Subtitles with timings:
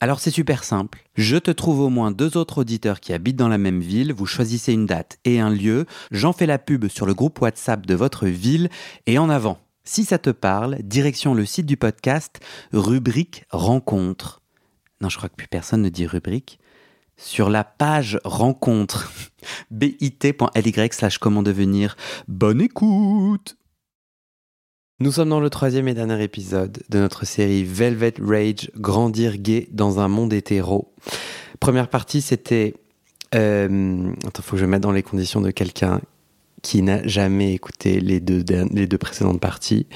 [0.00, 1.04] Alors c'est super simple.
[1.14, 4.26] Je te trouve au moins deux autres auditeurs qui habitent dans la même ville, vous
[4.26, 7.94] choisissez une date et un lieu, j'en fais la pub sur le groupe WhatsApp de
[7.94, 8.68] votre ville
[9.06, 9.58] et en avant.
[9.84, 12.40] Si ça te parle, direction le site du podcast,
[12.72, 14.40] rubrique rencontre.
[15.00, 16.58] Non, je crois que plus personne ne dit rubrique.
[17.16, 19.12] Sur la page rencontre,
[19.70, 21.96] bit.ly slash comment devenir.
[22.26, 23.56] Bonne écoute
[25.00, 29.68] nous sommes dans le troisième et dernier épisode de notre série Velvet Rage, grandir gay
[29.72, 30.92] dans un monde hétéro.
[31.58, 32.74] Première partie, c'était...
[33.34, 36.00] Euh, attends, faut que je mette dans les conditions de quelqu'un
[36.62, 39.86] qui n'a jamais écouté les deux, les deux précédentes parties.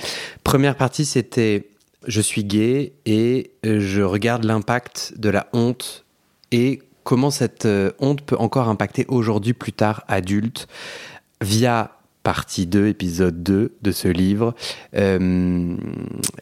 [0.43, 1.69] Première partie, c'était
[2.07, 6.05] je suis gay et je regarde l'impact de la honte
[6.51, 10.67] et comment cette euh, honte peut encore impacter aujourd'hui, plus tard, adulte,
[11.41, 11.98] via
[12.29, 14.55] partie 2, épisode 2 de ce livre,
[14.95, 15.75] euh,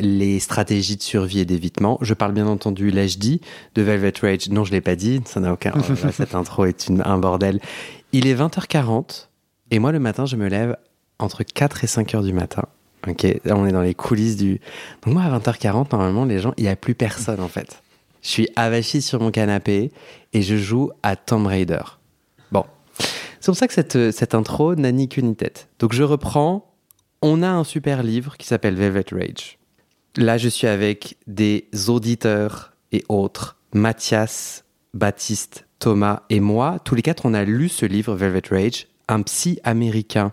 [0.01, 1.97] les stratégies de survie et d'évitement.
[2.01, 3.41] Je parle bien entendu, l'ai-je dit,
[3.77, 4.49] de Velvet Rage.
[4.51, 5.73] Non, je l'ai pas dit, ça n'a aucun...
[6.13, 7.61] cette intro est une, un bordel.
[8.11, 9.29] Il est 20h40
[9.71, 10.77] et moi le matin, je me lève
[11.21, 12.65] entre 4 et 5 h du matin.
[13.07, 14.61] Ok, on est dans les coulisses du...
[15.05, 17.81] Donc moi à 20h40, normalement, les gens, il n'y a plus personne en fait.
[18.23, 19.93] Je suis avachi sur mon canapé
[20.33, 21.83] et je joue à Tomb Raider.
[23.47, 25.69] C'est pour ça que cette, cette intro n'a ni queue ni tête.
[25.79, 26.75] Donc je reprends.
[27.23, 29.61] On a un super livre qui s'appelle Velvet Rage.
[30.17, 33.57] Là, je suis avec des auditeurs et autres.
[33.73, 34.65] Mathias,
[34.95, 36.81] Baptiste, Thomas et moi.
[36.83, 38.89] Tous les quatre, on a lu ce livre, Velvet Rage.
[39.07, 40.33] Un psy américain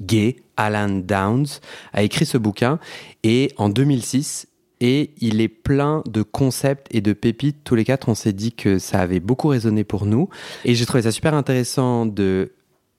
[0.00, 1.60] gay, Alan Downs,
[1.92, 2.80] a écrit ce bouquin.
[3.22, 4.48] Et en 2006,
[4.80, 7.64] et il est plein de concepts et de pépites.
[7.64, 10.28] Tous les quatre, on s'est dit que ça avait beaucoup résonné pour nous.
[10.64, 12.52] Et j'ai trouvé ça super intéressant de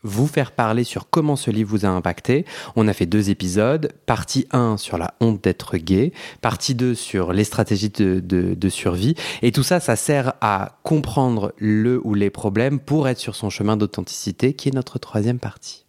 [0.03, 2.45] vous faire parler sur comment ce livre vous a impacté.
[2.75, 3.91] On a fait deux épisodes.
[4.05, 6.13] Partie 1 sur la honte d'être gay.
[6.41, 9.15] Partie 2 sur les stratégies de, de, survie.
[9.41, 13.49] Et tout ça, ça sert à comprendre le ou les problèmes pour être sur son
[13.49, 15.85] chemin d'authenticité, qui est notre troisième partie.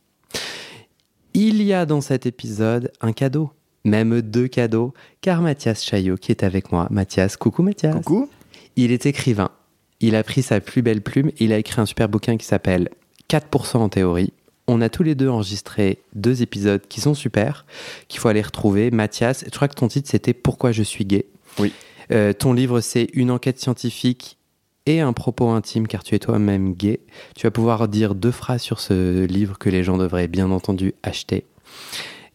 [1.34, 3.50] Il y a dans cet épisode un cadeau
[3.84, 7.94] même deux cadeaux, car Mathias Chaillot, qui est avec moi, Mathias, coucou Mathias.
[7.97, 8.28] Coucou.
[8.77, 9.50] Il est écrivain.
[10.00, 11.31] Il a pris sa plus belle plume.
[11.39, 12.91] Il a écrit un super bouquin qui s'appelle
[13.28, 14.33] 4% en théorie.
[14.67, 17.65] On a tous les deux enregistré deux épisodes qui sont super,
[18.09, 18.91] qu'il faut aller retrouver.
[18.91, 21.27] Mathias, je crois que ton titre c'était Pourquoi je suis gay.
[21.59, 21.72] Oui.
[22.12, 24.37] Euh, ton livre c'est Une enquête scientifique
[24.87, 27.00] et un propos intime car tu es toi-même gay.
[27.34, 30.94] Tu vas pouvoir dire deux phrases sur ce livre que les gens devraient bien entendu
[31.03, 31.44] acheter.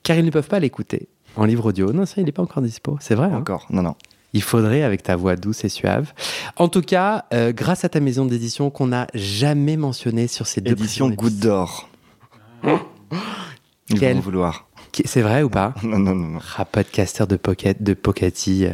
[0.02, 1.92] Car ils ne peuvent pas l'écouter en livre audio.
[1.94, 2.98] Non, ça, il n'est pas encore dispo.
[3.00, 3.28] C'est vrai.
[3.28, 3.96] Hein encore, non, non.
[4.34, 6.12] Il faudrait avec ta voix douce et suave.
[6.56, 10.60] En tout cas, euh, grâce à ta maison d'édition qu'on n'a jamais mentionné sur ces
[10.60, 11.88] deux Édition Goutte d'Or.
[13.90, 14.68] Ils vont vouloir.
[15.06, 15.74] C'est vrai ou pas?
[15.84, 16.28] Non, non, non.
[16.30, 16.40] non.
[16.58, 18.68] Ah, podcaster de Pocket, de Pocati.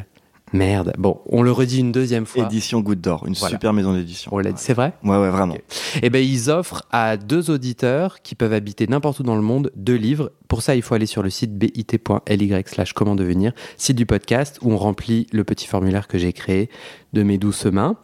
[0.53, 0.93] Merde.
[0.97, 2.45] Bon, on le redit une deuxième fois.
[2.45, 4.31] Édition Goutte d'Or, une super maison d'édition.
[4.55, 5.55] C'est vrai Ouais, ouais, vraiment.
[6.01, 9.71] Eh ben, ils offrent à deux auditeurs qui peuvent habiter n'importe où dans le monde
[9.75, 10.31] deux livres.
[10.47, 14.59] Pour ça, il faut aller sur le site bit.ly slash comment devenir, site du podcast
[14.61, 16.69] où on remplit le petit formulaire que j'ai créé
[17.13, 17.97] de mes douces mains.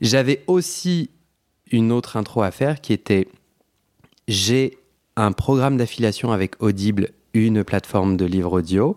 [0.00, 1.10] J'avais aussi
[1.70, 3.28] une autre intro à faire qui était
[4.28, 4.78] j'ai
[5.16, 8.96] un programme d'affiliation avec Audible, une plateforme de livres audio.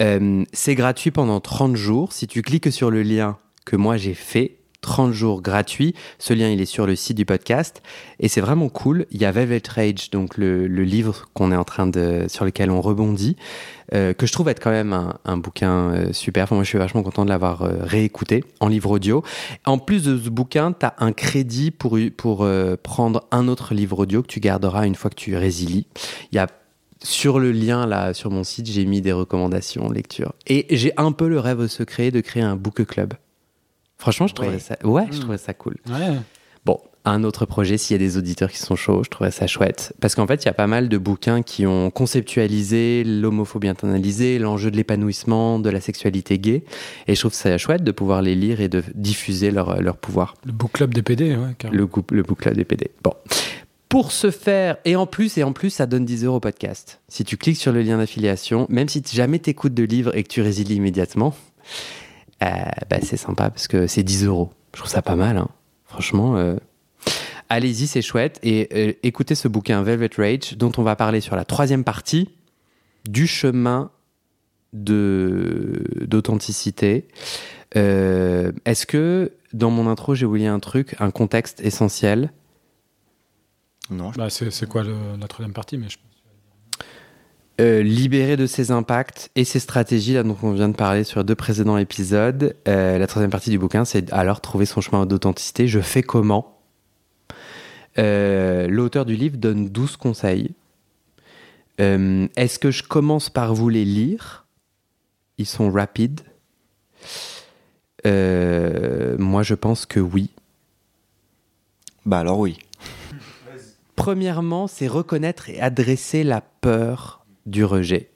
[0.00, 2.12] Euh, c'est gratuit pendant 30 jours.
[2.12, 5.94] Si tu cliques sur le lien que moi j'ai fait, 30 jours gratuits.
[6.18, 7.82] Ce lien, il est sur le site du podcast.
[8.20, 9.06] Et c'est vraiment cool.
[9.10, 12.70] Il y a Velvet Rage, donc le, livre qu'on est en train de, sur lequel
[12.70, 13.36] on rebondit,
[13.94, 16.52] euh, que je trouve être quand même un, bouquin euh, super.
[16.52, 19.22] moi, je suis vachement content de l'avoir euh, réécouté en livre audio.
[19.66, 22.48] En plus de ce bouquin, tu as un crédit pour, pour
[22.82, 25.86] prendre un autre livre audio que tu garderas une fois que tu résilies.
[26.32, 26.46] Il y a
[27.02, 30.32] sur le lien là sur mon site, j'ai mis des recommandations lecture.
[30.46, 33.14] Et j'ai un peu le rêve secret de créer un book club.
[33.98, 35.20] Franchement, je trouvais ça, ouais, je hmm.
[35.20, 35.76] trouvais ça cool.
[36.64, 39.46] Bon, un autre projet, s'il y a des auditeurs qui sont chauds, je trouvais ça
[39.46, 39.94] chouette.
[40.00, 44.38] Parce qu'en fait, il y a pas mal de bouquins qui ont conceptualisé l'homophobie internalisée,
[44.38, 46.64] l'enjeu de l'épanouissement, de la sexualité gay.
[47.06, 50.34] Et je trouve ça chouette de pouvoir les lire et de diffuser leur, leur pouvoir.
[50.44, 52.90] Le book club des PD, ouais, Le, le book club des PD.
[53.02, 53.14] Bon.
[53.88, 57.00] Pour ce faire, et en plus, et en plus, ça donne 10 euros au podcast.
[57.08, 60.22] Si tu cliques sur le lien d'affiliation, même si jamais tu écoutes de livres et
[60.24, 61.34] que tu résilies immédiatement,
[62.42, 62.48] euh,
[62.90, 64.52] bah, c'est sympa parce que c'est 10 euros.
[64.74, 65.48] Je trouve ça pas mal, hein.
[65.86, 66.36] franchement.
[66.36, 66.56] Euh.
[67.48, 68.38] Allez-y, c'est chouette.
[68.42, 72.28] Et euh, écoutez ce bouquin Velvet Rage, dont on va parler sur la troisième partie
[73.08, 73.90] du chemin
[74.74, 77.08] d'authenticité.
[77.74, 82.30] Est-ce que dans mon intro, j'ai oublié un truc, un contexte essentiel?
[83.90, 84.10] Non.
[84.16, 85.96] Bah, c'est quoi la troisième partie mais je...
[87.60, 91.24] Euh, libérer de ses impacts et ses stratégies, là, dont on vient de parler sur
[91.24, 92.54] deux précédents épisodes.
[92.68, 95.66] Euh, la troisième partie du bouquin, c'est alors trouver son chemin d'authenticité.
[95.66, 96.56] Je fais comment?
[97.98, 100.52] Euh, L'auteur du livre donne 12 conseils.
[101.78, 104.46] Est-ce que je commence par vous les lire?
[105.36, 106.20] Ils sont rapides.
[108.04, 110.30] moi, je pense que oui.
[112.06, 112.58] Bah alors oui.
[113.98, 118.10] Premièrement, c'est reconnaître et adresser la peur du rejet.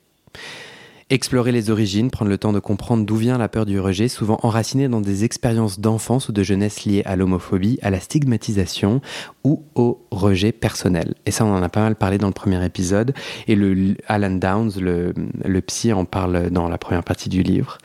[1.10, 4.38] Explorer les origines, prendre le temps de comprendre d'où vient la peur du rejet, souvent
[4.44, 9.00] enracinée dans des expériences d'enfance ou de jeunesse liées à l'homophobie, à la stigmatisation
[9.42, 11.14] ou au rejet personnel.
[11.26, 13.12] Et ça, on en a pas mal parlé dans le premier épisode.
[13.48, 13.58] Et
[14.06, 17.78] Alan Downs, le, psy, en parle dans la première partie du livre.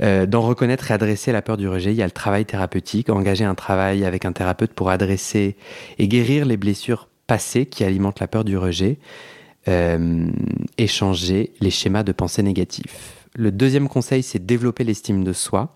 [0.00, 3.10] Euh, d'en reconnaître et adresser la peur du rejet, il y a le travail thérapeutique,
[3.10, 5.56] engager un travail avec un thérapeute pour adresser
[5.98, 8.98] et guérir les blessures passées qui alimentent la peur du rejet.
[9.68, 10.28] Euh,
[10.78, 13.16] échanger les schémas de pensée négatifs.
[13.34, 15.74] Le deuxième conseil, c'est développer l'estime de soi.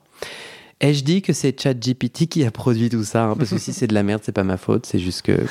[0.80, 3.72] Et je dis que c'est ChatGPT qui a produit tout ça, hein, parce que si
[3.72, 5.44] c'est de la merde, c'est pas ma faute, c'est juste que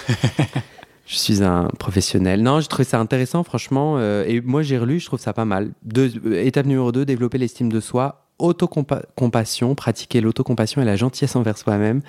[1.05, 2.41] je suis un professionnel.
[2.41, 5.45] Non, je trouve ça intéressant, franchement, euh, et moi j'ai relu, je trouve ça pas
[5.45, 5.71] mal.
[5.97, 11.57] Euh, étape numéro 2, développer l'estime de soi, autocompassion, pratiquer l'autocompassion et la gentillesse envers
[11.57, 12.01] soi-même,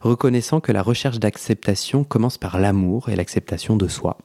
[0.00, 4.18] reconnaissant que la recherche d'acceptation commence par l'amour et l'acceptation de soi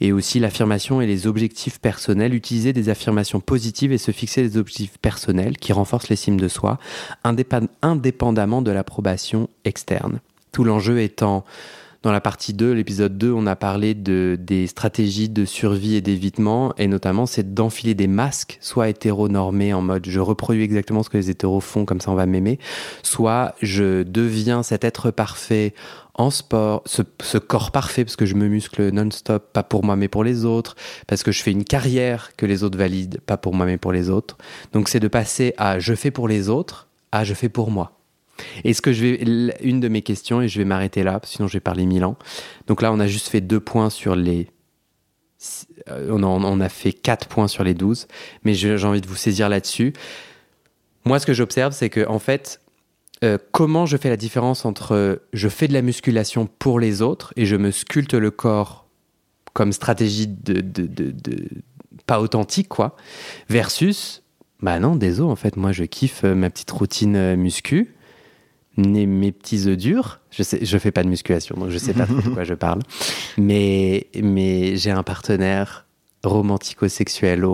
[0.00, 4.56] et aussi l'affirmation et les objectifs personnels, utiliser des affirmations positives et se fixer des
[4.56, 6.78] objectifs personnels qui renforcent l'estime de soi,
[7.82, 10.20] indépendamment de l'approbation externe.
[10.52, 11.44] Tout l'enjeu étant
[12.04, 16.02] dans la partie 2, l'épisode 2, on a parlé de, des stratégies de survie et
[16.02, 21.08] d'évitement, et notamment c'est d'enfiler des masques, soit hétéronormés en mode je reproduis exactement ce
[21.08, 22.58] que les hétéros font, comme ça on va m'aimer,
[23.02, 25.72] soit je deviens cet être parfait
[26.12, 30.08] en sport, ce, corps parfait, parce que je me muscle non-stop, pas pour moi mais
[30.08, 33.54] pour les autres, parce que je fais une carrière que les autres valident, pas pour
[33.54, 34.36] moi mais pour les autres.
[34.74, 37.92] Donc c'est de passer à je fais pour les autres à je fais pour moi.
[38.64, 41.48] Et ce que je vais, une de mes questions, et je vais m'arrêter là, sinon
[41.48, 42.16] je vais parler mille ans.
[42.66, 44.48] Donc là, on a juste fait deux points sur les.
[45.90, 48.06] Euh, on, on a fait quatre points sur les douze,
[48.44, 49.92] mais j'ai envie de vous saisir là-dessus.
[51.04, 52.60] Moi, ce que j'observe, c'est que en fait,
[53.22, 57.32] euh, comment je fais la différence entre je fais de la musculation pour les autres
[57.36, 58.88] et je me sculpte le corps
[59.52, 60.64] comme stratégie de,
[62.06, 62.96] pas authentique, quoi,
[63.48, 64.22] versus,
[64.60, 67.94] bah non, désolé, en fait, moi je kiffe euh, ma petite routine muscu,
[68.76, 70.20] mes, mes petits œufs durs.
[70.30, 72.80] Je sais, je fais pas de musculation, donc je sais pas de quoi je parle.
[73.38, 75.86] Mais, mais j'ai un partenaire
[76.24, 77.44] romantico-sexuel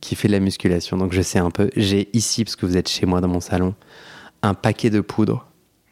[0.00, 1.70] qui fait de la musculation, donc je sais un peu.
[1.76, 3.74] J'ai ici, parce que vous êtes chez moi dans mon salon,
[4.42, 5.46] un paquet de poudre.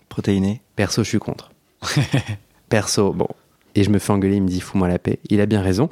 [0.09, 1.51] Protéiné Perso, je suis contre.
[2.69, 3.29] Perso, bon.
[3.75, 5.19] Et je me fais engueuler, il me dit fous-moi la paix.
[5.29, 5.91] Il a bien raison.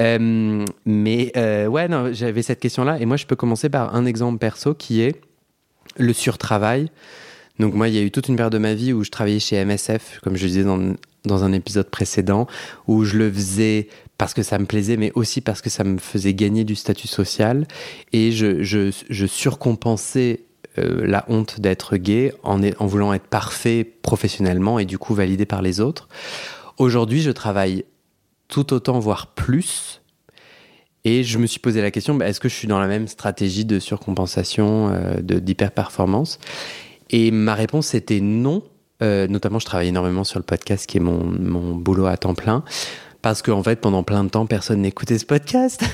[0.00, 2.98] Euh, mais euh, ouais, non, j'avais cette question-là.
[2.98, 5.20] Et moi, je peux commencer par un exemple perso qui est
[5.98, 6.90] le surtravail.
[7.58, 9.38] Donc moi, il y a eu toute une période de ma vie où je travaillais
[9.38, 10.94] chez MSF, comme je disais dans,
[11.24, 12.46] dans un épisode précédent,
[12.86, 15.98] où je le faisais parce que ça me plaisait, mais aussi parce que ça me
[15.98, 17.66] faisait gagner du statut social.
[18.12, 20.40] Et je, surcompensais
[20.78, 25.46] euh, la honte d'être gay en, en voulant être parfait professionnellement et du coup validé
[25.46, 26.08] par les autres.
[26.78, 27.84] Aujourd'hui, je travaille
[28.48, 30.02] tout autant, voire plus.
[31.04, 33.06] Et je me suis posé la question, bah, est-ce que je suis dans la même
[33.06, 36.38] stratégie de surcompensation, euh, d'hyper-performance?
[37.10, 38.62] Et ma réponse était non,
[39.00, 42.64] notamment, je travaille énormément sur le podcast qui est mon, mon boulot à temps plein
[43.26, 45.84] parce qu'en en fait, pendant plein de temps, personne n'écoutait ce podcast.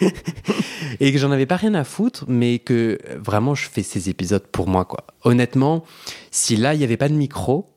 [1.00, 4.44] et que j'en avais pas rien à foutre, mais que vraiment, je fais ces épisodes
[4.48, 5.04] pour moi, quoi.
[5.22, 5.84] Honnêtement,
[6.32, 7.70] si là, il n'y avait pas de micro,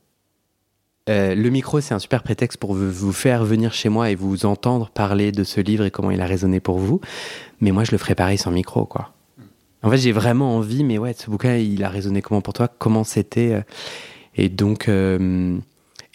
[1.09, 4.47] euh, le micro, c'est un super prétexte pour vous faire venir chez moi et vous
[4.47, 6.99] entendre parler de ce livre et comment il a résonné pour vous.
[7.61, 9.12] Mais moi, je le ferais pareil sans micro, quoi.
[9.83, 12.69] En fait, j'ai vraiment envie, mais ouais, ce bouquin, il a résonné comment pour toi?
[12.69, 13.61] Comment c'était euh,
[14.35, 15.57] Et donc, euh,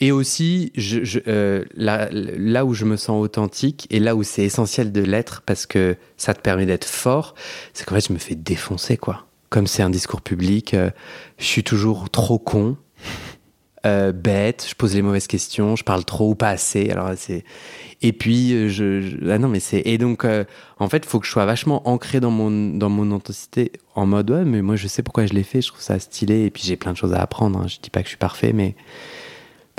[0.01, 0.73] et aussi,
[1.27, 5.67] euh, là, où je me sens authentique et là où c'est essentiel de l'être parce
[5.67, 7.35] que ça te permet d'être fort,
[7.75, 9.27] c'est qu'en fait, je me fais défoncer, quoi.
[9.51, 10.75] Comme c'est un discours public,
[11.39, 12.77] je suis toujours trop con,
[13.89, 16.91] euh, bête, je pose les mauvaises questions, je parle trop ou pas assez.
[16.91, 17.45] Alors c'est
[18.01, 20.25] et puis je, ah non mais c'est et donc
[20.79, 24.31] en fait, faut que je sois vachement ancré dans mon dans mon authenticité en mode
[24.31, 26.63] ouais, mais moi je sais pourquoi je l'ai fait, je trouve ça stylé et puis
[26.65, 27.59] j'ai plein de choses à apprendre.
[27.59, 27.67] Hein.
[27.67, 28.77] Je dis pas que je suis parfait, mais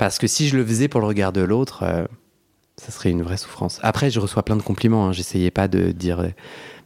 [0.00, 2.06] parce que si je le faisais pour le regard de l'autre, euh,
[2.78, 3.78] ça serait une vraie souffrance.
[3.82, 5.08] Après, je reçois plein de compliments.
[5.08, 5.12] Hein.
[5.12, 6.28] J'essayais pas de dire, euh,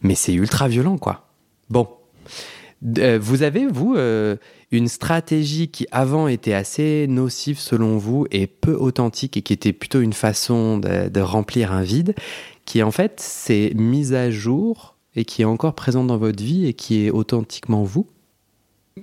[0.01, 1.29] mais c'est ultra violent, quoi.
[1.71, 1.87] Bon.
[2.99, 3.97] Euh, vous avez, vous,
[4.75, 9.73] une stratégie qui avant était assez nocive selon vous et peu authentique et qui était
[9.73, 12.15] plutôt une façon de, de remplir un vide,
[12.65, 16.67] qui en fait s'est mise à jour et qui est encore présente dans votre vie
[16.67, 18.07] et qui est authentiquement vous?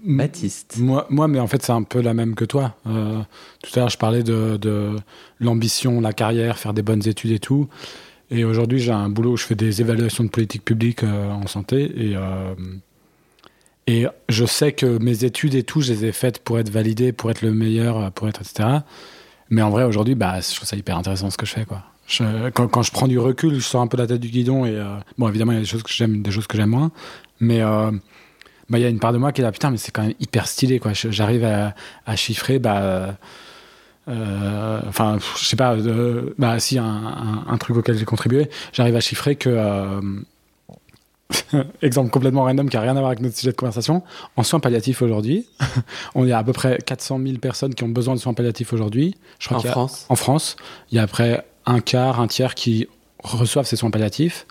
[0.05, 0.77] Baptiste.
[0.77, 2.75] Moi, moi, mais en fait, c'est un peu la même que toi.
[2.87, 3.21] Euh,
[3.61, 4.95] tout à l'heure, je parlais de, de
[5.39, 7.67] l'ambition, la carrière, faire des bonnes études et tout.
[8.29, 11.45] Et aujourd'hui, j'ai un boulot où je fais des évaluations de politique publique euh, en
[11.47, 11.91] santé.
[11.97, 12.55] Et, euh,
[13.87, 17.11] et je sais que mes études et tout, je les ai faites pour être validées,
[17.11, 18.69] pour être le meilleur, pour être, etc.
[19.49, 21.83] Mais en vrai, aujourd'hui, bah, je trouve ça hyper intéressant ce que je fais, quoi.
[22.53, 24.79] quand, je prends du recul, je sors un peu la tête du guidon et
[25.17, 26.91] bon, évidemment, il y a des choses que j'aime, des choses que j'aime moins,
[27.39, 27.61] mais
[28.71, 30.03] bah, il y a une part de moi qui est là, putain, mais c'est quand
[30.03, 30.93] même hyper stylé, quoi.
[30.93, 33.17] J'arrive à, chiffrer, bah,
[34.07, 35.75] euh, enfin, je sais pas,
[36.37, 39.99] bah, si, un, truc auquel j'ai contribué, j'arrive à chiffrer que, euh,
[41.81, 44.03] exemple complètement random qui a rien à voir avec notre sujet de conversation,
[44.35, 45.47] en soins palliatifs aujourd'hui,
[46.15, 49.15] on est à, peu près 400 000 personnes qui ont besoin de soins palliatifs aujourd'hui.
[49.39, 50.55] Je crois en France En France,
[50.91, 52.87] il y a après un quart, un tiers qui
[53.23, 54.45] reçoivent ces soins palliatifs.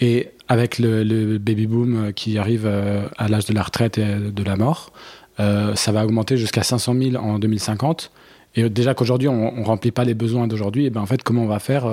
[0.00, 4.16] Et avec le, baby boom euh, qui arrive euh, à l'âge de la retraite et
[4.16, 4.92] de la mort,
[5.40, 8.10] euh, ça va augmenter jusqu'à 500 000 en 2050.
[8.56, 11.42] Et déjà qu'aujourd'hui, on ne remplit pas les besoins d'aujourd'hui, et ben en fait, comment
[11.42, 11.86] on va faire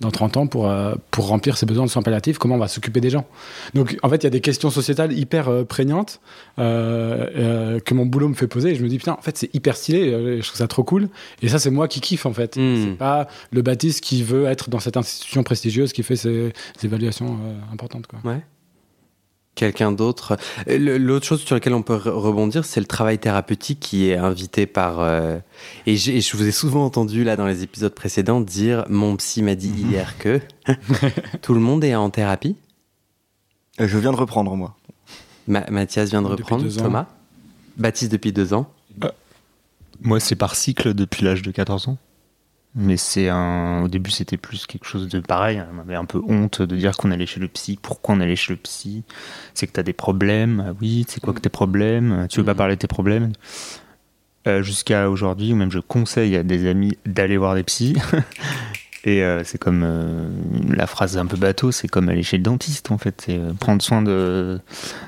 [0.00, 2.68] dans 30 ans pour, euh, pour remplir ces besoins de soins palliatifs, comment on va
[2.68, 3.26] s'occuper des gens.
[3.74, 6.20] Donc en fait, il y a des questions sociétales hyper euh, prégnantes
[6.58, 9.54] euh, que mon boulot me fait poser et je me dis putain, en fait, c'est
[9.54, 11.08] hyper stylé, je trouve ça trop cool.
[11.42, 12.56] Et ça, c'est moi qui kiffe en fait.
[12.56, 12.76] Hmm.
[12.82, 16.86] C'est pas le Baptiste qui veut être dans cette institution prestigieuse qui fait ces, ces
[16.86, 17.38] évaluations
[17.72, 18.06] importantes.
[18.06, 18.20] Quoi.
[18.24, 18.42] Ouais
[19.56, 20.36] quelqu'un d'autre.
[20.68, 25.00] L'autre chose sur laquelle on peut rebondir, c'est le travail thérapeutique qui est invité par.
[25.00, 25.38] Euh,
[25.86, 29.56] et, je vous ai souvent entendu là dans les épisodes précédents dire mon psy m'a
[29.56, 29.90] dit mhm.
[29.90, 30.40] hier que
[31.42, 32.54] tout le monde est en thérapie.
[33.80, 34.76] Euh, je viens de reprendre moi.
[35.48, 36.68] Mathias vient de reprendre.
[36.68, 37.06] Thomas.
[37.76, 38.70] Baptiste depuis deux ans.
[39.04, 39.10] Euh,
[40.00, 41.98] moi, c'est par cycle depuis l'âge de 14 ans.
[42.78, 43.82] Mais c'est un.
[43.82, 45.62] Au début, c'était plus quelque chose de pareil.
[45.74, 47.78] On avait un peu honte de dire qu'on allait chez le psy.
[47.80, 49.02] Pourquoi on allait chez le psy?
[49.54, 50.62] C'est que tu as des problèmes.
[50.68, 52.26] Ah oui, c'est quoi que tes problèmes?
[52.28, 52.56] Tu veux pas mm.
[52.58, 53.32] parler de tes problèmes?
[54.46, 57.96] Euh, Jusqu'à aujourd'hui, ou même je conseille à des amis d'aller voir des psys.
[59.06, 60.28] Euh, c'est comme euh,
[60.68, 63.22] la phrase un peu bateau, c'est comme aller chez le dentiste en fait.
[63.24, 64.58] C'est euh, prendre soin de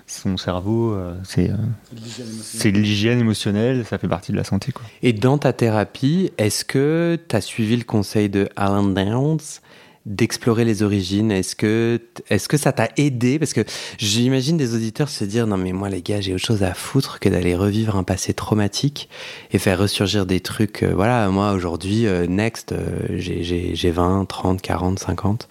[0.06, 4.72] son cerveau, c'est l'hygiène émotionnelle, ça fait partie de la santé.
[4.72, 4.84] Quoi.
[5.02, 9.60] Et dans ta thérapie, est-ce que tu as suivi le conseil de Alan Downs?
[10.08, 12.00] D'explorer les origines Est-ce que,
[12.30, 13.38] est-ce que ça t'a aidé?
[13.38, 13.60] Parce que
[13.98, 17.20] j'imagine des auditeurs se dire non mais moi les gars j'ai autre chose à foutre
[17.20, 19.08] que d'aller revivre un passé traumatique
[19.52, 20.82] et faire ressurgir des trucs.
[20.82, 25.48] Euh, voilà, moi aujourd'hui, euh, next, euh, j'ai 20, 30, 40, 50.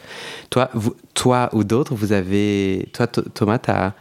[0.50, 0.72] Toi,
[1.14, 3.94] toi ou d'autres, vous avez, toi Thomas, t'as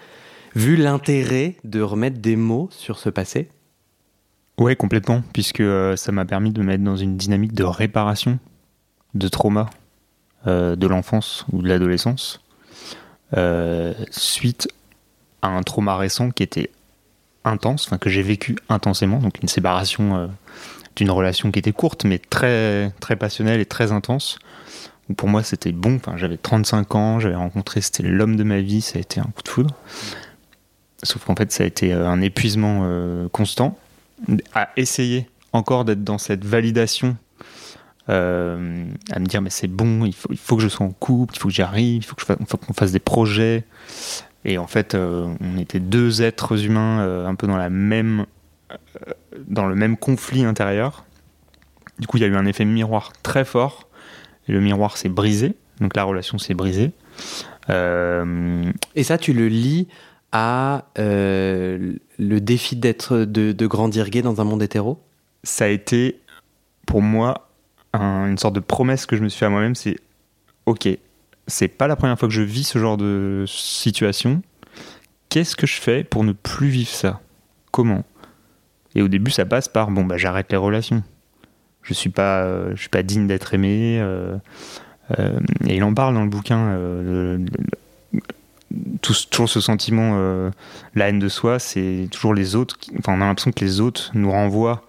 [0.55, 3.49] vu l'intérêt de remettre des mots sur ce passé?
[4.59, 5.63] Ouais, complètement, puisque
[5.97, 8.39] ça m'a permis de me mettre dans une dynamique de réparation
[9.15, 9.69] de trauma
[10.45, 12.41] de l'enfance ou de l'adolescence
[13.37, 14.69] euh, suite
[15.43, 16.71] à un trauma récent qui était
[17.45, 20.27] intense, enfin que j'ai vécu intensément, donc une séparation euh,
[20.95, 24.39] d'une relation qui était courte mais très très passionnelle et très intense.
[25.17, 28.81] pour moi c'était bon, enfin, j'avais 35 ans, j'avais rencontré, c'était l'homme de ma vie,
[28.81, 29.75] ça a été un coup de foudre.
[31.03, 32.89] Sauf qu'en fait ça a été un épuisement
[33.33, 33.77] constant
[34.55, 37.17] à essayer encore d'être dans cette validation
[38.09, 40.91] euh, à me dire mais c'est bon, il faut, il faut que je sois en
[40.91, 43.65] couple, il faut que j'y arrive, il faut qu'on fasse des projets.
[44.45, 48.27] Et en fait, euh, on était deux êtres humains euh, un peu dans la même
[49.47, 51.05] dans le même conflit intérieur.
[51.99, 53.89] Du coup, il y a eu un effet miroir très fort.
[54.49, 55.55] Et le miroir s'est brisé.
[55.81, 56.93] Donc la relation s'est brisée.
[57.69, 59.89] Et ça, tu le lis
[60.31, 65.01] à le défi d'être de, de grandir gay dans un monde hétéro?
[65.43, 66.21] Ça a été
[66.87, 67.46] pour moi
[68.03, 69.75] un- une sorte de promesse que je me suis fait à moi-même.
[69.75, 69.97] C'est
[70.67, 70.89] ok,
[71.47, 74.43] c'est pas la première fois que je vis ce genre de situation.
[75.29, 77.21] Qu'est-ce que je fais pour ne plus vivre ça?
[77.73, 78.05] Comment?
[78.95, 81.03] Et au début, ça passe par bon bah j'arrête les relations.
[81.83, 83.99] Je suis pas, euh, je suis pas digne d'être aimé.
[84.01, 84.37] euh,
[85.19, 87.39] euh, et il en parle dans le bouquin.
[89.01, 90.19] toujours ce sentiment,
[90.95, 92.77] la haine de soi, c'est toujours les autres.
[92.99, 94.83] enfin, on a l'impression que les autres nous renvoient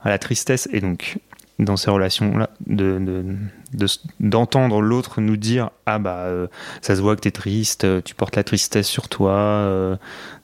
[0.00, 0.68] à la tristesse.
[0.72, 1.18] Et donc,
[1.58, 3.86] dans ces relations-là, de, de-
[4.20, 6.46] d'entendre l'autre nous dire Ah, bah, euh,
[6.82, 9.96] ça se voit que t'es triste, euh, tu portes la tristesse sur toi, euh,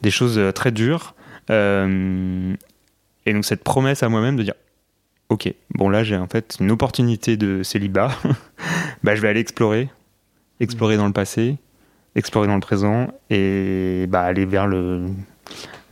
[0.02, 1.14] des choses très dures.
[1.50, 2.54] Euh,
[3.26, 4.54] et donc, cette promesse à moi-même de dire
[5.30, 8.10] Ok, bon, là, j'ai en fait une opportunité de célibat.
[9.04, 9.88] bah, je vais aller explorer,
[10.60, 11.56] explorer dans le passé,
[12.16, 15.06] explorer dans le présent et bah, aller vers le.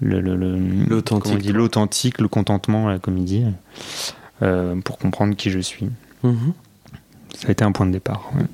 [0.01, 3.45] le, le- le- L'authentique, l'authentique, le contentement, il dit,
[4.43, 5.89] euh, pour comprendre qui je suis.
[6.23, 6.53] Mhm.
[7.39, 8.31] Ça a été un point de départ.
[8.37, 8.45] ouais.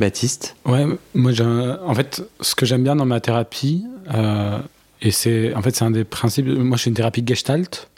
[0.00, 1.32] Baptiste Ouais, moi,
[1.84, 4.58] en fait, ce que j'aime bien dans ma thérapie, euh,
[5.00, 6.46] et c'est, en fait, c'est un des principes.
[6.46, 7.88] Moi, je fais une thérapie Gestalt,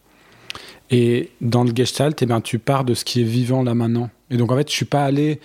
[0.90, 4.10] et dans le Gestalt, eh ben, tu pars de ce qui est vivant là maintenant.
[4.30, 5.40] Et donc, en fait, je suis pas allé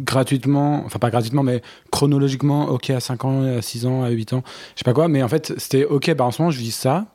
[0.00, 4.32] gratuitement, enfin pas gratuitement, mais chronologiquement, ok, à 5 ans, à 6 ans, à 8
[4.32, 4.42] ans,
[4.74, 6.70] je sais pas quoi, mais en fait, c'était ok, bah en ce moment, je vis
[6.70, 7.06] ça.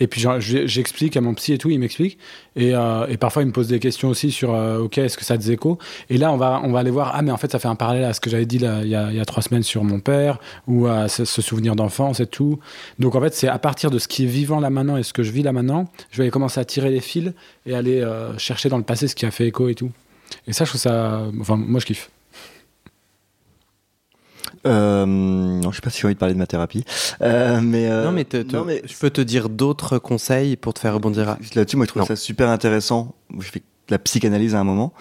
[0.00, 2.18] Et puis j'explique à mon psy et tout, il m'explique.
[2.56, 5.34] Et, euh, parfois, il me pose des questions aussi sur, euh, ok, est-ce que ça
[5.34, 5.78] a des échos
[6.10, 7.76] Et là, on va, on va aller voir, ah, mais en fait, ça fait un
[7.76, 10.86] parallèle à ce que j'avais dit il, y a, trois semaines sur mon père, ou
[10.86, 12.58] à ce, souvenir d'enfance et tout.
[12.98, 15.12] Donc, en fait, c'est à partir de ce qui est vivant là maintenant et ce
[15.12, 17.32] que je vis là maintenant, je vais commencer à tirer les fils
[17.66, 19.90] et aller euh, chercher dans le passé ce qui a fait écho et tout.
[20.48, 21.22] Et ça, je trouve ça.
[21.40, 22.10] Enfin, moi, je kiffe.
[24.66, 26.84] Euh, non, je sais pas si j'ai envie de parler de ma thérapie.
[27.22, 30.56] Euh, mais, euh, Non, mais, te- te- non, mais je peux te dire d'autres conseils
[30.56, 31.28] pour te faire rebondir.
[31.28, 32.06] à- là-dessus, moi, je trouve Non.
[32.06, 33.14] ça super intéressant.
[33.38, 34.92] Je fais de la psychanalyse à un moment.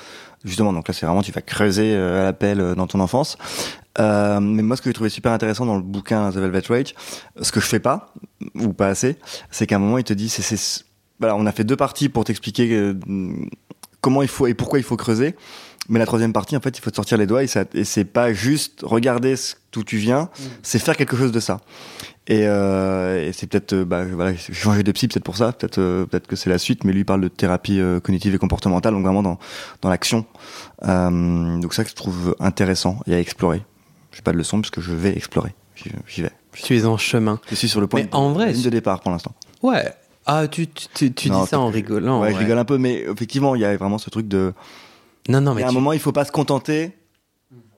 [0.43, 3.38] Justement, donc là, c'est vraiment, tu vas creuser euh, à l'appel euh, dans ton enfance.
[4.00, 6.93] Euh, mais moi, ce que j'ai trouvé super intéressant dans le bouquin The Velvet Rage,
[7.42, 8.14] ce que je fais pas,
[8.55, 9.18] ou pas assez,
[9.51, 10.83] c'est qu'à un moment, il te dit, c'est, c'est,
[11.20, 12.92] voilà, on a fait deux parties pour t'expliquer
[14.01, 15.35] comment il faut et pourquoi il faut creuser.
[15.89, 17.83] Mais la troisième partie, en fait, il faut te sortir les doigts et, ça, et
[17.83, 20.29] c'est pas juste regarder ce- d'où tu viens,
[20.61, 21.59] c'est faire quelque chose de ça.
[22.27, 25.51] Et, euh, et c'est peut-être, euh, bah, voilà, j'ai changé de psy peut-être pour ça,
[25.51, 28.37] peut-être, euh, peut-être que c'est la suite, mais lui parle de thérapie euh, cognitive et
[28.37, 29.39] comportementale, donc vraiment dans,
[29.81, 30.25] dans l'action.
[30.87, 33.61] Euh, donc ça que je trouve intéressant et à explorer.
[34.13, 35.53] J'ai pas de leçon parce que je vais explorer.
[36.07, 36.31] J'y vais.
[36.53, 37.39] Tu es en chemin.
[37.50, 39.11] Je suis sur le point Mais de, en vrai, la ligne je- de départ pour
[39.11, 39.33] l'instant.
[39.61, 39.91] Ouais.
[40.25, 42.22] Ah, tu, tu, tu, tu Non, dis ça en rigolant.
[42.22, 42.33] ouais, ouais.
[42.33, 44.53] je rigole un peu, mais effectivement, il y a vraiment ce truc de.
[45.29, 46.92] Non, non, Il mais y a un tu- moment, il faut pas se contenter.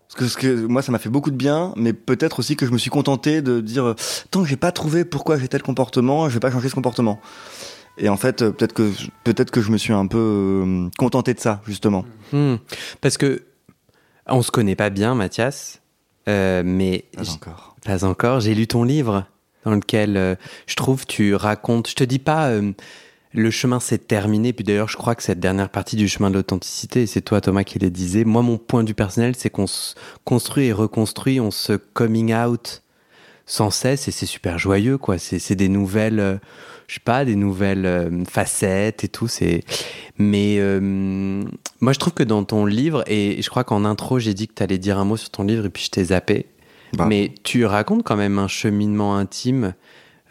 [0.07, 2.65] Parce que, ce que moi, ça m'a fait beaucoup de bien, mais peut-être aussi que
[2.65, 3.95] je me suis contenté de dire
[4.31, 7.19] tant que j'ai pas trouvé pourquoi j'ai tel comportement, je vais pas changer ce comportement.
[7.97, 8.91] Et en fait, peut-être que
[9.23, 12.05] peut-être que je me suis un peu euh, contenté de ça, justement.
[12.33, 12.55] Hmm.
[13.01, 13.43] Parce que
[14.27, 15.81] on se connaît pas bien, Mathias,
[16.29, 17.75] euh, mais Pas encore.
[17.83, 18.39] pas encore.
[18.41, 19.25] J'ai lu ton livre
[19.63, 20.35] dans lequel euh,
[20.67, 21.89] je trouve tu racontes.
[21.89, 22.71] Je te dis pas euh,
[23.35, 24.53] le chemin s'est terminé.
[24.53, 27.41] Puis d'ailleurs, je crois que cette dernière partie du chemin de l'authenticité, et c'est toi
[27.41, 28.23] Thomas qui le disais.
[28.23, 32.81] Moi, mon point vue personnel, c'est qu'on se construit et reconstruit, on se coming out
[33.45, 35.17] sans cesse, et c'est super joyeux, quoi.
[35.17, 36.19] C'est c'est des nouvelles.
[36.19, 36.37] euh,
[36.87, 39.27] je sais pas, des nouvelles euh, facettes et tout.
[39.27, 39.63] C'est,
[40.17, 41.43] mais euh,
[41.79, 44.53] moi je trouve que dans ton livre et je crois qu'en intro j'ai dit que
[44.53, 46.47] tu allais dire un mot sur ton livre et puis je t'ai zappé.
[46.93, 47.05] Bah.
[47.07, 49.73] Mais tu racontes quand même un cheminement intime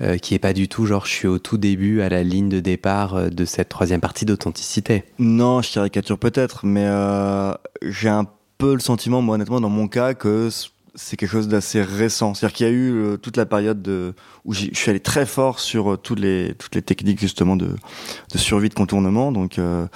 [0.01, 2.49] euh, qui est pas du tout genre je suis au tout début à la ligne
[2.49, 5.05] de départ euh, de cette troisième partie d'authenticité.
[5.19, 7.53] Non, je caricature peut-être, mais euh,
[7.83, 8.27] j'ai un
[8.59, 10.51] peu le sentiment, moi honnêtement, dans mon cas, que
[10.95, 12.35] c'est quelque chose d'assez récent.
[12.35, 15.27] C'est-à-dire qu'il y a eu euh, toute la période de, où je suis allé très
[15.27, 17.71] fort sur toutes les toutes les techniques justement de,
[18.33, 19.33] de survie de contournement.
[19.33, 19.87] Donc, euh,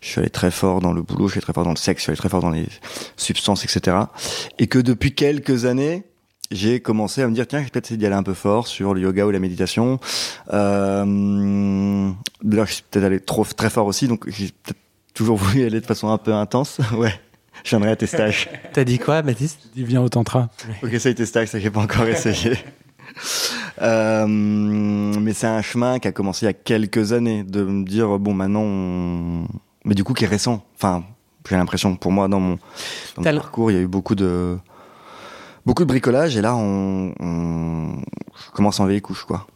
[0.00, 1.76] je suis allé très fort dans le boulot, je suis allé très fort dans le
[1.76, 2.66] sexe, je suis allé très fort dans les
[3.16, 3.96] substances, etc.
[4.58, 6.04] Et que depuis quelques années,
[6.54, 8.94] j'ai commencé à me dire tiens, j'ai peut-être essayé d'y aller un peu fort sur
[8.94, 9.98] le yoga ou la méditation.
[10.52, 12.10] Euh,
[12.42, 14.78] D'ailleurs, je suis peut-être allé trop très fort aussi, donc j'ai peut-être
[15.14, 16.78] toujours voulu y aller de façon un peu intense.
[16.96, 17.12] ouais,
[17.64, 18.48] je viendrai à tes stages.
[18.72, 19.60] T'as dit quoi, Baptiste?
[19.74, 20.48] Il vient au tantra.
[20.82, 22.56] ok, ça, tes stages, ça j'ai pas encore essayé.
[23.82, 27.84] Euh, mais c'est un chemin qui a commencé il y a quelques années de me
[27.84, 29.46] dire bon maintenant, on...
[29.84, 30.64] mais du coup qui est récent.
[30.76, 31.04] Enfin,
[31.48, 32.58] j'ai l'impression pour moi dans mon,
[33.16, 34.56] dans parcours, il y a eu beaucoup de
[35.66, 37.96] Beaucoup de bricolage et là on, on
[38.46, 39.46] je commence à enlever les couches quoi.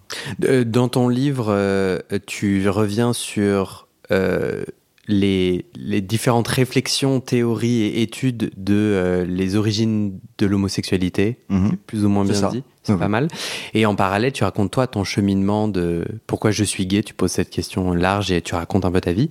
[0.44, 4.64] Euh, Dans ton livre, euh, tu reviens sur euh,
[5.06, 11.76] les, les différentes réflexions, théories et études de euh, les origines de l'homosexualité, Mhm.
[11.86, 12.48] plus ou moins bien ça.
[12.50, 12.62] dit.
[12.82, 13.28] C'est Oui, pas mal.
[13.74, 17.02] Et en parallèle, tu racontes toi ton cheminement de pourquoi je suis gay.
[17.02, 19.28] Tu poses cette question large et tu racontes un peu ta vie.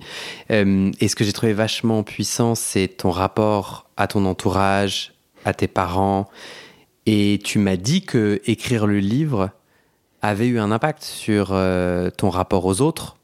[0.52, 5.12] Euh, et ce que j'ai trouvé vachement puissant, c'est ton rapport à ton entourage,
[5.44, 6.28] à tes parents.
[7.10, 9.48] Et tu m'as dit que écrire le livre
[10.20, 13.16] avait eu un impact sur euh, ton rapport aux autres.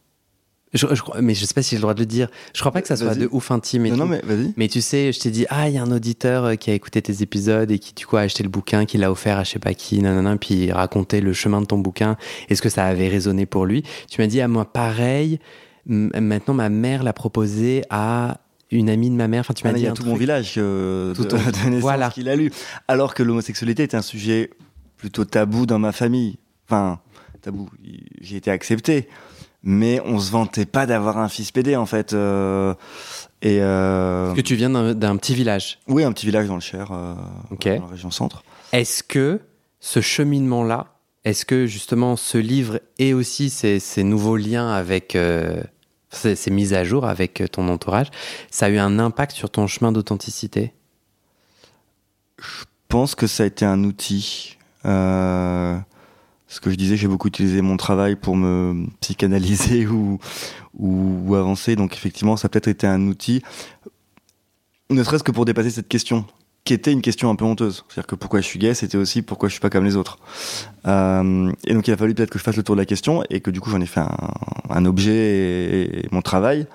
[0.72, 2.28] Je, je mais je sais pas si j'ai le droit de le dire.
[2.54, 3.84] Je crois pas que ça soit de ouf intime.
[3.84, 4.00] Et Non, tout.
[4.04, 4.54] non mais vas-y.
[4.56, 6.74] Mais tu sais, je t'ai dit, ah, il y a un auditeur euh, qui a
[6.74, 9.44] écouté tes épisodes et qui, du coup, a acheté le bouquin, qui l'a offert à
[9.44, 12.16] je sais pas qui, nanana, puis racontait le chemin de ton bouquin.
[12.48, 15.38] Est-ce que ça avait résonné pour lui Tu m'as dit, à moi, pareil.
[15.86, 18.38] Maintenant, ma mère l'a proposé à
[18.70, 19.40] une amie de ma mère.
[19.40, 20.12] Enfin, tu Ah, m'as il dit y a un tout truc.
[20.12, 21.28] mon village euh, Tout de,
[21.70, 22.10] de Voilà.
[22.10, 22.50] qu'il a lu.
[22.88, 24.50] Alors que l'homosexualité est un sujet
[24.96, 26.38] plutôt tabou dans ma famille.
[26.68, 26.98] Enfin,
[27.42, 27.68] tabou.
[28.20, 29.08] J'ai été accepté.
[29.66, 32.12] Mais on se vantait pas d'avoir un fils pédé, en fait.
[32.12, 32.74] euh,
[33.40, 35.78] et euh, Parce que tu viens d'un petit village.
[35.88, 38.42] oui, un petit village dans le Cher, dans la région centre.
[38.72, 39.40] Est-ce que
[39.80, 40.88] ce cheminement-là,
[41.24, 45.16] est-ce que justement ce livre et aussi ces, ces nouveaux liens avec,
[46.14, 48.08] ces, ces mises à jour avec euh, ton entourage,
[48.50, 50.72] ça a eu un impact sur ton chemin d'authenticité?
[52.38, 54.58] Je pense que ça a été un outil.
[54.84, 55.76] Euh,
[56.48, 60.18] ce que je disais, j'ai beaucoup utilisé mon travail pour me psychanalyser ou,
[60.78, 61.76] ou, ou avancer.
[61.76, 63.42] Donc effectivement, ça a peut-être été un outil,
[64.90, 66.26] ne serait-ce que pour dépasser cette question,
[66.64, 67.84] qui était une question un peu honteuse.
[67.88, 70.18] C'est-à-dire que pourquoi je suis gay, c'était aussi pourquoi je suis pas comme les autres.
[70.86, 73.22] Euh, et donc il a fallu peut-être que je fasse le tour de la question
[73.30, 74.16] et que du coup j'en ai fait un,
[74.70, 76.66] un objet et, et mon travail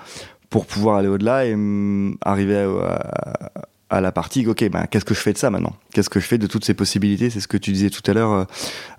[0.50, 3.52] pour pouvoir aller au-delà et mm, arriver à, à-
[3.92, 5.74] à la partie, ok, ben, qu'est-ce que je fais de ça maintenant?
[5.94, 7.32] Qu'est-ce que je fais de toutes ces possibilités?
[7.32, 8.44] C'est ce que tu disais tout à l'heure, euh,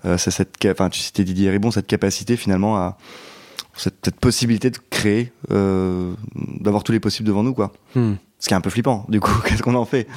[0.03, 2.97] euh, c'est cette, enfin, tu citais Didier Ribon, cette capacité finalement à,
[3.77, 7.71] cette, cette possibilité de créer, euh, d'avoir tous les possibles devant nous, quoi.
[7.95, 8.15] Hmm.
[8.39, 10.07] Ce qui est un peu flippant, du coup, qu'est-ce qu'on en fait?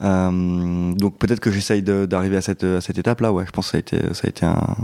[0.00, 3.70] Donc peut-être que j'essaye de- d'arriver à cette, à cette étape-là, ouais, je pense que
[3.72, 4.76] ça a été, ça a été un,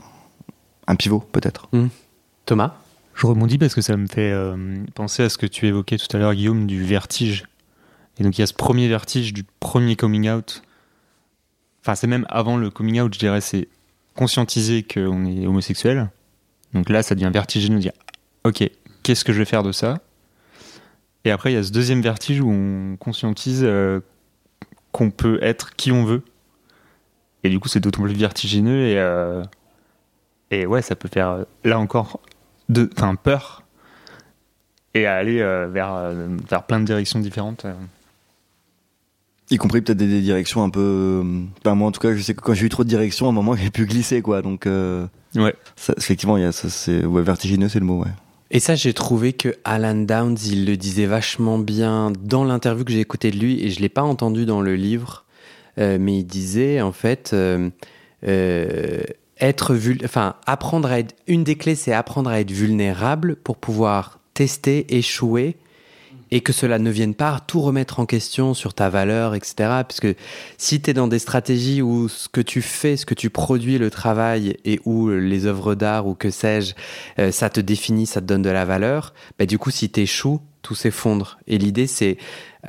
[0.86, 1.68] un pivot, peut-être.
[2.46, 2.74] Thomas?
[3.14, 4.56] Je rebondis parce que ça me fait euh,
[4.94, 7.44] penser à ce que tu évoquais tout à l'heure, Guillaume, du vertige.
[8.18, 10.62] Et donc il y a ce premier vertige du premier coming out.
[11.82, 13.68] Enfin, c'est même avant le coming out, je dirais, c'est
[14.16, 16.10] conscientiser qu'on est homosexuel.
[16.72, 17.92] Donc là, ça devient vertigineux de dire
[18.44, 18.68] Ok,
[19.02, 19.98] qu'est-ce que je vais faire de ça?
[21.24, 24.00] Et après, il y a ce deuxième vertige où on conscientise euh,
[24.92, 26.22] qu'on peut être qui on veut.
[27.44, 29.42] Et du coup, c'est d'autant plus vertigineux et, euh,
[30.50, 32.20] et ouais, ça peut faire euh, là encore
[32.68, 32.88] de,
[33.22, 33.62] peur
[34.94, 36.12] et aller euh, vers,
[36.48, 37.66] vers plein de directions différentes.
[39.50, 41.22] Y compris peut-être des, directions un peu.
[41.60, 43.28] Enfin, moi en tout cas, je sais que quand j'ai eu trop de directions, à
[43.30, 44.40] un moment j'ai pu glisser, quoi.
[44.40, 45.54] Donc, euh, Ouais.
[45.76, 48.10] ça, effectivement, y a ça, c'est ouais, vertigineux, c'est le mot, ouais.
[48.54, 52.92] Et ça, j'ai trouvé que Alan Downs, il le disait vachement bien dans l'interview que
[52.92, 55.24] j'ai écoutée de lui, et je l'ai pas entendu dans le livre,
[55.78, 57.70] euh, mais il disait en fait, euh,
[58.28, 59.00] euh,
[59.40, 63.56] être vul- enfin apprendre à être, une des clés, c'est apprendre à être vulnérable pour
[63.56, 65.56] pouvoir tester, échouer,
[66.32, 69.54] et que cela ne vienne pas tout remettre en question sur ta valeur, etc.
[69.58, 70.16] Parce que
[70.56, 73.76] si tu es dans des stratégies où ce que tu fais, ce que tu produis,
[73.76, 76.72] le travail, et où les œuvres d'art ou que sais-je,
[77.18, 80.40] euh, ça te définit, ça te donne de la valeur, bah, du coup, si t'échoues,
[80.62, 81.38] tout s'effondre.
[81.46, 82.16] Et l'idée, c'est,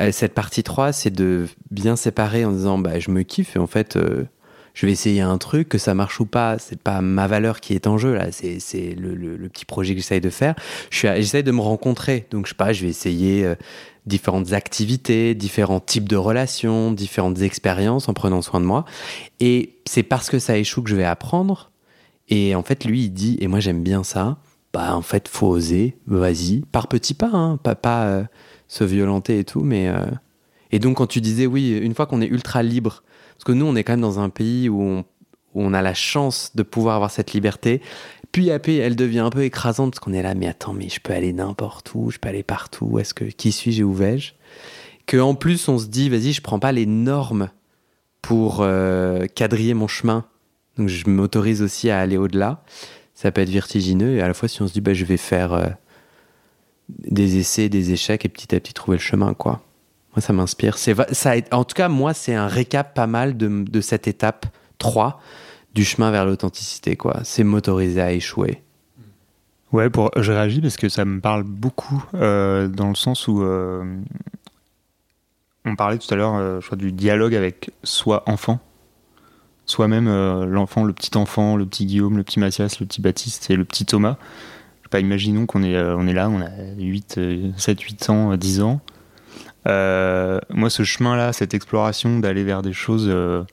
[0.02, 3.60] euh, cette partie 3, c'est de bien séparer en disant, bah, je me kiffe et
[3.60, 4.26] en fait, euh,
[4.74, 7.74] je vais essayer un truc, que ça marche ou pas, c'est pas ma valeur qui
[7.74, 10.56] est en jeu, là, c'est, le, le- petit projet que j'essaye de faire.
[10.90, 13.56] J'essaye de me rencontrer, donc je sais pas, je vais essayer euh,
[14.08, 18.86] différentes activités, différents types de relations, différentes expériences en prenant soin de moi.
[19.40, 21.70] Et c'est parce que ça échoue que je vais apprendre.
[22.30, 24.38] Et en fait, lui, il dit, et moi j'aime bien ça,
[24.74, 28.24] bah en fait, faut oser, vas-y, par petits pas, hein, pas, pas euh,
[28.68, 29.88] se violenter et tout, mais...
[29.90, 30.06] euh,
[30.72, 33.04] Et donc quand tu disais, oui, une fois qu'on est ultra libre,
[33.44, 35.06] parce que nous, on est quand même dans un pays où on,
[35.54, 37.82] on a la chance de pouvoir avoir cette liberté,
[38.32, 41.02] puis après, elle devient un peu écrasante, parce qu'on est là, mais attends, mais je
[41.02, 44.32] peux aller n'importe où, je peux aller partout, est-ce que, qui suis-je et où vais-je?
[45.08, 47.50] Que en plus, on se dit, vas-y, je prends pas les normes
[48.22, 50.26] pour euh, quadriller mon chemin,
[50.78, 52.64] donc je m'autorise aussi à aller au-delà.
[53.14, 54.16] Ça peut être vertigineux.
[54.16, 55.68] Et à la fois si on se dit bah, je vais faire euh,
[56.88, 59.62] des essais, des échecs et petit à petit trouver le chemin quoi.
[60.16, 60.78] Moi ça m'inspire.
[60.78, 64.46] C'est ça en tout cas moi c'est un récap pas mal de, de cette étape
[64.78, 65.20] 3
[65.74, 67.22] du chemin vers l'authenticité quoi.
[67.24, 68.62] C'est m'autoriser à échouer.
[69.74, 73.42] Ouais, pour, je réagis parce que ça me parle beaucoup euh, dans le sens où
[73.42, 73.84] euh,
[75.66, 78.60] on parlait tout à l'heure, euh, du dialogue avec soi enfant.
[79.66, 83.50] soi-même euh, l'enfant, le petit enfant, le petit Guillaume, le petit Mathias, le petit Baptiste
[83.50, 84.18] et le petit Thomas.
[84.92, 87.20] Pas, imaginons qu'on est, on est là, on a 8,
[87.58, 88.80] 7, 8 ans, 10 ans.
[89.68, 93.44] Euh, moi, ce chemin-là, cette exploration d'aller vers des choses euh,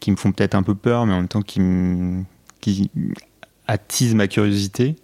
[0.00, 2.24] qui me font peut-être un peu peur, mais en même temps qui, me-
[2.60, 2.90] qui
[3.66, 4.96] attisent ma curiosité,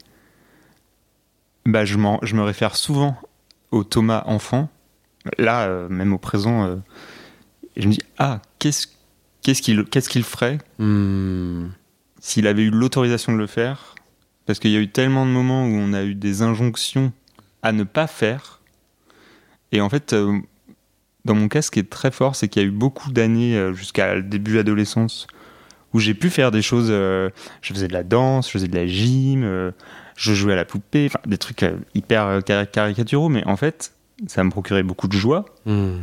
[1.66, 3.16] bah, je, me réfère souvent
[3.70, 4.68] au Thomas enfant.
[5.38, 6.76] Là, euh, même au présent, euh,
[7.76, 8.88] je me dis Ah, qu'est-ce
[9.42, 11.68] qu'est-ce qu'il qu'est-ce qu'il ferait Hmm.
[12.20, 13.94] s'il avait eu l'autorisation de le faire,
[14.46, 17.12] parce qu'il y a eu tellement de moments où on a eu des injonctions
[17.62, 18.60] à ne pas faire.
[19.74, 20.38] Et en fait, euh,
[21.24, 23.56] dans mon cas, ce qui est très fort, c'est qu'il y a eu beaucoup d'années
[23.56, 25.26] euh, jusqu'à le début adolescence
[25.92, 26.88] où j'ai pu faire des choses.
[26.90, 27.28] euh,
[27.60, 29.72] je faisais de la danse, je faisais de la gym,
[30.16, 33.92] je jouais à la poupée, enfin des trucs hyper cari- caricaturaux, mais en fait,
[34.26, 35.98] ça me procurait beaucoup de joie Hmm.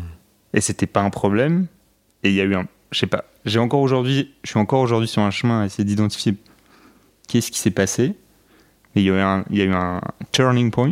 [0.54, 1.68] et c'était pas un problème.
[2.24, 4.82] Et il y a eu un, je sais pas, j'ai encore aujourd'hui, je suis encore
[4.82, 6.36] aujourd'hui sur un chemin à essayer d'identifier
[7.28, 8.16] qu'est-ce qui s'est passé.
[8.96, 10.02] Et il y a eu un, il y a eu un
[10.34, 10.92] turning point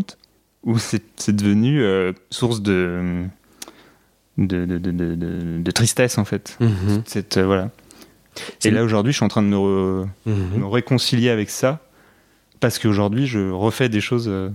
[0.63, 3.24] où c'est devenu euh, source de
[4.38, 6.58] de, de, de, de- de- de tristesse en fait.
[6.60, 7.04] Mhm.
[7.06, 7.72] Cette, euh, voilà.
[8.63, 10.60] Et là aujourd'hui, je suis en train de me, re- Mhm.
[10.62, 11.80] me réconcilier avec ça
[12.60, 14.50] parce qu'aujourd'hui, je refais des choses euh,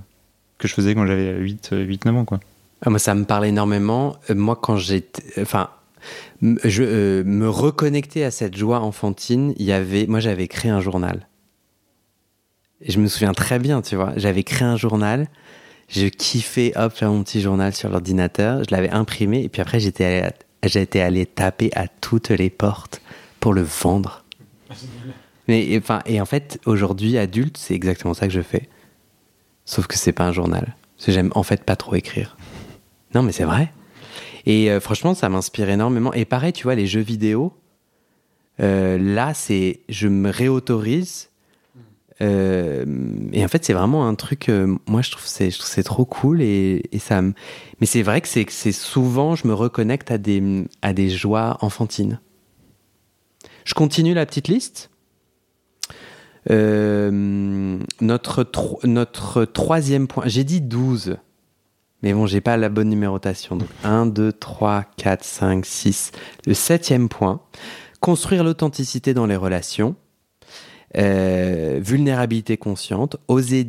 [0.59, 2.41] que je faisais quand j'avais 8, 8 9 ans quoi.
[2.83, 4.17] Ah, moi, ça me parle énormément.
[4.31, 5.23] Moi, quand j'étais.
[5.41, 5.71] Enfin.
[6.43, 10.83] Je, euh, me reconnecter à cette joie enfantine, il y avait, moi j'avais créé un
[10.83, 11.27] journal.
[12.83, 15.29] Et je me souviens très bien, tu vois, j'avais créé un journal,
[15.89, 19.81] je kiffais, hop, faire mon petit journal sur l'ordinateur, je l'avais imprimé, et puis après
[19.81, 20.31] j'étais allé,
[20.65, 23.01] j'étais allé taper à toutes les portes
[23.41, 24.25] pour le vendre.
[25.49, 28.69] Mais et, enfin, et en fait, aujourd'hui, adulte, c'est exactement ça que je fais.
[29.67, 30.75] Sauf que c'est pas un journal.
[30.97, 32.37] Parce que j'aime en fait pas trop écrire.
[33.15, 33.73] Non, mais c'est vrai.
[34.47, 36.13] Et euh, franchement, ça m'inspire énormément.
[36.13, 37.53] Et pareil, tu vois, les jeux vidéo,
[38.61, 39.81] euh, là, c'est.
[39.89, 41.31] Je me réautorise.
[42.21, 42.85] Euh,
[43.33, 44.49] et en fait, c'est vraiment un truc.
[44.49, 47.21] euh, moi, je trouve c'est c'est trop cool et, et ça.
[47.23, 52.21] Mais c'est vrai que c'est c'est souvent, je me reconnecte à des joies enfantines.
[53.65, 54.91] Je continue la petite liste.
[56.51, 58.51] Euh, notre,
[58.85, 61.17] notre troisième point, j'ai dit 12,
[62.03, 63.57] mais bon, j'ai pas la bonne numérotation.
[63.57, 66.13] Donc 1, 2, 3, 4, 5, 6.
[66.47, 67.41] Le septième point,
[68.01, 69.97] construire l'authenticité dans les relations,
[70.97, 73.67] Euh, vulnérabilité consciente, oser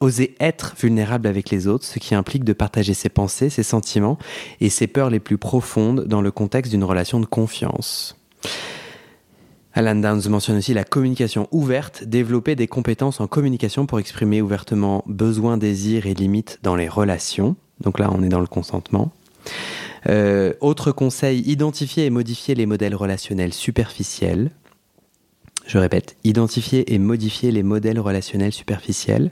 [0.00, 4.18] oser être vulnérable avec les autres, ce qui implique de partager ses pensées, ses sentiments
[4.60, 8.16] et ses peurs les plus profondes dans le contexte d'une relation de confiance.
[9.72, 15.04] Alan Downs mentionne aussi la communication ouverte, développer des compétences en communication pour exprimer ouvertement
[15.06, 17.54] besoins, désirs et limites dans les relations.
[17.80, 19.12] Donc là, on est dans le consentement.
[20.08, 24.50] Euh, autre conseil, identifier et modifier les modèles relationnels superficiels.
[25.70, 29.30] Je répète, identifier et modifier les modèles relationnels superficiels.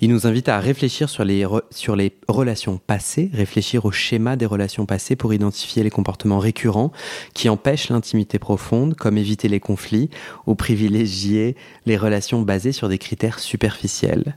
[0.00, 4.46] Il nous invite à réfléchir sur les, sur les relations passées, réfléchir au schéma des
[4.46, 6.92] relations passées pour identifier les comportements récurrents
[7.34, 10.10] qui empêchent l'intimité profonde, comme éviter les conflits
[10.46, 11.56] ou privilégier
[11.86, 14.36] les relations basées sur des critères superficiels.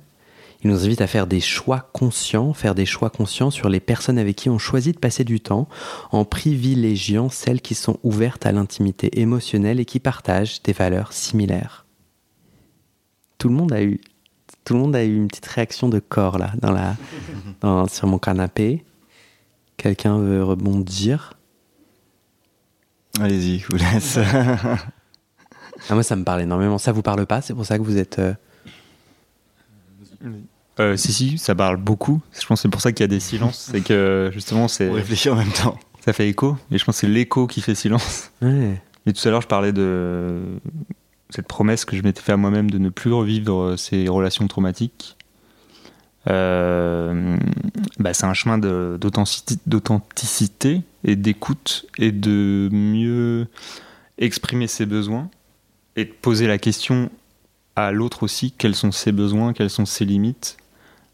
[0.64, 4.18] Il nous invite à faire des choix conscients, faire des choix conscients sur les personnes
[4.18, 5.68] avec qui on choisit de passer du temps,
[6.12, 11.86] en privilégiant celles qui sont ouvertes à l'intimité émotionnelle et qui partagent des valeurs similaires.
[13.38, 14.02] Tout le monde a eu,
[14.66, 16.96] tout le monde a eu une petite réaction de corps là, dans la,
[17.62, 18.84] dans- sur mon canapé.
[19.78, 21.34] Quelqu'un veut rebondir?
[23.20, 24.18] Allez-y, je vous laisse.
[24.18, 26.80] Ah, moi, ça me parle énormément.
[26.80, 27.42] Ça vous parle pas?
[27.42, 28.18] C'est pour ça que vous êtes.
[28.18, 28.34] euh,
[30.80, 32.22] Euh, si, si, ça parle beaucoup.
[32.40, 33.70] Je pense que c'est pour ça qu'il y a des silences.
[33.72, 35.78] C'est que justement, c'est, On réfléchit en même temps.
[36.06, 36.56] ça fait écho.
[36.72, 38.32] Et je pense que c'est l'écho qui fait silence.
[38.42, 38.82] Ouais.
[39.06, 40.60] Mais tout à l'heure, je parlais de
[41.30, 45.18] cette promesse que je m'étais fait à moi-même de ne plus revivre ces relations traumatiques.
[46.30, 47.38] Euh,
[48.00, 53.48] bah, c'est un chemin d'authenticité et d'écoute et de mieux
[54.18, 55.30] exprimer ses besoins
[55.96, 57.10] et de poser la question
[57.78, 60.58] à l'autre aussi quels sont ses besoins, quelles sont ses limites.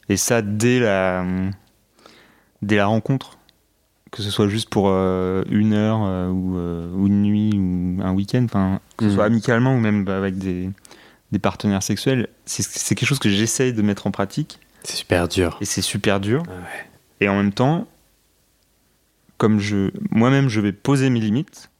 [0.09, 1.25] Et ça dès la,
[2.61, 3.37] dès la rencontre
[4.11, 7.99] que ce soit juste pour euh, une heure euh, ou, euh, ou une nuit ou
[8.03, 8.45] un week-end,
[8.95, 9.15] que ce Mhm.
[9.15, 10.69] soit amicalement ou même bah, avec des,
[11.31, 15.57] des partenaires sexuels, c'est quelque chose que j'essaye de mettre en pratique C'est super dur.
[15.61, 16.43] et c'est super dur.
[16.47, 16.85] Ah ouais.
[17.21, 17.87] Et en même temps,
[19.39, 21.71] comme je moi-même je vais poser mes limites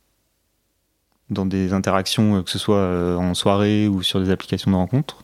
[1.33, 4.75] dans des interactions, euh, que ce soit euh, en soirée ou sur des applications de
[4.75, 5.23] rencontres,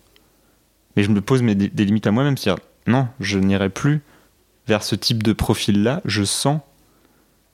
[0.95, 4.01] mais je me pose mes, des limites à moi-même, c'est-à-dire non, je n'irai plus
[4.67, 6.01] vers ce type de profil-là.
[6.05, 6.59] Je sens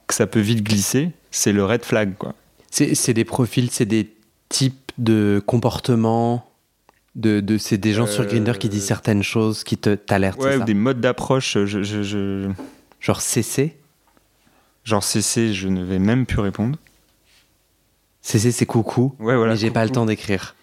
[0.07, 1.11] que ça peut vite glisser.
[1.31, 2.33] C'est le red flag, quoi.
[2.71, 4.13] C'est c'est des profils, c'est des
[4.49, 6.49] types de comportements.
[7.15, 10.41] De, de, c'est des gens sur Euh, Grindr qui disent certaines choses qui te t'alertent.
[10.41, 11.53] Ouais, ou ça des modes d'approche.
[11.57, 12.49] Je, je, je-
[12.99, 13.77] Genre CC.
[14.83, 16.77] Genre CC, je ne vais même plus répondre.
[18.25, 19.15] C'est coucou.
[19.19, 19.53] Ouais, voilà.
[19.53, 20.55] mais j'ai pas le temps d'écrire.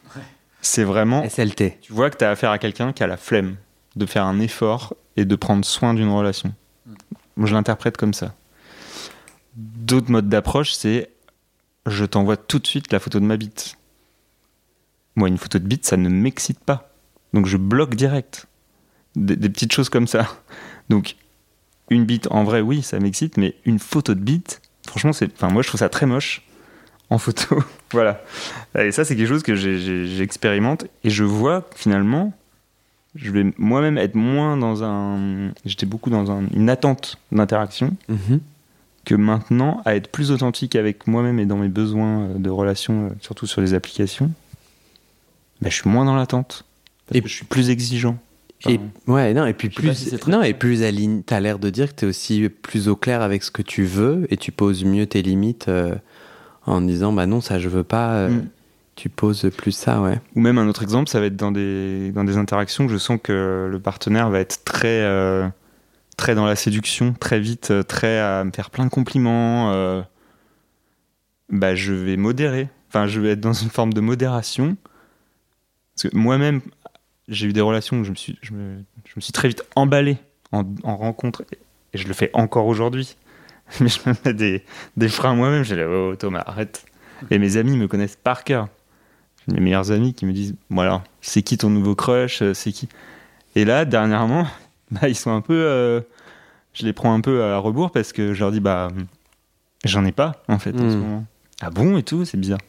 [0.63, 1.29] C'est vraiment.
[1.29, 1.79] SLT.
[1.81, 3.57] Tu vois que tu as affaire à quelqu'un qui a la flemme
[3.95, 6.53] de faire un effort et de prendre soin d'une relation.
[7.37, 8.35] Moi, je l'interprète comme ça.
[9.55, 11.11] D'autres modes d'approche, c'est
[11.87, 13.77] je t'envoie tout de suite la photo de ma bite.
[15.15, 16.91] Moi, une photo de bite, ça ne m'excite pas.
[17.33, 18.47] Donc, je bloque direct.
[19.15, 20.27] Des, des petites choses comme ça.
[20.89, 21.17] Donc,
[21.91, 25.33] une bite, en vrai, oui, ça m'excite, mais une photo de bite, franchement, c'est.
[25.33, 26.43] Enfin, moi, je trouve ça très moche
[27.11, 27.63] en photo.
[27.93, 28.23] voilà.
[28.79, 32.33] Et ça, c'est quelque chose que j'expérimente et je vois que, finalement,
[33.15, 35.51] je vais moi-même être moins dans un.
[35.67, 38.41] J'étais beaucoup dans un- une attente d'interaction Mhm.
[39.05, 43.07] que maintenant à être plus authentique avec moi-même et dans mes besoins euh, de relation,
[43.07, 44.31] euh, surtout sur les applications.
[45.61, 46.65] Ben, je suis moins dans l'attente.
[47.13, 48.17] Et- que je suis plus exigeant.
[48.69, 51.59] Et, ouais, non, et puis plus, si c'est très non, et plus aligné, t'as l'air
[51.59, 54.53] de dire que t'es aussi plus au clair avec ce que tu veux et tu
[54.53, 55.97] poses mieux tes limites euh,
[56.67, 58.49] en disant, bah non, ça je veux pas, euh, Mm.
[58.97, 60.21] tu poses plus ça, ouais.
[60.37, 63.19] Ou même un autre exemple, ça va être dans des, dans des interactions je sens
[63.23, 65.49] que le partenaire va être très, euh,
[66.17, 69.73] très dans la séduction, très vite, euh, très à me faire plein de compliments.
[69.73, 70.03] euh,
[71.51, 72.69] bah, je vais modérer.
[72.89, 74.77] Enfin, je vais être dans une forme de modération.
[75.95, 76.61] Parce que moi-même,
[77.29, 79.63] j'ai eu des relations où je me suis, je me, je me suis très vite
[79.77, 80.17] emballé
[80.53, 81.45] en, en rencontre.
[81.95, 83.17] Et je le fais encore aujourd'hui.
[83.81, 84.63] Mais je me mets des,
[84.97, 85.63] des freins moi-même.
[85.65, 86.85] J'ai dit, oh Thomas, arrête.
[87.31, 88.69] Et mes amis me connaissent par cœur
[89.49, 92.89] mes meilleurs amis qui me disent voilà c'est qui ton nouveau crush euh, c'est qui?
[93.57, 94.47] Et là dernièrement
[94.93, 96.01] bah, ils sont un peu euh,
[96.75, 98.89] je les prends un peu à rebours parce que je leur dis bah
[99.85, 100.99] j'en ai pas en fait en ce Mm.
[101.01, 101.25] moment
[101.61, 102.61] ah bon et tout c'est bizarre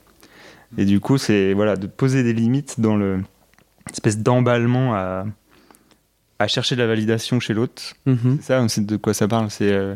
[0.80, 3.22] et du coup c'est voilà de poser des limites dans le
[3.92, 5.26] espèce d'emballement à
[6.40, 8.38] à chercher de la validation chez l'autre Mhm.
[8.42, 9.94] c'est ça c'est de quoi ça parle c'est euh,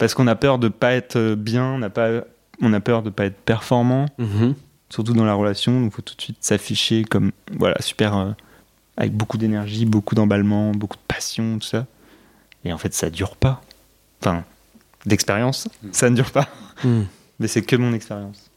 [0.00, 2.24] parce qu'on a peur de pas être bien on a pas
[2.60, 4.54] on a peur de pas être performant Mhm.
[4.88, 8.32] surtout dans la relation, donc il faut tout de suite s'afficher comme voilà super euh,
[8.96, 11.86] avec beaucoup d'énergie, beaucoup d'emballement, beaucoup de passion, tout ça.
[12.64, 13.62] Et en fait, ça dure pas.
[14.20, 14.44] Enfin,
[15.06, 16.48] d'expérience, ça ne dure pas.
[16.84, 17.02] Mm.
[17.38, 18.50] Mais c'est que mon expérience.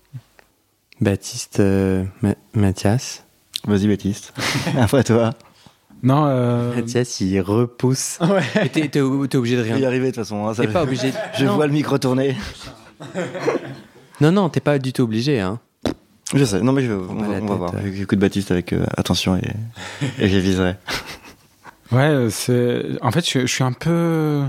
[1.00, 3.24] Baptiste, euh, Ma- Mathias.
[3.66, 4.34] Vas-y, Baptiste.
[4.78, 5.34] Après toi.
[6.04, 6.76] Non, euh...
[6.76, 8.20] Mathias, il repousse.
[8.22, 8.70] Ouais.
[8.70, 9.88] T'es t'es t'es obligé de Je vais y rien.
[9.88, 10.46] arriver de toute façon.
[10.48, 11.12] hein, ça- T'es pas obligé.
[11.12, 11.56] de- Je non.
[11.56, 12.36] vois le micro tourner.
[14.22, 15.40] non, non, t'es pas du tout obligé.
[15.40, 15.60] Hein.
[16.34, 16.62] Je sais.
[16.62, 17.74] Non, mais je, on, pas va, on va voir.
[17.94, 19.42] J'écoute Baptiste avec euh, attention et,
[20.20, 20.76] et j'aviserai.
[21.92, 22.86] Ouais, euh, c'est.
[23.04, 24.42] En fait, je, je suis un peu.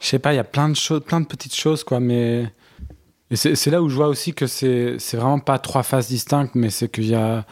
[0.00, 2.46] Je sais pas, il y a plein de choses, plein de petites choses, quoi, mais.
[3.30, 6.08] Et c'est c'est là où je vois aussi que c'est c'est vraiment pas trois phases
[6.08, 7.46] distinctes, mais c'est qu'il y a.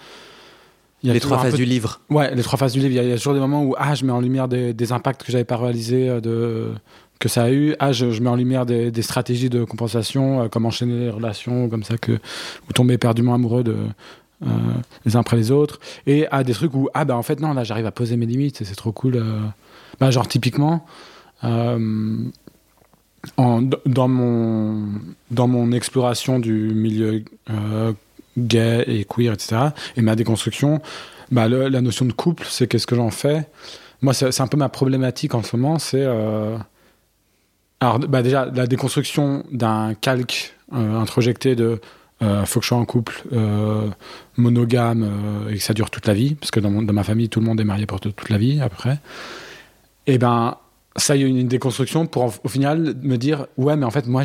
[1.03, 2.01] il y a Les trois phases peu- du livre.
[2.11, 2.91] Ouais, les trois phases du livre.
[2.91, 4.49] Il y a- il y, a toujours des moments où ah, je mets en lumière
[4.49, 6.69] des, des impacts que j'avais pas réalisés, euh, de
[7.19, 7.75] que ça a eu.
[7.79, 11.11] Ah, je, je mets en lumière des, des stratégies de compensation, euh, comme enchaîner les
[11.11, 13.77] relations, comme ça que vous tombez éperdument amoureux de
[14.43, 14.47] euh,
[15.05, 15.81] les uns après les autres.
[16.07, 18.25] Et à des trucs où ah bah en fait non, là j'arrive à poser mes
[18.27, 19.17] limites et c'est trop cool.
[19.17, 19.41] euh.
[20.01, 20.87] Bah, genre typiquement.
[23.37, 24.85] en- dans mon
[25.31, 27.23] dans mon exploration du milieu
[28.40, 30.81] gay et queer etc et ma déconstruction
[31.31, 33.46] bah, la notion de couple c'est qu'est-ce que j'en fais.
[34.03, 36.57] Moi c'est un peu ma problématique en ce moment c'est euh,
[37.81, 41.81] alors bah, déjà la déconstruction d'un calque euh, introjecté de
[42.22, 43.88] euh, faut que je sois en couple euh,
[44.37, 45.09] monogame
[45.50, 47.40] et que ça dure toute la vie parce que dans, mon- dans ma famille tout
[47.40, 48.98] le monde est marié pour toute la vie après
[50.07, 50.57] et ben
[50.96, 54.07] ça il y a une, déconstruction pour au final me dire ouais mais en fait
[54.07, 54.22] moi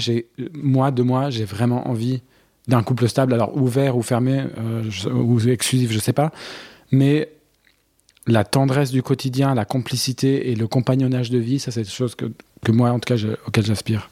[0.53, 2.21] moi de moi j'ai vraiment envie
[2.67, 6.31] d'un couple stable alors ouvert ou fermé euh, ou exclusif je sais pas
[6.91, 7.29] mais
[8.27, 12.15] la tendresse du quotidien la complicité et le compagnonnage de vie ça c'est des choses
[12.15, 12.25] que,
[12.63, 14.09] que moi en tout cas auxquelles j'aspire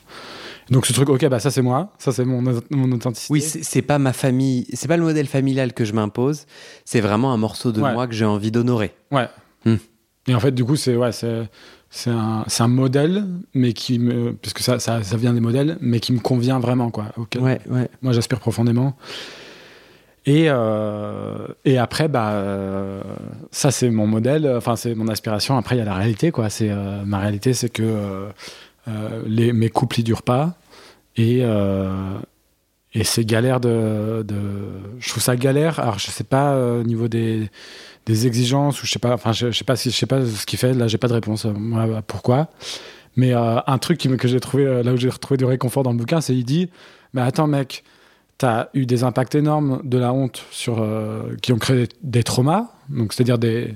[0.70, 3.82] donc ce truc ok bah ça c'est moi ça c'est mon, mon authenticité Oui, c'est
[3.82, 6.46] pas ma famille, c'est pas le modèle familial que je m'impose.
[6.86, 7.92] C'est vraiment un morceau de Ouais.
[7.94, 8.94] moi que j'ai envie d'honorer.
[9.12, 9.28] Ouais.
[9.66, 9.76] Hmm.
[10.28, 11.50] Et en fait, du coup, c'est ouais, c'est
[11.96, 16.00] c'est un, un modèle, mais qui me, puisque ça, ça, ça vient des modèles, mais
[16.00, 17.12] qui me convient vraiment, quoi.
[17.18, 17.88] auquel Ouais, ouais.
[18.02, 18.98] Moi, j'aspire profondément.
[20.26, 23.04] Et euh, et après, bah, euh,
[23.52, 24.52] ça c'est mon modèle.
[24.58, 25.56] Enfin, c'est mon aspiration.
[25.56, 26.50] Après, il y a la réalité, quoi.
[26.50, 28.28] C'est euh, ma réalité, c'est que
[29.28, 30.56] les mes couples ils durent pas
[31.16, 31.44] et
[32.96, 34.42] et c'est galère de, de
[35.00, 37.50] je trouve ça galère alors je sais pas au niveau des
[38.06, 40.46] des exigences ou je sais pas enfin je, sais pas si je sais pas ce
[40.46, 42.50] qui fait là j'ai pas de réponse euh, pourquoi
[43.16, 45.92] mais euh, un truc que j'ai trouvé euh, là où j'ai retrouvé du réconfort dans
[45.92, 46.70] le bouquin c'est il dit
[47.14, 47.84] mais attends mec
[48.38, 52.24] tu as eu des impacts énormes de la honte sur, euh, qui ont créé des
[52.24, 53.76] traumas, donc c'est-à-dire des,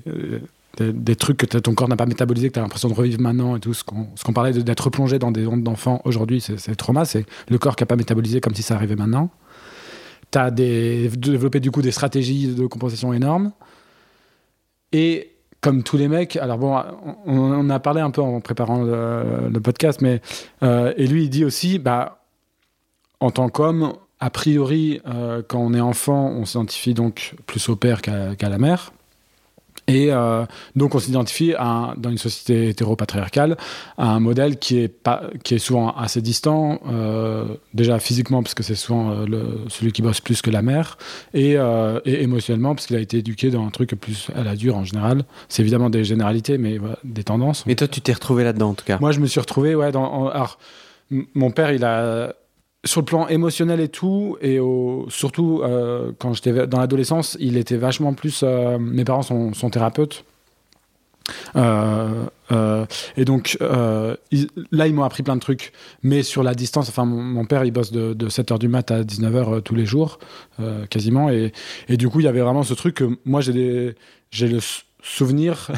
[0.79, 3.21] des, trucs que t'as- ton corps n'a pas métabolisé, que tu as l'impression de revivre
[3.21, 3.73] maintenant et tout.
[3.73, 7.25] Ce qu'on parlait d'être plongé dans des hontes d'enfants aujourd'hui, c'est c'est le trauma, c'est
[7.49, 9.29] le corps qui n'a pas métabolisé comme si ça arrivait maintenant.
[10.31, 13.51] Tu as des, développé du coup des stratégies de compensation énormes.
[14.91, 16.77] Et comme tous les mecs, alors bon,
[17.25, 20.21] on, a parlé un peu en préparant le, podcast, mais
[20.63, 22.23] euh, et lui il dit aussi, bah,
[23.19, 27.75] en tant qu'homme, a priori, euh, quand on est enfant, on s'identifie donc plus au
[27.75, 28.93] père qu'à la mère.
[29.89, 33.55] Et euh, donc on s'identifie à un- dans une société hétéropatriarcale
[33.97, 38.53] à un modèle qui est, pas, qui est souvent assez distant, euh, déjà physiquement parce
[38.53, 40.97] que c'est souvent euh, le, celui qui bosse plus que la mère,
[41.33, 44.55] et, euh, et émotionnellement parce qu'il a été éduqué dans un truc plus à la
[44.57, 45.23] dure en général.
[45.47, 47.65] C'est évidemment des généralités, mais voilà, des tendances.
[47.65, 48.97] Mais toi, tu t'es retrouvé là-dedans, en tout cas.
[48.99, 50.03] Moi, je me suis retrouvé, ouais, dans.
[50.03, 50.59] en- alors,
[51.33, 52.33] mon père, il a.
[52.87, 54.59] Sur le plan émotionnel et tout, et
[55.09, 58.41] surtout euh, quand j'étais dans l'adolescence, il était vachement plus.
[58.43, 60.23] euh, mes parents sont, thérapeutes.
[61.57, 62.85] Euh,
[63.17, 65.73] et donc, là, ils m'ont appris plein de trucs.
[66.01, 69.03] Mais sur la distance, enfin, mon, père, il bosse de, de 7h du mat à
[69.03, 70.19] 19h tous les jours,
[70.89, 71.29] quasiment.
[71.29, 71.51] Et,
[71.89, 74.59] et du coup, il y avait vraiment ce truc que moi, j'ai le
[75.03, 75.71] souvenir.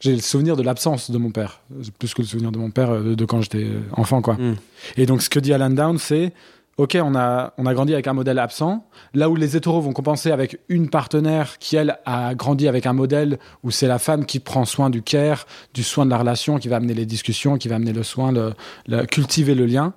[0.00, 1.60] J'ai le souvenir de l'absence de mon père,
[1.98, 4.34] plus que le souvenir de mon père euh, de quand j'étais enfant, quoi.
[4.34, 4.56] Mm.
[4.96, 6.32] Et donc, ce que dit Alan Down, c'est
[6.80, 9.92] Ok, on a, on a grandi avec un modèle absent, là où les hétéros vont
[9.92, 14.24] compenser avec une partenaire qui, elle, a grandi avec un modèle où c'est la femme
[14.24, 17.58] qui prend soin du care, du soin de la relation, qui va amener les discussions,
[17.58, 18.54] qui va amener le soin, le,
[18.86, 19.92] le- cultiver le lien.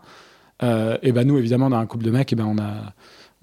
[0.62, 2.94] Euh, et ben nous, évidemment, dans un couple de mecs, et ben on a,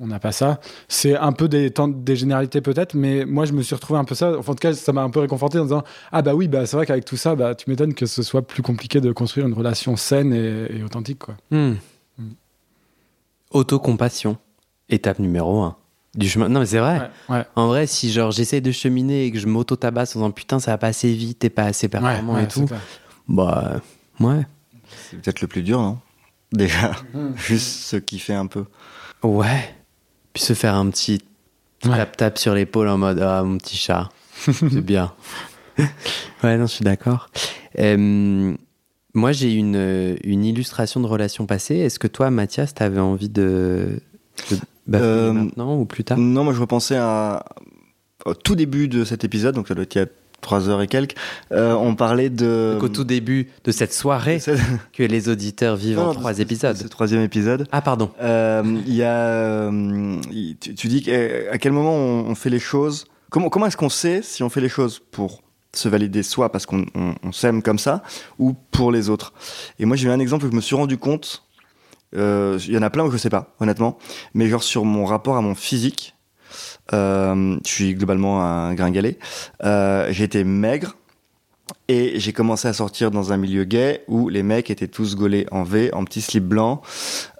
[0.03, 0.59] on n'a pas ça.
[0.88, 4.14] C'est un peu des, des généralités peut-être, mais moi je me suis retrouvé un peu
[4.14, 4.36] ça.
[4.38, 6.64] Enfin, en tout cas, ça m'a un peu réconforté en disant Ah bah oui, bah,
[6.66, 9.46] c'est vrai qu'avec tout ça, bah, tu m'étonnes que ce soit plus compliqué de construire
[9.46, 11.18] une relation saine et, et authentique.
[11.18, 11.36] Quoi.
[11.51, 11.74] Hmm.
[12.18, 12.30] Mm.
[13.51, 14.36] Autocompassion.
[14.88, 15.76] Étape numéro un.
[16.16, 16.48] Du chemin.
[16.48, 17.11] Non, mais c'est vrai.
[17.28, 20.59] Ouais, En vrai, si genre j'essaie de cheminer et que je m'auto-tabasse en disant putain,
[20.59, 22.80] ça va pas assez vite, t'es pas assez performant ouais, et c'est tout, clair.
[23.28, 23.80] bah
[24.18, 24.46] ouais.
[25.11, 25.98] C'est peut-être le plus dur, non?
[26.53, 27.28] Déjà, Mm.
[27.36, 28.64] juste se kiffer un peu.
[29.22, 29.72] Ouais.
[30.33, 31.20] Puis se faire un petit
[31.87, 31.97] Ouais.
[31.97, 34.11] tap-tap sur l'épaule en mode ah, mon petit chat.
[34.43, 35.12] c'est bien.
[35.78, 37.31] ouais, non, je suis d'accord.
[37.78, 38.55] Euh,
[39.14, 41.76] moi, j'ai une, une illustration de relation passée.
[41.76, 43.99] Est-ce que toi, Mathias, t'avais envie de.
[44.51, 44.59] de
[44.99, 46.18] Euh, maintenant ou plus tard?
[46.18, 47.45] Non, moi je repensais à,
[48.26, 50.07] au tout début de cet épisode, donc ça doit être il y a
[50.41, 51.14] trois heures et quelques.
[51.53, 52.72] euh, on parlait de.
[52.74, 54.41] Donc, au tout début de cette soirée
[54.93, 56.76] que les auditeurs vivent Non, en non, trois épisodes.
[56.76, 57.66] C'est le troisième épisode.
[57.72, 58.11] Ah, pardon.
[58.22, 60.16] Euh, Il y a, euh,
[60.61, 61.12] tu, tu dis qu'à
[61.53, 63.05] à quel moment on, fait les choses?
[63.30, 66.66] Comment, comment est-ce qu'on sait si on fait les choses pour se valider soi parce
[66.66, 68.03] qu'on on- on s'aime comme ça
[68.38, 69.32] ou pour les autres?
[69.78, 71.45] Et moi j'ai eu un exemple où je me suis rendu compte.
[72.16, 73.99] euh, Il y en a plein où je sais pas, honnêtement.
[74.34, 76.14] Mais genre sur mon rapport à mon physique,
[76.93, 79.18] je suis globalement un gringalet.
[79.64, 80.97] Euh, j'ai été maigre.
[81.86, 85.47] Et j'ai commencé à sortir dans un milieu gay où les mecs étaient tous gaulés
[85.53, 86.82] en V, en petit slip blanc.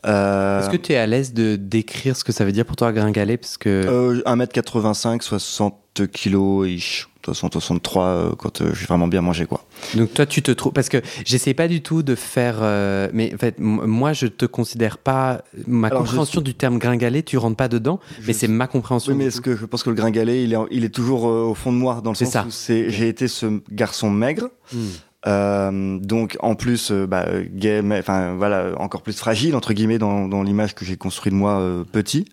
[0.07, 2.77] Euh, Est-ce que tu es à l'aise de décrire ce que ça veut dire pour
[2.77, 3.37] toi, gringalet?
[3.37, 3.69] Parce que.
[3.69, 7.10] euh, 1m85, 60 kilos, ish.
[7.25, 9.65] 60, 63 euh, quand euh, j'ai vraiment bien mangé quoi.
[9.95, 13.33] Donc toi, tu te trouves parce que j'essaie pas du tout de faire, euh, mais
[13.35, 17.23] en fait, moi, je te considère pas ma Alors, je compréhension du terme gringalet.
[17.23, 19.13] Tu rentres pas dedans, mais c'est ma compréhension.
[19.13, 21.43] Oui, mais est-ce que je pense que le gringalet, il est, il est toujours euh,
[21.45, 22.45] au fond de moi dans le C'est sens ça.
[22.47, 24.79] où c'est, j'ai été ce garçon maigre, Hmm.
[25.27, 29.99] euh, donc en plus euh, bah, gay, mais enfin voilà, encore plus fragile entre guillemets
[29.99, 32.25] dans, dans l'image que j'ai construit de moi euh, petit.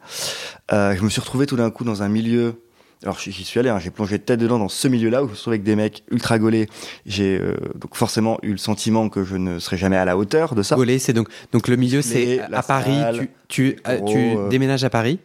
[0.71, 2.61] Je me suis retrouvé tout d'un coup dans un milieu.
[3.03, 5.35] Alors j'y suis allé, hein, j'ai plongé tête dedans dans ce milieu-là où je me
[5.35, 6.67] retrouvé avec des mecs ultra gaulés.
[7.05, 10.55] J'ai euh, donc forcément eu le sentiment que je ne serai jamais à la hauteur
[10.55, 10.75] de ça.
[10.75, 12.99] Gaulé, c'est donc donc le milieu, c'est à Paris.
[12.99, 15.19] salle, tu tu, euh, gros, tu euh, déménages à Paris?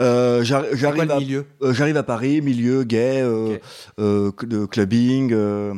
[0.00, 1.46] Euh, j'arrive à milieu?
[1.62, 3.60] Euh, J'arrive à Paris, milieu gay, euh, Ok.
[3.98, 5.74] euh, cl- de clubbing, euh,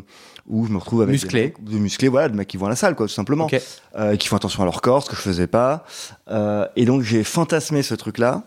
[0.46, 1.40] où je me retrouve avec Musclé.
[1.40, 3.46] des mecs- de musclés, voilà, de mecs qui vont à la salle, quoi, tout simplement,
[3.46, 3.60] Ok.
[3.98, 5.84] euh, qui font attention à leur corps, ce que je faisais pas.
[6.30, 8.44] Euh, et donc j'ai fantasmé ce truc-là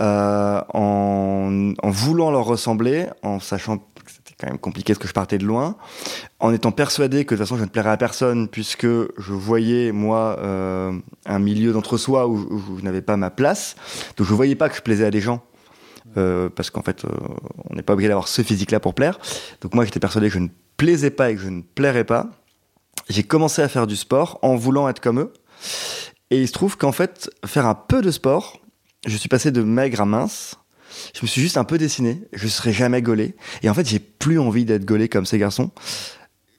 [0.00, 5.12] euh, en, voulant leur ressembler, en sachant que c'était quand même compliqué parce que je
[5.12, 5.76] partais de loin,
[6.40, 9.92] en étant persuadé que de toute façon je ne plairais à personne puisque je voyais
[9.92, 10.92] moi euh,
[11.26, 13.76] un milieu d'entre-soi où, où je n'avais pas ma place,
[14.16, 15.42] donc je voyais pas que je plaisais à des gens.
[16.18, 17.04] Euh, parce qu'en fait,
[17.70, 19.18] on n'est pas obligé d'avoir ce physique-là pour plaire.
[19.62, 22.28] Donc moi, j'étais persuadé que je ne plaisais pas et que je ne plairais pas.
[23.08, 25.32] J'ai commencé à faire du sport en voulant être comme eux.
[26.30, 28.61] Et il se trouve qu'en fait, faire un peu de sport,
[29.06, 30.56] je suis passé de maigre à mince.
[31.14, 32.22] Je me suis juste un peu dessiné.
[32.32, 33.34] Je serai jamais gaulé.
[33.62, 35.70] Et en fait, j'ai plus envie d'être gaulé comme ces garçons.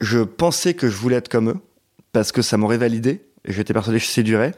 [0.00, 1.58] Je pensais que je voulais être comme eux
[2.12, 3.22] parce que ça m'aurait validé.
[3.46, 4.52] j'étais persuadé que je séduirais.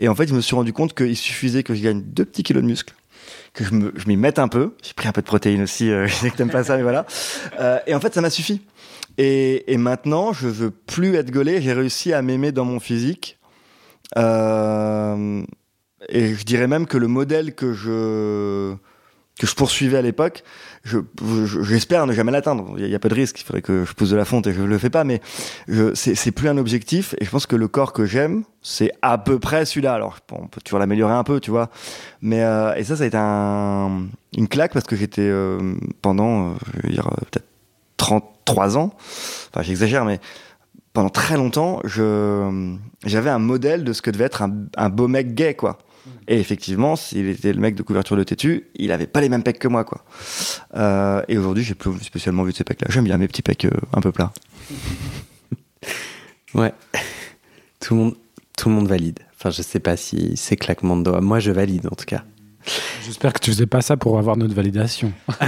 [0.00, 2.42] Et en fait, je me suis rendu compte qu'il suffisait que je gagne deux petits
[2.42, 2.94] kilos de muscles
[3.54, 4.74] que je m'y mette un peu.
[4.82, 6.82] J'ai pris un peu de protéines aussi, euh, je sais que t'aimes pas ça, mais
[6.82, 7.06] voilà.
[7.60, 8.62] Euh, et en fait, ça m'a suffi.
[9.18, 11.60] Et, et, maintenant, je veux plus être gaulé.
[11.60, 13.38] J'ai réussi à m'aimer dans mon physique.
[14.16, 15.42] Euh,
[16.08, 18.74] et je dirais même que le modèle que je
[19.38, 20.44] que je poursuivais à l'époque,
[20.84, 22.74] j'espère je, ne jamais l'atteindre.
[22.76, 24.52] Il y, a peu de risque, il faudrait que je pousse de la fonte et
[24.52, 25.20] je le fais pas, mais
[25.94, 27.14] c'est plus un objectif.
[27.18, 29.94] Et je pense que le corps que j'aime, c'est à peu près celui-là.
[29.94, 31.70] Alors, on peut toujours l'améliorer un peu, tu vois.
[32.20, 36.50] Mais euh, et ça, ça a été un, une claque parce que j'étais euh, pendant,
[36.50, 37.46] euh, je veux dire, peut-être
[37.96, 38.94] 33 ans.
[39.50, 40.20] Enfin, j'exagère, mais
[40.92, 44.42] pendant très longtemps, j'avais un modèle de ce que devait être
[44.76, 45.78] un beau mec gay, quoi.
[46.28, 49.42] Et effectivement, s'il était le mec de couverture de têtu, il avait pas les mêmes
[49.42, 50.04] pecs que moi, quoi.
[50.76, 52.86] Euh, et aujourd'hui, j'ai plus spécialement vu de ces pecs-là.
[52.90, 54.32] J'aime bien mes petits pecs euh, un peu plats.
[56.54, 56.72] ouais.
[57.80, 58.14] Tout le monde,
[58.56, 59.18] tout le monde valide.
[59.36, 61.20] Enfin, je sais pas si c'est claquement de doigts.
[61.20, 62.22] Moi, je valide en tout cas.
[63.04, 65.12] J'espère que tu faisais pas ça pour avoir notre validation.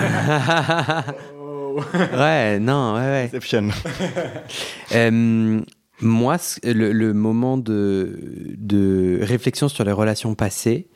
[2.17, 3.25] ouais, non, ouais, ouais.
[3.27, 3.69] Exception.
[4.95, 5.61] euh,
[6.01, 10.89] moi, le, moment de, réflexion sur les relations passées,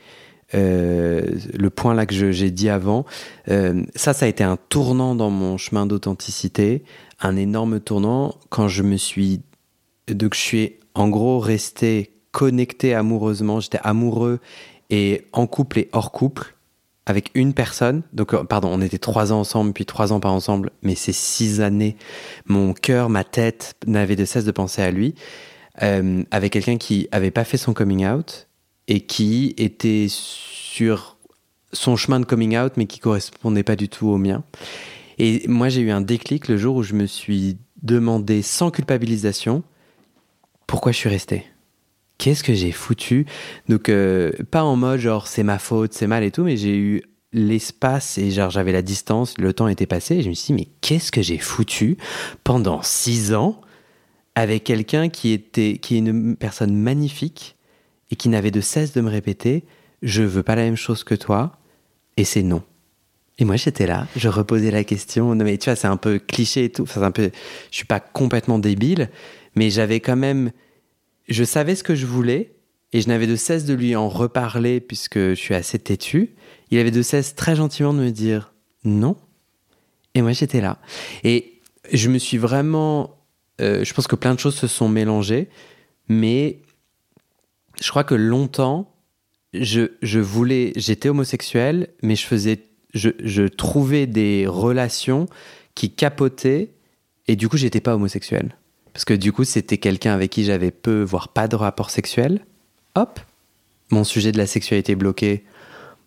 [0.54, 1.22] euh,
[1.54, 3.04] le point là que j'ai dit avant,
[3.48, 6.84] euh, ça, ça a été un tournant dans mon chemin d'authenticité,
[7.20, 9.42] un énorme tournant quand je me suis,
[10.08, 14.40] donc je suis en gros resté connecté amoureusement, j'étais amoureux
[14.90, 16.57] et en couple et hors couple
[17.08, 18.02] avec une personne.
[18.12, 21.12] Donc, euh, pardon, on était trois ans ensemble, puis trois ans pas ensemble, mais ces
[21.12, 21.96] six années,
[22.46, 25.14] mon cœur, ma tête n'avait de cesse de penser à lui,
[25.82, 28.46] euh, avec quelqu'un qui avait pas fait son coming out
[28.88, 31.16] et qui était sur
[31.72, 34.44] son chemin de coming out, mais qui correspondait pas du tout au mien.
[35.18, 39.62] Et moi, j'ai eu un déclic le jour où je me suis demandé sans culpabilisation
[40.66, 41.46] pourquoi je suis resté
[42.18, 43.26] qu'est-ce que j'ai foutu?
[43.68, 46.76] Donc, euh, pas en mode genre c'est ma faute, c'est mal et tout, mais j'ai
[46.76, 47.02] eu
[47.32, 50.64] l'espace et genre j'avais la distance, le temps était passé et je me suis dit
[50.64, 51.98] mais qu'est-ce que j'ai foutu
[52.42, 53.60] pendant six ans
[54.34, 57.56] avec quelqu'un qui était qui est une personne magnifique
[58.10, 59.64] et qui n'avait de cesse de me répéter
[60.00, 61.58] je veux pas la même chose que toi
[62.16, 62.62] et c'est non.
[63.38, 65.34] Et moi j'étais là, je reposais la question.
[65.34, 66.82] Non mais tu vois c'est un peu cliché et tout.
[66.82, 67.30] Enfin, un peu,
[67.70, 69.10] je suis pas complètement débile,
[69.54, 70.50] mais j'avais quand même
[71.28, 72.54] je savais ce que je voulais
[72.92, 76.34] et je n'avais de cesse de lui en reparler puisque je suis assez têtu.
[76.70, 78.54] Il avait de cesse très gentiment de me dire
[78.84, 79.16] non.
[80.14, 80.78] Et moi j'étais là.
[81.24, 81.60] Et
[81.92, 83.16] je me suis vraiment...
[83.60, 85.48] Euh, je pense que plein de choses se sont mélangées,
[86.08, 86.62] mais
[87.80, 88.94] je crois que longtemps,
[89.52, 90.72] je, je voulais...
[90.76, 92.64] J'étais homosexuel, mais je faisais...
[92.94, 95.26] Je, je trouvais des relations
[95.74, 96.70] qui capotaient
[97.26, 98.56] et du coup j'étais pas homosexuel.
[98.98, 102.44] Parce que du coup, c'était quelqu'un avec qui j'avais peu, voire pas de rapport sexuel.
[102.96, 103.20] Hop,
[103.90, 105.44] mon sujet de la sexualité bloqué,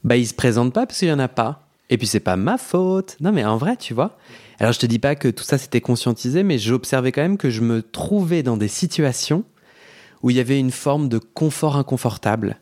[0.04, 1.70] bah il se présente pas parce qu'il y en a pas.
[1.90, 3.16] Et puis c'est pas ma faute.
[3.22, 4.18] Non mais en vrai, tu vois.
[4.60, 7.50] Alors je te dis pas que tout ça c'était conscientisé, mais j'observais quand même que
[7.50, 9.46] je me trouvais dans des situations
[10.22, 12.60] où il y avait une forme de confort inconfortable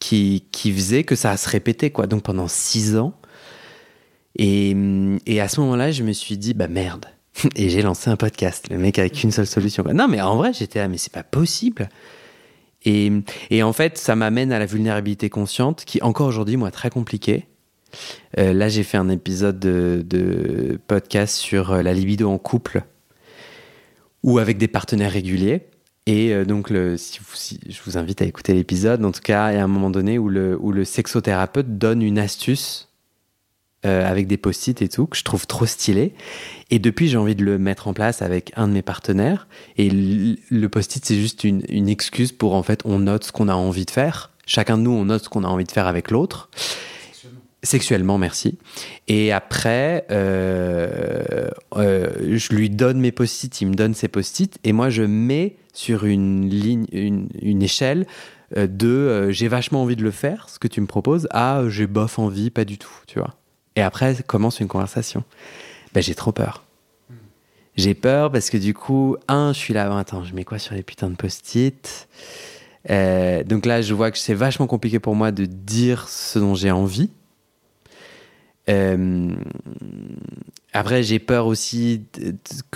[0.00, 2.06] qui, faisait que ça se répétait quoi.
[2.06, 3.14] Donc pendant six ans.
[4.36, 4.76] Et,
[5.24, 7.06] et à ce moment-là, je me suis dit bah merde
[7.56, 8.68] et j'ai lancé un podcast.
[8.70, 9.84] Le mec avec une seule solution.
[9.92, 11.88] Non, mais en vrai, j'étais là, mais c'est pas possible.
[12.84, 13.10] Et,
[13.50, 17.46] et, en fait, ça m'amène à la vulnérabilité consciente, qui encore aujourd'hui, moi, très compliquée.
[18.38, 22.82] Euh, là, j'ai fait un épisode de, de, podcast sur euh, la libido en couple,
[24.22, 25.66] ou avec des partenaires réguliers.
[26.06, 29.04] Et euh, donc, si, si, je vous invite à écouter l'épisode.
[29.04, 32.00] En tout cas, il y a un moment donné où le, où le sexothérapeute donne
[32.00, 32.87] une astuce
[33.86, 36.12] euh, avec des post-it et tout, que je trouve trop stylé.
[36.68, 39.46] Et depuis, j'ai envie de le mettre en place avec un de mes partenaires.
[39.76, 43.46] Et le post-it, c'est juste une, une, excuse pour, en fait, on note ce qu'on
[43.46, 44.32] a envie de faire.
[44.46, 46.50] Chacun de nous, on note ce qu'on a envie de faire avec l'autre.
[46.52, 47.40] Sexuellement.
[47.62, 48.58] Sexuellement, merci.
[49.06, 54.72] Et après, euh, euh, je lui donne mes post-it, il me donne ses post-it, et
[54.72, 58.08] moi, je mets sur une ligne, une, une échelle
[58.56, 62.18] de j'ai vachement envie de le faire, ce que tu me proposes, à j'ai bof
[62.18, 63.36] envie, pas du tout, tu vois.
[63.78, 65.22] Et après commence une conversation.
[65.94, 66.64] Ben, j'ai trop peur.
[67.76, 70.74] J'ai peur parce que du coup, un, je suis là, attends, je mets quoi sur
[70.74, 72.08] les putains de post-it?
[72.90, 76.56] Euh, Donc là, je vois que c'est vachement compliqué pour moi de dire ce dont
[76.56, 77.08] j'ai envie.
[78.68, 79.30] Euh,
[80.72, 82.02] après, j'ai peur aussi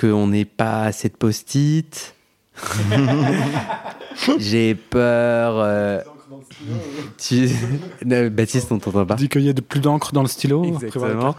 [0.00, 2.14] qu'on n'ait pas assez de post-it.
[4.38, 5.58] j'ai peur.
[5.58, 6.00] Euh,
[7.18, 7.48] Tu...
[8.04, 9.14] Non, Baptiste, on t'entend pas.
[9.14, 10.64] Dis qu'il y a de plus d'encre dans le stylo.
[10.64, 11.34] Exactement.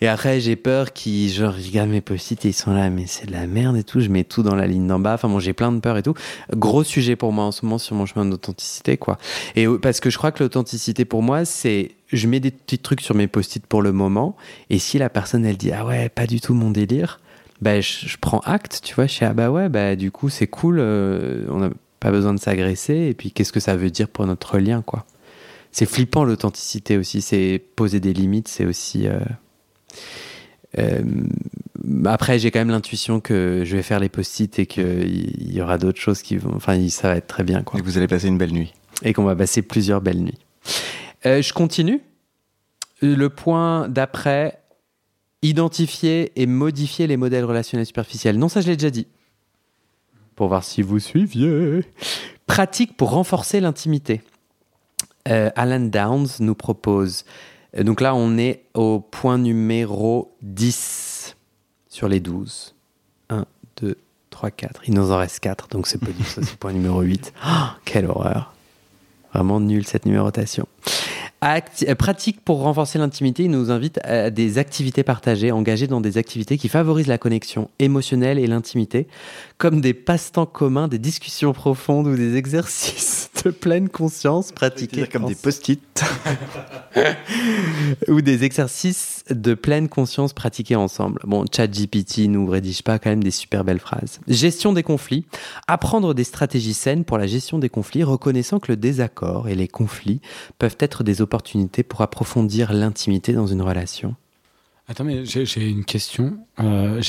[0.00, 3.06] Et après, j'ai peur qu'ils, genre, ils regardent mes post-it et ils sont là, mais
[3.06, 4.00] c'est de la merde et tout.
[4.00, 5.14] Je mets tout dans la ligne d'en bas.
[5.14, 6.14] Enfin, bon, j'ai plein de peurs et tout.
[6.54, 9.18] Gros sujet pour moi en ce moment sur mon chemin d'authenticité, quoi.
[9.56, 12.78] Et euh, parce que je crois que l'authenticité pour moi, c'est, je mets des petits
[12.78, 14.36] trucs sur mes post-it pour le moment.
[14.70, 17.20] Et si la personne, elle dit, ah ouais, pas du tout mon délire,
[17.60, 19.06] bah, je, je prends acte, tu vois.
[19.06, 20.78] Je suis, ah bah ouais, bah, du coup, c'est cool.
[20.80, 21.70] euh, on n'a
[22.04, 22.94] pas besoin de s'agresser.
[23.08, 25.06] Et puis, qu'est-ce que ça veut dire pour notre lien, quoi.
[25.72, 27.22] C'est flippant l'authenticité aussi.
[27.22, 29.08] C'est poser des limites, c'est aussi.
[29.08, 29.20] euh,
[30.78, 31.02] euh,
[32.04, 35.78] après, j'ai quand même l'intuition que je vais faire les post-it et qu'il y aura
[35.78, 36.54] d'autres choses qui vont.
[36.54, 37.80] Enfin, ça va être très bien, quoi.
[37.80, 38.74] Et que vous allez passer une belle nuit.
[39.02, 40.38] Et qu'on va passer plusieurs belles nuits.
[41.24, 42.02] Euh, je continue.
[43.00, 44.60] Le point d'après
[45.40, 48.38] identifier et modifier les modèles relationnels superficiels.
[48.38, 49.06] Non, ça, je l'ai déjà dit.
[50.36, 51.84] Pour voir si vous suiviez.
[52.46, 54.22] Pratique pour renforcer l'intimité.
[55.28, 57.24] Euh, Alan Downs nous propose.
[57.78, 61.36] euh, Donc là, on est au point numéro 10
[61.88, 62.74] sur les 12.
[63.30, 63.46] 1,
[63.80, 63.96] 2,
[64.30, 64.82] 3, 4.
[64.88, 67.32] Il nous en reste 4, donc c'est pas du point numéro 8.
[67.42, 68.52] Ah, quelle horreur.
[69.32, 70.66] Vraiment nul cette numérotation.
[71.44, 76.16] Euh, pratique pour renforcer l'intimité, il nous invite à des activités partagées, engagées dans des
[76.16, 79.06] activités qui favorisent la connexion émotionnelle et l'intimité,
[79.58, 85.26] comme des passe-temps communs, des discussions profondes ou des exercices de pleine conscience pratiqués comme
[85.26, 86.04] des post-it.
[88.08, 91.20] ou des exercices de pleine conscience pratiqués ensemble.
[91.24, 94.20] Bon, ChatGPT nous rédige pas quand même des super belles phrases.
[94.28, 95.26] Gestion des conflits.
[95.68, 99.68] Apprendre des stratégies saines pour la gestion des conflits, reconnaissant que le désaccord et les
[99.68, 100.20] conflits
[100.58, 101.33] peuvent être des opportunités
[101.88, 104.14] pour approfondir l'intimité dans une relation.
[104.88, 106.38] Attends, mais j'ai une question.
[106.60, 107.00] Euh,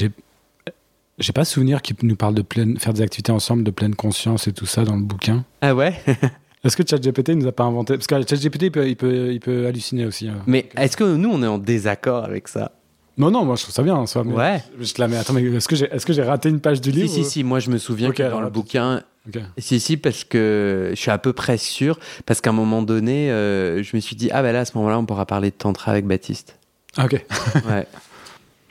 [1.18, 4.48] j'ai pas souvenir qu'il nous parle de pleine, faire des activités ensemble, de pleine conscience
[4.48, 5.46] et tout ça dans le bouquin.
[5.62, 5.94] Ah ouais?
[6.64, 7.94] Est-ce que ChatGPT nous a pas inventé?
[7.96, 10.28] Parce que ChatGPT, il peut, il, peut, il peut halluciner aussi.
[10.28, 10.42] hein.
[10.48, 12.72] Mais est-ce que nous, on est en désaccord avec ça?
[13.18, 13.96] Non, non, moi je trouve ça bien.
[13.96, 14.64] en soi, mais Ouais.
[14.82, 15.16] Je te la mets.
[15.18, 15.68] Attends, mais est-ce
[16.06, 18.16] que j'ai raté une page du Si, livre si, si, moi je me souviens Ok,
[18.16, 19.42] que dans le bouquin, Ok.
[19.58, 23.32] Si, si, parce que je suis à peu près sûr, parce qu'à un moment donné,
[23.32, 25.56] euh, je me suis dit, ah ben là, à ce moment-là, on pourra parler de
[25.56, 26.58] Tantra avec Baptiste.
[26.98, 27.26] Ah, ok.
[27.68, 27.88] Ouais.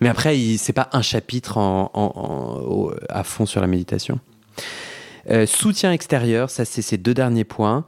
[0.01, 4.19] Mais après, c'est pas un chapitre en, en- en- au- à fond sur la méditation.
[5.31, 7.85] Euh, soutien extérieur, ça c'est ces deux derniers points.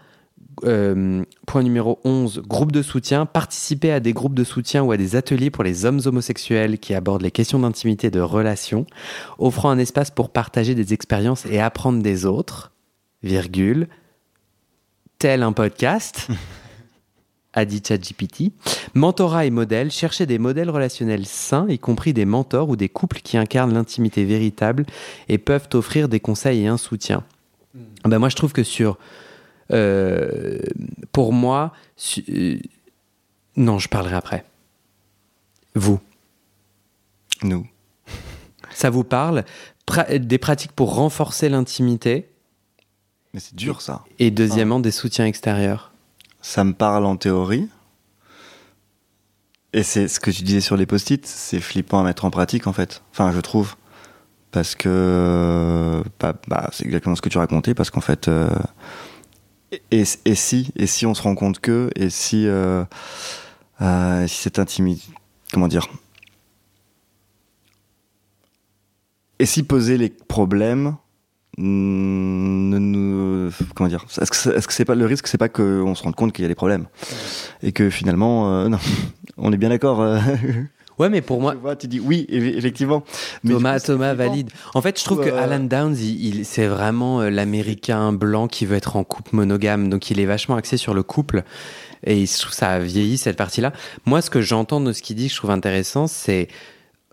[0.64, 3.26] Euh, point numéro 11, groupe de soutien.
[3.26, 6.94] Participer à des groupes de soutien ou à des ateliers pour les hommes homosexuels qui
[6.94, 8.86] abordent les questions d'intimité et de relation,
[9.38, 12.72] offrant un espace pour partager des expériences et apprendre des autres,
[13.22, 13.88] virgule,
[15.18, 16.28] tel un podcast,
[17.52, 18.52] a dit ChatGPT.
[18.94, 23.20] Mentorat et modèle, chercher des modèles relationnels sains, y compris des mentors ou des couples
[23.22, 24.86] qui incarnent l'intimité véritable
[25.28, 27.24] et peuvent offrir des conseils et un soutien.
[28.04, 28.98] Ben moi, je trouve que sur.
[29.72, 30.58] Euh,
[31.12, 31.72] pour moi.
[31.96, 32.58] su- euh,
[33.56, 34.44] non, je parlerai après.
[35.74, 36.00] Vous,
[37.42, 37.66] Nous.
[38.74, 39.44] ça vous parle?
[39.86, 42.28] Pra- Des pratiques pour renforcer l'intimité?
[43.34, 44.04] Mais c'est dur ça.
[44.18, 45.92] et deuxièmement des soutiens extérieurs?
[46.40, 47.68] Ça me parle en théorie.
[49.72, 52.66] Et c'est ce que tu disais sur les post-it, c'est flippant à mettre en pratique
[52.66, 53.02] en fait.
[53.12, 53.74] Enfin, je trouve.
[54.52, 56.02] Parce que.
[56.18, 58.28] Bah, bah, c'est exactement ce que tu racontais, parce qu'en fait.
[58.28, 58.48] euh,
[59.72, 62.46] et, et si Et si on se rend compte que Et si.
[62.46, 62.84] euh,
[63.80, 65.02] euh, si cette intimité.
[65.52, 65.88] Comment dire
[69.38, 70.96] Et si poser les problèmes
[71.58, 75.94] ne nous comment dire est-ce que est-ce que c'est pas le risque c'est pas qu'on
[75.94, 76.86] se rende compte qu'il y a des problèmes
[77.62, 78.78] et que finalement euh, non
[79.38, 80.18] on est bien d'accord euh,
[80.98, 83.04] Ouais, mais pour moi, tu vois tu dis oui eff- effectivement
[83.44, 84.50] Mais Thomas, coup, Thomas valide.
[84.74, 88.48] En fait, je trouve que Euh, Alan Downs, il, il- c'est vraiment euh, l'américain blanc
[88.48, 89.88] qui veut être en couple monogame.
[89.90, 91.44] Donc, il est vachement axé sur le couple.
[92.04, 93.72] Et je trouve ça a vieilli, cette partie-là.
[94.06, 96.48] Moi, ce que j'entends de ce qu'il dit, que je trouve intéressant, c'est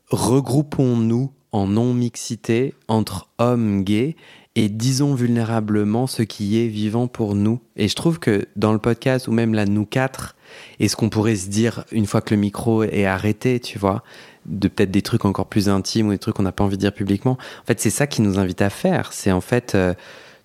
[0.09, 4.15] regroupons-nous en non-mixité entre hommes gays
[4.55, 7.59] et disons vulnérablement ce qui est vivant pour nous.
[7.75, 10.35] Et je trouve que dans le podcast, ou même là, nous quatre,
[10.79, 14.03] et ce qu'on pourrait se dire une fois que le micro est arrêté, tu vois,
[14.45, 16.81] de peut-être des trucs encore plus intimes ou des trucs qu'on n'a pas envie de
[16.81, 17.33] dire publiquement.
[17.61, 19.13] En fait, c'est ça qui nous invite à faire.
[19.13, 19.93] C'est en fait euh,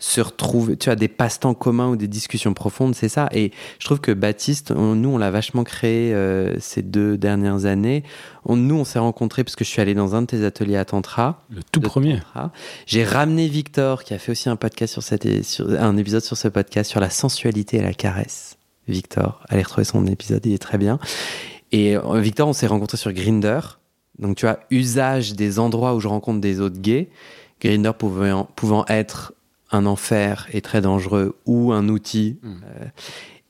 [0.00, 3.28] se retrouver, tu as des passe-temps communs ou des discussions profondes, c'est ça.
[3.32, 3.50] Et
[3.80, 8.04] je trouve que Baptiste, on- nous, on l'a vachement créé euh, ces deux dernières années.
[8.44, 10.76] On- nous, on s'est rencontrés parce que je suis allé dans un de tes ateliers
[10.76, 11.42] à Tantra.
[11.50, 12.20] Le tout premier.
[12.86, 16.36] J'ai ramené Victor, qui a fait aussi un podcast sur cette, sur, un épisode sur
[16.36, 18.57] ce podcast sur la sensualité et la caresse.
[18.88, 20.98] Victor, allez retrouver son épisode, il est très bien.
[21.72, 23.60] Et euh, Victor, on s'est rencontrés sur Grinder.
[24.18, 27.08] Donc tu vois, usage des endroits où je rencontre des autres gays.
[27.60, 29.32] Grinder pouvant, pouvant être
[29.70, 32.38] un enfer et très dangereux ou un outil.
[32.42, 32.48] Mm.
[32.48, 32.84] Euh,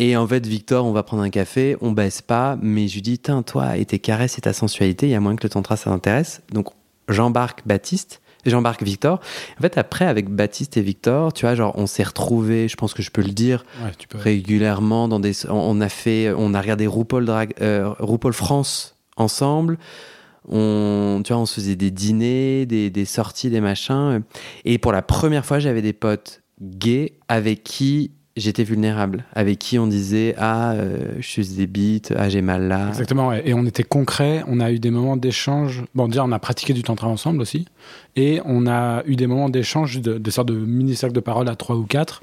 [0.00, 3.02] et en fait, Victor, on va prendre un café, on baisse pas, mais je lui
[3.02, 5.48] dis, tiens, toi et tes caresses et ta sensualité, il y a moins que le
[5.48, 6.40] tantra, ça t'intéresse.
[6.52, 6.68] Donc,
[7.08, 9.20] j'embarque Baptiste, et j'embarque Victor.
[9.58, 12.94] En fait, après, avec Baptiste et Victor, tu vois, genre, on s'est retrouvés, je pense
[12.94, 14.18] que je peux le dire, Ouais, tu peux.
[14.18, 19.78] régulièrement dans des on a fait on a regardé RuPaul Drag euh, RuPaul France ensemble
[20.48, 24.22] on tu vois on se faisait des dîners des, des sorties des machins
[24.64, 29.78] et pour la première fois j'avais des potes gays avec qui j'étais vulnérable avec qui
[29.78, 33.42] on disait ah euh, je suis des bites ah j'ai mal là Exactement, ouais.
[33.44, 35.84] et on était concret, on a eu des moments d'échange.
[35.94, 37.66] Bon, déjà, on a pratiqué du tantra ensemble aussi,
[38.16, 41.56] et on a eu des moments d'échange, de, de sortes de mini-cercles de parole à
[41.56, 42.22] trois ou quatre,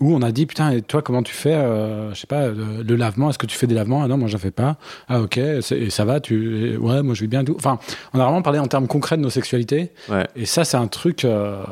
[0.00, 2.82] où on a dit, putain, et toi, comment tu fais, euh, je sais pas, le,
[2.82, 4.02] le lavement, est-ce que tu fais des lavements?
[4.02, 4.76] Ah non, moi, j'en fais pas.
[5.08, 6.76] Ah ok, et ça va, tu...
[6.78, 7.54] Ouais, moi, je vais bien, tout.
[7.56, 7.78] Enfin,
[8.12, 10.26] on a vraiment parlé en termes concrets de nos sexualités, Ouais.
[10.34, 11.62] et ça, c'est un truc euh,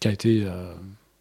[0.00, 0.44] qui a été...
[0.46, 0.72] euh,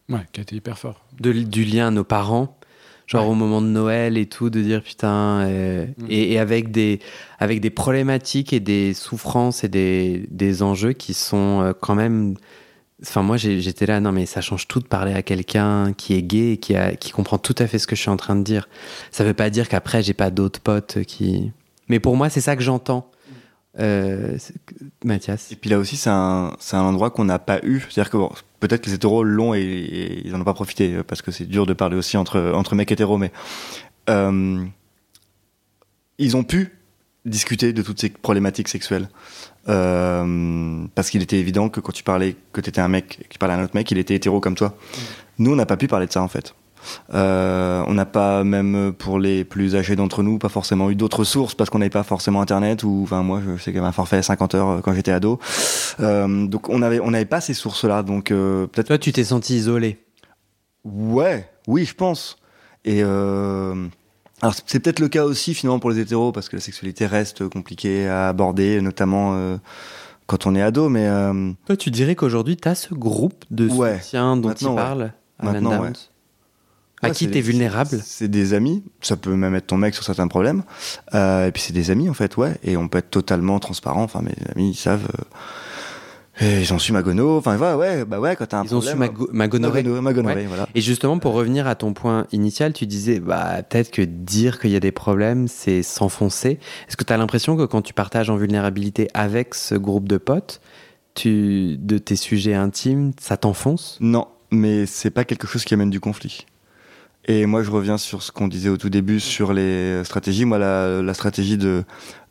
[0.10, 1.06] Ouais, qui a été hyper fort.
[1.20, 2.58] de, du lien à nos parents
[3.06, 3.32] genre Ouais.
[3.32, 6.06] au moment de Noël et tout de dire putain euh, Mm.
[6.10, 7.00] et, et avec des
[7.40, 12.36] avec des problématiques et des souffrances et des, des enjeux qui sont euh, quand même
[13.02, 16.24] enfin moi j'étais là non mais ça change tout de parler à quelqu'un qui est
[16.24, 18.38] gay et qui a qui comprend tout à fait ce que je suis en train
[18.38, 18.70] de dire
[19.12, 21.52] ça veut pas dire qu'après j'ai pas d'autres potes qui
[21.90, 23.12] mais pour moi c'est ça que j'entends
[23.80, 24.54] euh, c'est-
[25.04, 27.80] Mathias Et puis là aussi, c'est un, c'est un endroit qu'on n'a pas eu.
[27.90, 28.32] C'est-à-dire que bon,
[28.64, 31.32] peut-être que les hétéros l'ont et, et ils n'en ont pas profité euh, parce que
[31.32, 33.32] c'est dur de parler aussi entre, entre mecs hétéros, mais
[34.10, 34.64] euh,
[36.18, 36.72] ils ont pu
[37.26, 39.10] discuter de toutes ces problématiques sexuelles.
[39.68, 43.38] Euh, parce qu'il était évident que quand tu parlais, que tu étais un mec qui
[43.38, 44.78] parlait à un autre mec, il était hétéro comme toi.
[45.40, 46.56] Nous, on n'a pas pu parler de ça en fait.
[47.14, 51.24] Euh, on n'a pas, même pour les plus âgés d'entre nous, pas forcément eu d'autres
[51.24, 53.88] sources parce qu'on n'avait pas forcément Internet ou, enfin, moi, je sais qu'il y avait
[53.88, 55.40] un forfait à 50 heures euh, quand j'étais ado.
[56.00, 58.04] Euh, donc, on avait, on n'avait pas ces sources-là.
[58.04, 58.88] Donc, peut-être.
[58.88, 60.00] toi tu t'es senti isolé
[60.84, 62.38] Ouais, oui, je pense.
[62.86, 63.74] Et euh,
[64.42, 67.48] alors, c'est peut-être le cas aussi finalement pour les hétéros parce que la sexualité reste
[67.48, 69.56] compliquée à aborder, notamment euh,
[70.28, 70.90] quand on est ado.
[70.90, 74.00] Mais euh, Toi, tu dirais qu'aujourd'hui, tu as ce groupe de Ouais.
[74.02, 74.76] soutien dont Maintenant, ouais.
[74.76, 75.92] parle, Alan Maintenant, ouais.
[77.04, 78.00] À Ouais, qui tu es vulnérable.
[78.04, 80.64] C'est des amis, ça peut même être ton mec sur certains problèmes.
[81.14, 82.56] Euh, et puis c'est des amis en fait, ouais.
[82.64, 84.04] Et on peut être totalement transparent.
[84.04, 85.08] Enfin, mes amis, ils savent.
[86.42, 87.38] euh, ils ont su ma gono.
[87.38, 88.98] Enfin, ouais, ouais, bah ouais, quand t'as un Ils ont su problème.
[89.00, 89.84] ma, go- ma gonorrhée.
[89.84, 90.46] Ma Ouais.
[90.48, 90.68] voilà.
[90.74, 94.72] Et justement, pour revenir à ton point initial, tu disais bah, peut-être que dire qu'il
[94.72, 96.58] y a des problèmes, c'est s'enfoncer.
[96.88, 100.18] Est-ce que tu as l'impression que quand tu partages en vulnérabilité avec ce groupe de
[100.18, 100.60] potes,
[101.14, 103.98] tu, de tes sujets intimes, ça t'enfonce?
[104.02, 106.48] Non, mais c'est pas quelque chose qui amène du conflit.
[107.26, 110.44] Et moi, je reviens sur ce qu'on disait au tout début sur les stratégies.
[110.44, 111.84] Moi, la, la stratégie de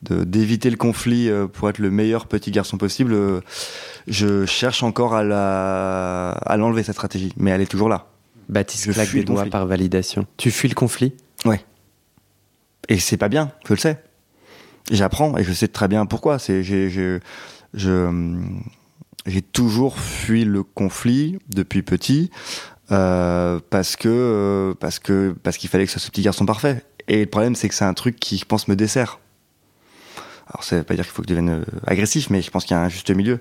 [0.03, 3.41] de- d'éviter le conflit euh, pour être le meilleur petit garçon possible, euh,
[4.07, 8.09] je cherche encore à la à l'enlever cette stratégie, mais elle est toujours là.
[8.49, 9.51] Baptiste Je claque des doigts conflit.
[9.51, 10.27] par validation.
[10.37, 11.15] Tu fuis le conflit?
[12.89, 14.03] Et c'est pas bien, je le sais.
[14.91, 16.39] J'apprends et je sais très bien pourquoi.
[16.41, 17.21] C'est j'ai je
[19.25, 22.31] j'ai toujours fui le conflit depuis petit
[22.93, 26.47] euh, parce que euh, parce que parce qu'il fallait que ce soit ce petit garçon
[26.47, 26.85] parfait.
[27.09, 29.19] Et le problème c'est que c'est un truc qui je pense me dessert.
[30.47, 32.65] Alors ça veut pas dire qu'il faut que je devienne euh, agressif, mais je pense
[32.65, 33.39] qu'il y a un juste milieu.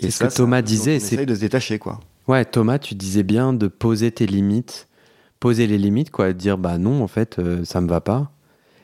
[0.00, 2.00] C'est ce que Thomas disait, c'est- de se détacher quoi.
[2.28, 4.86] Ouais, Thomas, tu disais bien de poser tes limites,
[5.40, 8.30] poser les limites, quoi, de dire bah non, en fait, euh, ça me va pas,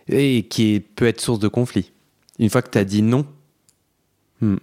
[0.08, 1.92] et qui est- peut être source de conflit.
[2.40, 3.26] Une fois que tu as dit non,
[4.40, 4.56] hmm,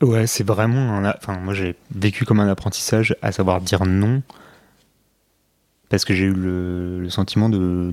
[0.00, 1.10] Ouais, c'est vraiment un.
[1.10, 4.22] Enfin, moi, j'ai vécu comme un apprentissage à savoir dire non.
[5.88, 7.92] Parce que j'ai eu le, sentiment de,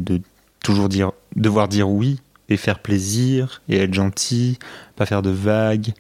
[0.64, 2.20] toujours dire, devoir dire oui
[2.50, 4.60] et faire plaisir et être gentil,
[4.96, 5.94] pas faire de vagues,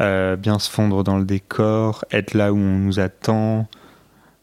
[0.00, 3.68] euh, bien se fondre dans le décor, être là où on nous attend,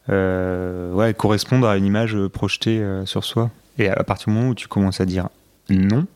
[0.08, 3.50] euh, ouais, correspondre à une image projetée euh, sur soi.
[3.78, 5.28] Et à partir du moment où tu commences à dire
[5.68, 6.06] non,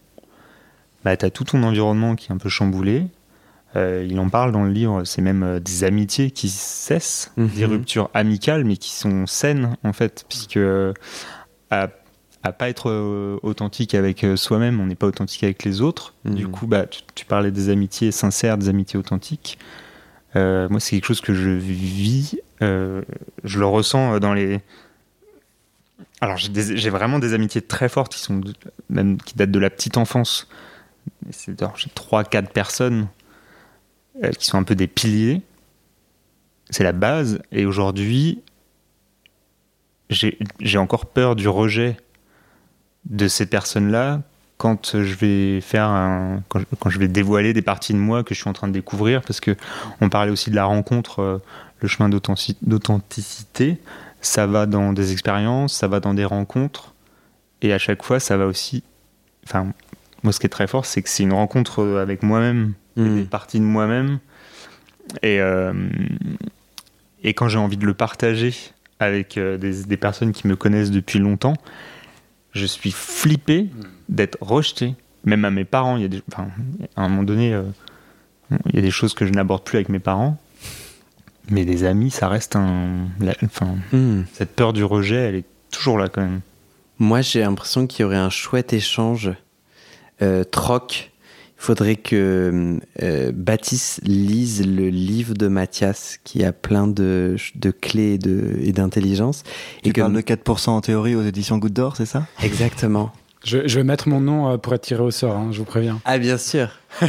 [1.05, 3.07] bah, t'as tout ton environnement qui est un peu chamboulé.
[3.77, 7.49] Euh, il en parle dans le livre, c'est même euh, des amitiés qui cessent, Mhm.
[7.49, 10.95] des ruptures amicales, mais qui sont saines en fait, puisque euh,
[11.71, 11.89] à,
[12.43, 16.15] à pas être authentique avec soi-même, on n'est pas authentique avec les autres.
[16.25, 16.35] Mhm.
[16.35, 19.59] Du coup, bah, tu, tu parlais des amitiés sincères, des amitiés authentiques.
[20.35, 24.61] Moi, c'est quelque chose que je vis, je le ressens dans les.
[26.21, 28.55] Alors, j'ai vraiment des amitiés très fortes qui sont de-
[28.89, 30.47] même qui datent de la petite enfance.
[31.29, 33.09] J'ai trois, quatre personnes
[34.39, 35.43] qui sont un peu des piliers.
[36.71, 37.41] C'est la base.
[37.53, 38.43] Et aujourd'hui,
[40.11, 41.97] j'ai encore peur du rejet
[43.05, 44.23] de ces personnes-là
[44.57, 45.89] quand je vais faire
[46.49, 49.23] quand, je, vais dévoiler des parties de moi que je suis en train de découvrir
[49.23, 49.57] parce que
[50.01, 51.39] on parlait aussi de la rencontre euh,
[51.81, 53.79] le chemin d'authenticité,
[54.21, 56.93] ça va dans des expériences, ça va dans des rencontres,
[57.63, 58.83] et à chaque fois, ça va aussi.
[60.23, 63.61] Moi, ce qui est très fort, c'est que c'est une rencontre avec moi-même, une partie
[63.61, 64.19] de moi-même,
[65.23, 65.73] et, euh,
[67.23, 68.55] et quand j'ai envie de le partager
[69.01, 71.55] avec euh, des, des, personnes qui me connaissent depuis longtemps,
[72.53, 73.69] je suis flippé
[74.09, 74.95] d'être rejeté,
[75.25, 75.97] même à mes parents.
[75.97, 76.49] Il y a des, enfin,
[76.97, 77.63] à un moment donné, euh,
[78.67, 80.39] il y a des choses que je n'aborde plus avec mes parents.
[81.51, 83.07] Mais des amis, ça reste un.
[83.45, 84.25] enfin, hmm.
[84.35, 86.41] Cette peur du rejet, elle est toujours là quand même.
[86.99, 89.31] Moi, j'ai l'impression qu'il y aurait un chouette échange,
[90.23, 91.11] euh, troc.
[91.61, 97.71] Il faudrait que euh, Baptiste lise le livre de Mathias qui a plein de, de
[97.73, 98.19] clés
[98.63, 99.43] et d'intelligence.
[99.83, 102.27] Tu et parles de 4% en théorie aux éditions Goutte d'Or, c'est ça?
[102.43, 103.11] Exactement.
[103.45, 106.01] Je, vais mettre mon nom euh, pour être tiré au sort, hein, je vous préviens.
[106.05, 106.69] Ah, bien sûr.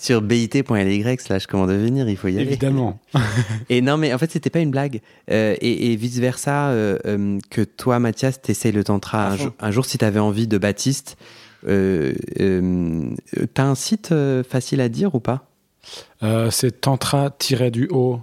[0.00, 2.42] Sur bit.ly slash comment devenir, il faut y aller.
[2.42, 3.00] Évidemment.
[3.68, 5.00] et non, mais en fait, c'était pas une blague.
[5.30, 9.98] Euh, et, vice-versa, euh, que toi, Mathias, t'essayes le tantra un, jour, un jour, si
[9.98, 11.16] t'avais envie de Baptiste.
[13.54, 14.14] T'as un site
[14.48, 15.48] facile à dire ou pas?
[16.50, 18.20] C'est tantra-du-haut,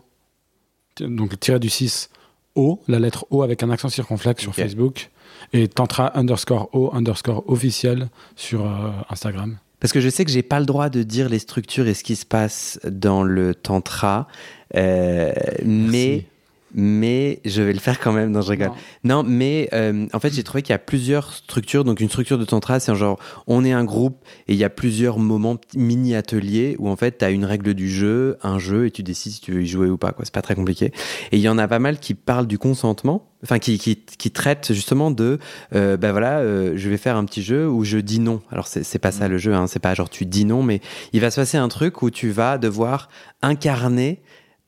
[0.99, 2.09] donc tiré du 6
[2.55, 5.09] O, la lettre O avec un accent circonflexe sur Facebook
[5.53, 9.57] et tantra underscore o underscore officiel sur euh, Instagram.
[9.79, 12.03] Parce que je sais que j'ai pas le droit de dire les structures et ce
[12.03, 14.27] qui se passe dans le tantra,
[14.75, 15.33] euh,
[15.65, 16.25] mais
[16.73, 18.31] mais je vais le faire quand même.
[18.31, 18.71] Non, je rigole.
[19.03, 21.83] Non, mais euh, en fait, j'ai trouvé qu'il y a plusieurs structures.
[21.83, 24.17] Donc, une structure de tantra, c'est genre, on est un groupe
[24.47, 27.89] et il y a plusieurs moments mini-ateliers où en fait, tu as une règle du
[27.89, 30.11] jeu, un jeu et tu décides si tu veux y jouer ou pas.
[30.11, 30.25] quoi.
[30.25, 30.91] C'est pas très compliqué.
[31.31, 34.31] Et il y en a pas mal qui parlent du consentement, enfin, qui, qui, qui
[34.31, 35.39] traitent justement de,
[35.73, 38.41] euh, ben voilà, euh, je vais faire un petit jeu où je dis non.
[38.51, 39.31] Alors, c'est pas ça mmh.
[39.31, 40.81] le jeu, hein, c'est pas genre tu dis non, mais
[41.13, 43.09] il va se passer un truc où tu vas devoir
[43.41, 44.21] incarner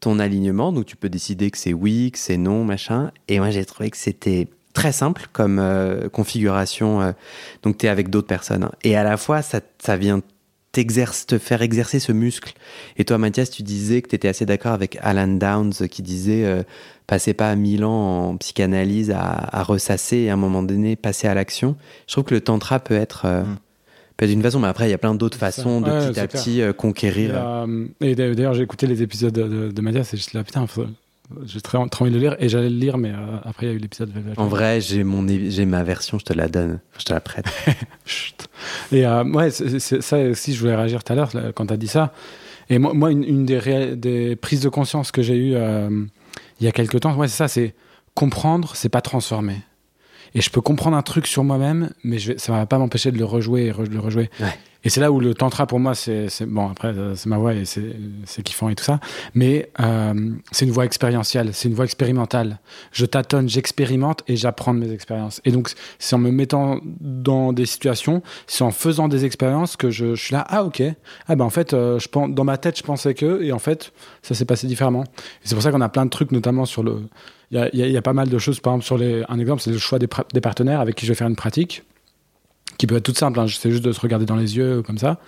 [0.04, 0.72] ton alignement.
[0.72, 3.12] Donc tu peux décider que c'est oui, que c'est non, machin.
[3.28, 7.02] Et moi j'ai trouvé que c'était très simple comme euh, configuration.
[7.02, 7.12] Euh.
[7.64, 8.66] donc tu es avec d'autres personnes.
[8.66, 8.72] Hein.
[8.84, 10.22] Et à la fois, ça, ça vient
[10.74, 12.54] te faire exercer ce muscle.
[12.98, 16.46] Et toi, Mathias, tu disais que tu étais assez d'accord avec Alan Downs qui disait
[16.46, 16.64] euh,
[17.06, 21.36] passez pas mille ans en psychanalyse à, ressasser et à un moment donné passer à
[21.36, 21.76] l'action.
[22.08, 23.58] Je trouve que le tantra peut être mm
[24.18, 26.62] peut d'une façon, mais après, il y a plein d'autres façons de petit à petit
[26.62, 27.32] euh, conquérir.
[27.36, 30.66] Euh, et, d'ailleurs, j'ai écouté les épisodes de, de, Mathias et là, putain,
[31.46, 33.72] j'ai très, envie de le lire et j'allais le lire, mais euh, après, il y
[33.72, 34.12] a eu l'épisode.
[34.38, 37.46] En vrai, j'ai, mon, j'ai ma version, je te la donne, je te la prête.
[38.92, 41.88] et ouais, c'est, ça aussi, je voulais réagir tout à l'heure quand tu as dit
[41.88, 42.14] ça.
[42.70, 45.56] Et moi, moi une, des, des, prises de conscience que j'ai eues
[46.60, 47.74] il y a quelques temps, ouais, c'est ça, c'est
[48.14, 49.58] comprendre, c'est pas transformer
[50.36, 53.12] et je peux comprendre un truc sur moi-même, mais je vais, ça va pas m'empêcher
[53.12, 54.30] de le rejouer et de le rejouer.
[54.86, 57.54] Et c'est là où le tantra pour moi, c'est bon après euh, c'est ma voix
[57.54, 59.00] et c'est kiffant et tout ça,
[59.34, 62.60] mais euh, c'est une voie expérientielle, c'est une voie expérimentale.
[62.92, 65.40] Je tâtonne, j'expérimente et j'apprends de mes expériences.
[65.46, 69.90] Et donc c'est en me mettant dans des situations, c'est en faisant des expériences que
[69.90, 70.84] je, je, suis là ah ok
[71.28, 73.60] ah ben en fait euh, je pense dans ma tête je pensais que et en
[73.60, 75.06] fait ça s'est passé différemment.
[75.44, 77.04] C'est pour ça qu'on a plein de trucs notamment sur le
[77.54, 78.60] il y, a, pas mal de choses.
[78.60, 81.16] Par exemple, sur les, un exemple, c'est le choix des, partenaires avec qui je vais
[81.16, 81.84] faire une pratique,
[82.78, 83.40] qui peut être toute simple.
[83.40, 85.20] Hein, c'est juste de se regarder dans les yeux comme ça.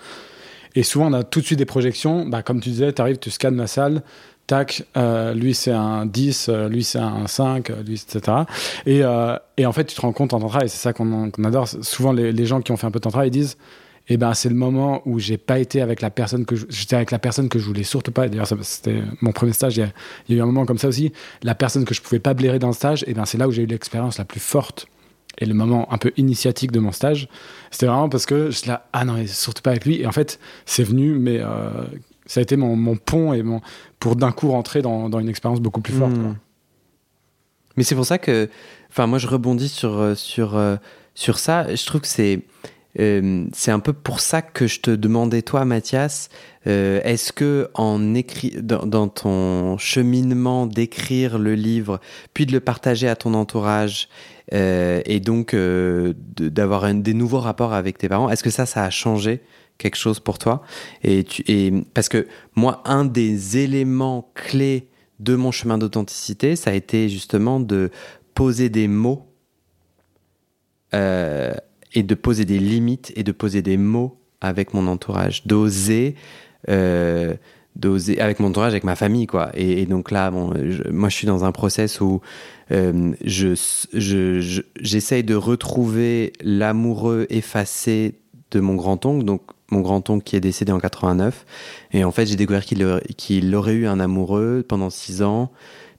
[0.74, 2.26] Et souvent, on a tout de suite des projections.
[2.26, 4.02] Bah, comme tu disais, tu arrives, tu scannes la salle.
[4.46, 8.44] Tac, euh, lui c'est un 10, euh, lui c'est un 5, lui, etc.
[8.86, 11.66] Et, euh, en fait, tu te rends compte en tantra, et c'est ça qu'on adore.
[11.66, 13.56] Souvent, les, les, gens qui ont fait un peu de tantra, ils disent
[14.08, 17.10] et ben c'est le moment où j'ai pas été avec la personne que j'étais avec
[17.10, 18.28] la personne que je voulais surtout pas.
[18.28, 19.76] D'ailleurs, c'était mon premier stage.
[19.76, 19.88] Il y, a,
[20.28, 21.12] il y, a, eu un moment comme ça aussi.
[21.42, 23.50] La personne que je pouvais pas blairer dans le stage, et ben c'est là où
[23.50, 24.86] j'ai eu l'expérience la plus forte
[25.38, 27.28] et le moment un peu initiatique de mon stage.
[27.70, 30.00] C'était vraiment parce que je là, ah non, surtout pas avec lui.
[30.00, 31.70] Et en fait, c'est venu, mais euh,
[32.26, 33.60] ça a été mon, mon, pont et mon
[33.98, 36.12] pour d'un coup rentrer dans, dans, une expérience beaucoup plus forte.
[36.12, 36.36] Hmm.
[37.76, 38.48] Mais c'est pour ça que,
[38.88, 40.76] enfin, moi je rebondis sur euh, sur euh,
[41.14, 41.74] sur ça.
[41.74, 42.42] Je trouve que c'est
[42.98, 46.28] euh, c'est un peu pour ça que je te demandais, toi, Mathias,
[46.66, 52.00] euh, est-ce que en dans, ton cheminement d'écrire le livre,
[52.32, 54.08] puis de le partager à ton entourage,
[54.54, 58.90] euh, et donc d'avoir des nouveaux rapports avec tes parents, est-ce que ça, ça a
[58.90, 59.42] changé
[59.78, 60.62] quelque chose pour toi?
[61.02, 64.88] Et, tu, parce que moi, un des éléments clés
[65.20, 67.90] de mon chemin d'authenticité, ça a été justement de
[68.34, 69.26] poser des mots
[71.94, 76.14] et de poser des limites et de poser des mots avec mon entourage, d'oser,
[76.68, 77.34] euh,
[77.74, 79.50] d'oser avec mon entourage, avec ma famille, quoi.
[79.54, 80.52] Et, donc là, bon,
[80.90, 82.20] moi, je suis dans un process où
[82.72, 83.54] euh, je,
[83.92, 88.14] je, j'essaye de retrouver l'amoureux effacé
[88.50, 91.44] de mon grand-oncle, donc mon grand-oncle qui est décédé en 89.
[91.92, 95.50] Et en fait, j'ai découvert qu'il, qu'il aurait eu un amoureux pendant six ans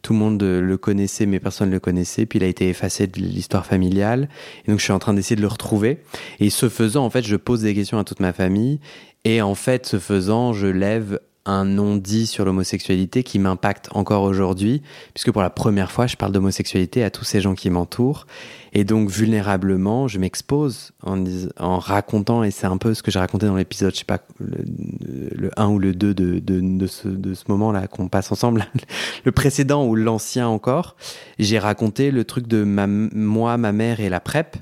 [0.01, 2.25] tout le monde le connaissait, mais personne ne le connaissait.
[2.25, 4.29] Puis il a été effacé de l'histoire familiale.
[4.65, 5.99] Et donc je suis en train d'essayer de le retrouver.
[6.39, 8.79] Et ce faisant, en fait, je pose des questions à toute ma famille.
[9.23, 14.81] Et en fait, ce faisant, je lève un non-dit sur l'homosexualité qui m'impacte encore aujourd'hui,
[15.13, 18.27] puisque pour la première fois, je parle d'homosexualité à tous ces gens qui m'entourent.
[18.73, 23.45] Et donc, vulnérablement, je m'expose en, racontant, et c'est un peu ce que j'ai raconté
[23.45, 27.45] dans l'épisode, je sais pas, le, 1 ou le 2 de, de, ce, de ce
[27.47, 28.67] moment-là qu'on passe ensemble,
[29.23, 30.97] le précédent ou l'ancien encore.
[31.39, 34.57] J'ai raconté le truc de moi, ma mère et la PrEP.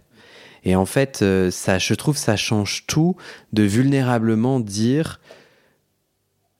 [0.66, 3.16] Et en fait, euh, ça, je trouve, ça change tout
[3.54, 5.20] de vulnérablement dire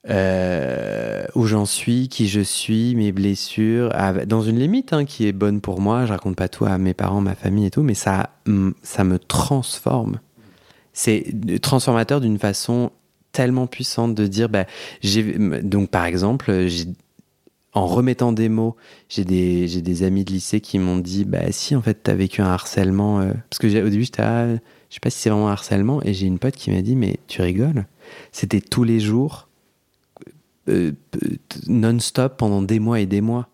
[0.08, 3.92] euh, où j'en suis, qui je suis, mes blessures,
[4.26, 6.06] dans une limite hein, qui est bonne pour moi.
[6.06, 8.30] Je raconte pas tout à mes parents, ma famille et tout, mais ça,
[8.82, 10.20] ça me transforme.
[10.92, 11.24] C'est
[11.60, 12.90] transformateur d'une façon
[13.32, 14.64] tellement puissante de dire, bah,
[15.62, 16.68] donc par exemple,
[17.76, 18.76] en remettant des mots,
[19.10, 22.40] j'ai des, amis de lycée qui m'ont dit, bah si en fait tu as vécu
[22.40, 25.48] un harcèlement, euh, parce que au début j'étais, ah, je sais pas si c'est vraiment
[25.48, 27.84] un harcèlement, et j'ai une pote qui m'a dit, mais tu rigoles,
[28.32, 29.45] c'était tous les jours
[30.68, 30.92] euh,
[31.68, 33.48] non-stop pendant des mois et des mois.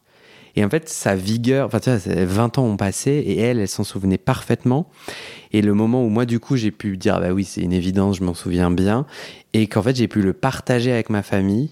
[0.54, 3.68] Et en fait, sa vigueur, enfin, tu vois, 20 ans ont passé et elle, elle
[3.68, 4.90] s'en souvenait parfaitement.
[5.52, 8.18] Et le moment où moi, du coup, j'ai pu dire, bah oui, c'est une évidence,
[8.18, 9.06] je m'en souviens bien,
[9.54, 11.70] et qu'en fait, j'ai pu le partager avec ma famille,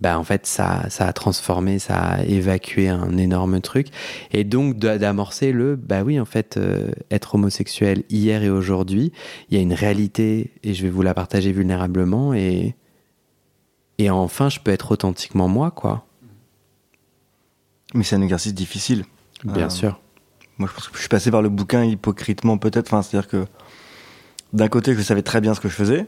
[0.00, 3.88] bah en fait, ça, ça a transformé, ça a évacué un énorme truc.
[4.30, 9.12] Et donc, d'amorcer le, bah oui, en fait, euh, être homosexuel hier et aujourd'hui,
[9.48, 12.74] il y a une réalité et je vais vous la partager vulnérablement et
[13.98, 16.04] et enfin, je peux être authentiquement moi, quoi.
[17.94, 19.04] Mais c'est un exercice difficile.
[19.44, 20.00] Bien euh, sûr.
[20.58, 22.88] Moi, je pense que je suis passé par le bouquin hypocritement, peut-être.
[22.92, 23.46] Enfin, c'est-à-dire que
[24.52, 26.06] d'un côté, je savais très bien ce que je faisais.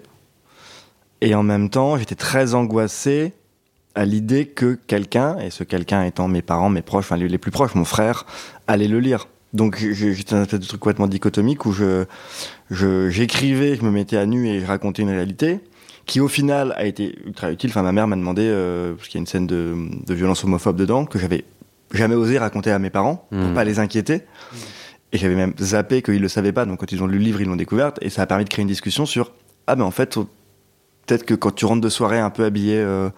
[1.20, 3.32] Et en même temps, j'étais très angoissé
[3.94, 7.50] à l'idée que quelqu'un, et ce quelqu'un étant mes parents, mes proches, enfin les plus
[7.50, 8.26] proches, mon frère,
[8.66, 9.26] allait le lire.
[9.54, 12.04] Donc j'étais un espèce de truc complètement dichotomique où je
[12.70, 15.60] j'écrivais, je me mettais à nu et je racontais une réalité
[16.08, 17.70] qui au final a été ultra utile.
[17.70, 20.42] Enfin, ma mère m'a demandé, euh, parce qu'il y a une scène de, de, violence
[20.42, 21.44] homophobe dedans, que j'avais
[21.92, 23.54] jamais osé raconter à mes parents, pour hmm.
[23.54, 24.22] pas les inquiéter.
[25.12, 27.40] Et j'avais même zappé qu'ils le savaient pas, donc quand ils ont lu le livre,
[27.42, 29.32] ils l'ont découverte, et ça a permis de créer une discussion sur,
[29.66, 30.18] ah ben en fait,
[31.06, 33.10] peut-être que quand tu rentres de soirée un peu habillé euh,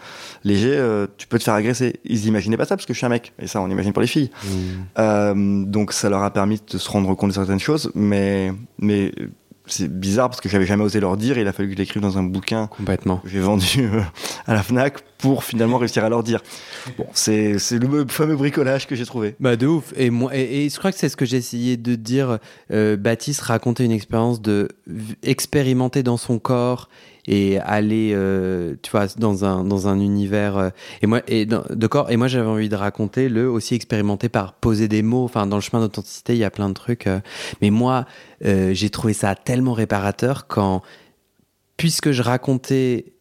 [0.43, 2.01] léger, euh, tu peux te faire agresser.
[2.05, 4.03] Ils imaginaient pas ça parce que je suis un mec, et ça on imagine pour
[4.03, 4.30] les filles.
[4.45, 4.49] Hmm.
[4.99, 9.12] Euh, donc ça leur a permis de se rendre compte de certaines choses, mais mais
[9.72, 11.38] c'est bizarre parce que j'avais jamais osé leur dire.
[11.38, 12.66] il a fallu que je l'écrive dans un bouquin.
[12.66, 13.20] Complètement.
[13.24, 14.02] J'ai vendu euh,
[14.46, 16.42] à la Fnac pour finalement réussir à leur dire.
[16.98, 19.36] Bon, c'est le fameux bricolage que j'ai trouvé.
[19.40, 19.92] Bah de ouf.
[19.96, 22.38] Et moi, et, je crois que c'est ce que j'ai essayé de dire.
[22.72, 24.68] Euh, Baptiste raconter une expérience de
[25.22, 26.88] expérimenter dans son corps
[27.26, 30.56] et aller, euh, tu vois, dans un, dans un univers.
[30.56, 30.70] Euh,
[31.02, 34.88] et moi, de corps, et moi j'avais envie de raconter le aussi expérimenter par poser
[34.88, 35.24] des mots.
[35.24, 37.06] Enfin, dans le chemin d'authenticité, il y a plein de trucs.
[37.06, 37.20] Euh.
[37.60, 38.06] mais moi,
[38.42, 40.82] j'ai trouvé ça tellement réparateur quand,
[41.76, 43.12] puisque je racontais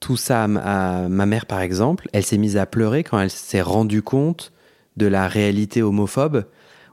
[0.00, 3.62] tout ça à ma mère, par exemple, elle s'est mise à pleurer quand elle s'est
[3.62, 4.52] rendue compte
[4.96, 6.44] de la réalité homophobe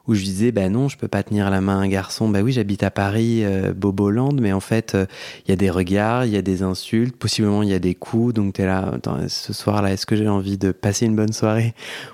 [0.08, 2.42] où je disais ben non je peux pas tenir la main à un garçon ben
[2.42, 5.06] oui j'habite à Paris euh, Boboland mais en fait euh,
[5.46, 7.96] il y a des regards il y a des insultes possiblement il y a des
[7.96, 8.94] coups donc tu es là
[9.28, 11.74] ce soir là est-ce que j'ai envie de passer une bonne soirée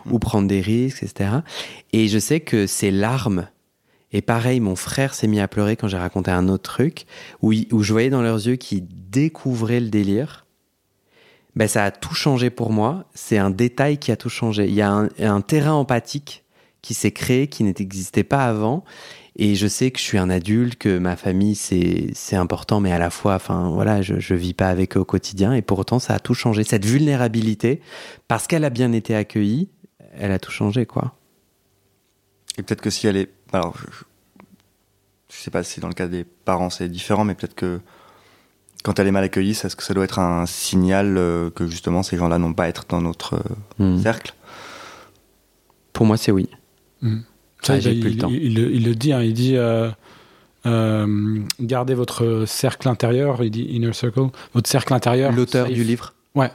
[0.10, 1.30] ou prendre des risques etc
[1.94, 3.48] et je sais que ces larmes
[4.14, 7.06] et pareil, mon frère s'est mis à pleurer quand j'ai raconté un autre truc,
[7.42, 10.46] où, où je voyais dans leurs yeux qu'ils découvraient le délire.
[11.56, 13.06] Ben, ça a tout changé pour moi.
[13.14, 14.68] C'est un détail qui a tout changé.
[14.68, 16.46] Il y a un, un terrain empathique
[16.88, 18.86] qui s'est créé, qui n'existait pas avant.
[19.36, 22.98] Et je sais que je suis un adulte, que ma famille c'est important, mais à
[22.98, 25.54] la fois, enfin voilà, je, je vis pas avec eux au quotidien.
[25.54, 26.64] Et pour autant, ça a tout changé.
[26.64, 27.82] Cette vulnérabilité,
[28.30, 29.68] parce qu'elle a bien été accueillie,
[30.14, 31.14] elle a tout changé, quoi.
[32.58, 34.06] Et peut-être que si elle est, alors je,
[35.36, 37.82] je sais pas si dans le cas des parents c'est différent, mais peut-être que
[38.86, 42.02] quand elle est mal accueillie, est-ce que ça doit être un signal euh, que justement
[42.02, 43.34] ces gens-là n'ont pas à être dans notre
[43.82, 44.02] euh, hmm.
[44.02, 44.34] cercle
[45.92, 46.50] Pour moi, c'est oui.
[47.02, 47.20] Mm.
[47.62, 49.90] Ça, il, le dit, hein, il dit euh,
[50.66, 55.32] euh, gardez votre cercle intérieur, il dit inner circle, votre cercle intérieur.
[55.32, 56.52] L'auteur du livre Ouais.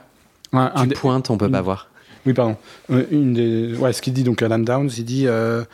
[0.53, 1.89] un, une pointe, on peut pas voir.
[2.25, 2.55] Oui, pardon.
[2.89, 5.65] Euh, une des, ouais, ce qu'il dit, donc Alan Downs, il dit je,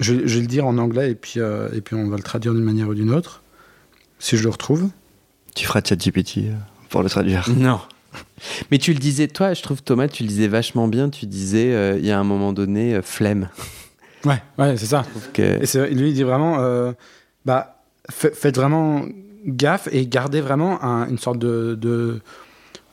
[0.00, 2.64] je, vais le dire en anglais et puis, et puis on va le traduire d'une
[2.64, 3.42] manière ou d'une autre,
[4.18, 4.88] si je le retrouve.
[5.54, 6.40] Tu feras ChatGPT
[6.88, 7.80] pour le traduire Non.
[8.70, 11.10] Mais tu le disais, toi, je trouve, Thomas, tu le disais vachement bien.
[11.10, 13.48] Tu disais, euh, il y a un moment donné, euh, flemme.
[14.24, 15.04] Ouais, ouais, c'est ça.
[15.36, 16.92] Et lui, il dit vraiment, euh,
[17.44, 19.04] bah, faites vraiment
[19.44, 22.20] gaffe et gardez vraiment une sorte de,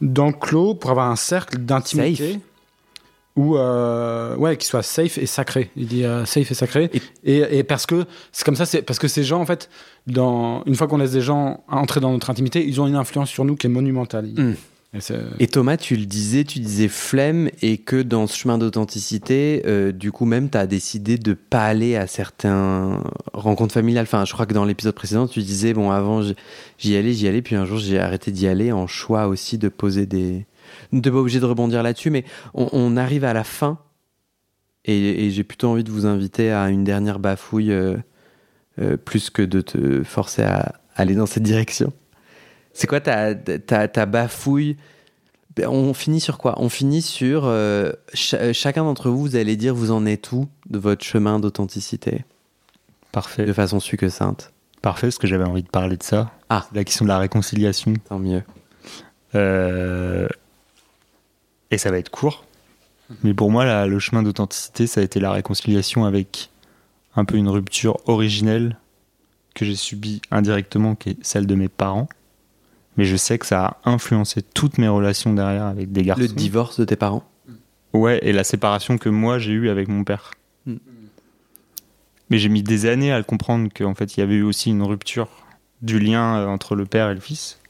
[0.01, 2.39] d'enclos pour avoir un cercle d'intimité
[3.35, 6.89] ou ouais qui soit safe et sacré il dit safe et sacré
[7.23, 9.69] et, et, parce que c'est comme ça c'est parce que ces gens en fait
[10.07, 13.29] dans une fois qu'on laisse des gens entrer dans notre intimité ils ont une influence
[13.29, 14.55] sur nous qui est monumentale Mm.
[15.37, 19.91] Et Thomas, tu le disais, tu disais flemme et que dans ce chemin d'authenticité, euh,
[19.91, 24.03] du coup même, tu as décidé de pas aller à certains rencontres familiales.
[24.03, 26.23] Enfin, je crois que dans l'épisode précédent, tu disais, bon, avant,
[26.79, 29.69] j'y allais, j'y allais, puis un jour, j'ai arrêté d'y aller en choix aussi de
[29.69, 30.47] poser des...
[30.91, 32.25] T'es pas obligé de rebondir là-dessus, mais
[32.55, 33.77] on, arrive à la fin
[34.85, 37.97] et, et j'ai plutôt envie de vous inviter à une dernière bafouille euh,
[38.79, 41.91] euh, plus que de te forcer à aller dans cette direction.
[42.79, 44.77] C'est quoi ta, ta, ta bafouille?
[45.57, 46.53] Ben, On finit sur quoi?
[46.61, 50.47] On finit sur euh, cha- chacun d'entre vous, vous allez dire vous en êtes où
[50.69, 52.23] de votre chemin d'authenticité?
[53.11, 53.45] Parfait.
[53.45, 54.53] de façon succincte.
[54.81, 56.31] Parfait, parce que j'avais envie de parler de ça.
[56.47, 56.65] Ah.
[56.73, 57.93] La question de la réconciliation.
[58.07, 58.43] Tant mieux.
[59.35, 60.29] Euh,
[61.71, 62.45] Et ça va être court.
[63.23, 66.49] Mais pour moi, là, le chemin d'authenticité, ça a été la réconciliation avec
[67.17, 68.77] un peu une rupture originelle
[69.53, 72.07] que j'ai subie indirectement, qui est celle de mes parents.
[72.99, 76.21] Mais je sais que ça a influencé toutes mes relations derrière avec des garçons.
[76.21, 77.23] Le divorce de tes parents?
[77.93, 80.33] Ouais, et la séparation que moi j'ai eue avec mon père.
[80.65, 80.75] Mm.
[82.29, 84.69] Mais j'ai mis des années à le comprendre qu'en fait il y avait eu aussi
[84.69, 85.29] une rupture
[85.81, 87.61] du lien euh, entre le père et le fils.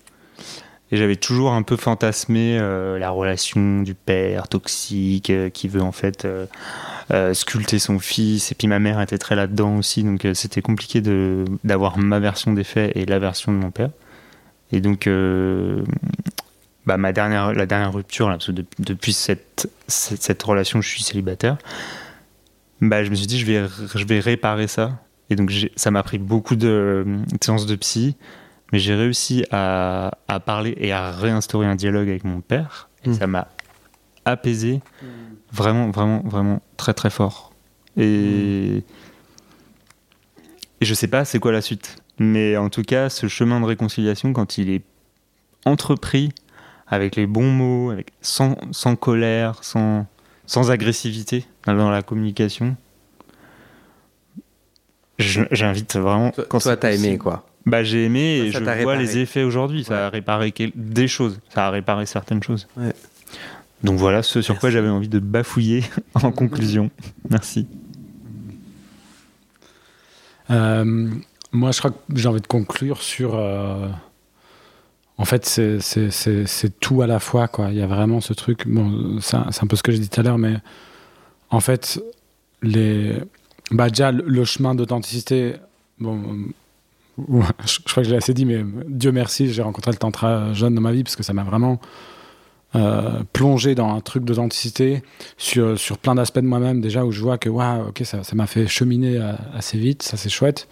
[0.91, 5.83] Et j'avais toujours un peu fantasmé euh, la relation du père toxique euh, qui veut
[5.83, 8.51] en fait euh, sculpter son fils.
[8.51, 12.51] Et puis ma mère était très là-dedans aussi, donc c'était compliqué de d'avoir ma version
[12.51, 13.91] des faits et la version de mon père.
[14.71, 15.83] Et donc euh,
[16.85, 20.81] bah, ma dernière, la dernière rupture, là, parce que de- depuis cette, cette, cette relation,
[20.81, 21.57] je suis célibataire,
[22.81, 23.65] bah, je me suis dit, je vais,
[23.95, 24.99] je vais réparer ça.
[25.29, 28.15] Et donc, ça m'a pris beaucoup de, de séances de psy,
[28.71, 32.89] mais j'ai réussi à, à parler et à réinstaurer un dialogue avec mon père.
[33.05, 33.13] Et Mm.
[33.13, 33.47] ça m'a
[34.25, 34.81] apaisé
[35.51, 37.53] vraiment, vraiment, vraiment très, très fort.
[37.97, 38.83] Et,
[40.81, 41.97] et je sais pas c'est quoi la suite?
[42.19, 44.81] Mais en tout cas, ce chemin de réconciliation, quand il est
[45.65, 46.29] entrepris
[46.87, 50.05] avec les bons mots, avec, sans, sans colère, sans,
[50.45, 52.75] sans agressivité dans la communication.
[55.17, 56.31] Je- J'invite vraiment.
[56.31, 58.97] Toi, quand toi, t'as aimé quoi Bah j'ai aimé et Ça je vois réparé.
[58.99, 59.83] les effets aujourd'hui.
[59.83, 61.39] Ça a réparé des choses.
[61.53, 62.67] Ça a réparé certaines choses.
[62.77, 62.93] Ouais.
[63.83, 64.73] Donc voilà ce sur quoi Merci.
[64.77, 65.83] j'avais envie de bafouiller
[66.15, 66.89] en conclusion.
[67.29, 67.67] Merci.
[70.49, 71.09] Euh,
[71.51, 73.35] moi, je crois que j'ai envie de conclure sur.
[73.35, 73.87] euh,
[75.17, 77.47] en fait, c'est- tout à la fois.
[77.47, 77.69] Quoi.
[77.71, 78.67] Il y a vraiment ce truc.
[78.67, 80.55] Bon, c'est un, peu ce que j'ai dit tout à l'heure, mais
[81.49, 82.01] en fait,
[82.61, 83.17] les,
[83.71, 85.55] bah, déjà, le, chemin d'authenticité.
[85.99, 86.21] Bon,
[87.17, 90.75] je, crois que je l'ai assez dit, mais Dieu merci, j'ai rencontré le Tantra jeune
[90.75, 91.79] dans ma vie parce que ça m'a vraiment
[92.75, 95.03] euh, plongé dans un truc d'authenticité
[95.37, 98.35] sur, sur plein d'aspects de moi-même déjà où je vois que waouh, ok, ça ça
[98.35, 100.67] m'a fait cheminer euh, assez vite, ça c'est chouette.